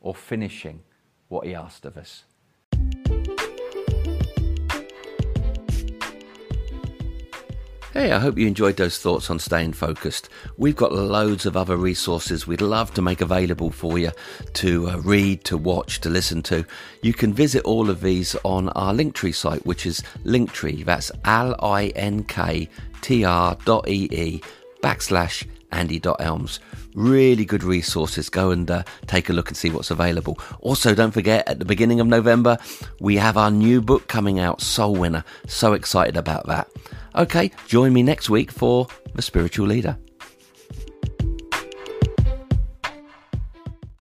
or 0.00 0.14
finishing 0.14 0.82
what 1.28 1.46
He 1.46 1.54
asked 1.54 1.84
of 1.84 1.96
us. 1.96 2.24
Hey, 7.92 8.12
I 8.12 8.20
hope 8.20 8.38
you 8.38 8.46
enjoyed 8.46 8.76
those 8.76 8.98
thoughts 8.98 9.30
on 9.30 9.40
staying 9.40 9.72
focused. 9.72 10.28
We've 10.56 10.76
got 10.76 10.92
loads 10.92 11.44
of 11.44 11.56
other 11.56 11.76
resources 11.76 12.46
we'd 12.46 12.60
love 12.60 12.94
to 12.94 13.02
make 13.02 13.20
available 13.20 13.72
for 13.72 13.98
you 13.98 14.12
to 14.52 14.90
uh, 14.90 14.98
read, 14.98 15.42
to 15.46 15.58
watch, 15.58 16.00
to 16.02 16.08
listen 16.08 16.40
to. 16.44 16.64
You 17.02 17.12
can 17.12 17.34
visit 17.34 17.64
all 17.64 17.90
of 17.90 18.00
these 18.00 18.36
on 18.44 18.68
our 18.70 18.94
Linktree 18.94 19.34
site, 19.34 19.66
which 19.66 19.86
is 19.86 20.04
Linktree. 20.24 20.84
That's 20.84 21.10
L-I-N-K-T-R 21.24 21.58
dot 23.64 23.88
E-E 23.88 24.40
backslash 24.84 25.48
Andy.elmes. 25.72 26.60
Really 26.94 27.44
good 27.44 27.64
resources. 27.64 28.28
Go 28.28 28.52
and 28.52 28.70
uh, 28.70 28.84
take 29.08 29.28
a 29.30 29.32
look 29.32 29.48
and 29.48 29.56
see 29.56 29.70
what's 29.70 29.90
available. 29.90 30.38
Also, 30.60 30.94
don't 30.94 31.10
forget 31.10 31.48
at 31.48 31.58
the 31.58 31.64
beginning 31.64 31.98
of 31.98 32.06
November, 32.06 32.56
we 33.00 33.16
have 33.16 33.36
our 33.36 33.50
new 33.50 33.82
book 33.82 34.06
coming 34.06 34.38
out, 34.38 34.60
Soul 34.60 34.94
Winner. 34.94 35.24
So 35.48 35.72
excited 35.72 36.16
about 36.16 36.46
that. 36.46 36.68
Okay, 37.16 37.50
join 37.66 37.92
me 37.92 38.02
next 38.02 38.30
week 38.30 38.52
for 38.52 38.86
The 39.14 39.22
Spiritual 39.22 39.66
Leader. 39.66 39.98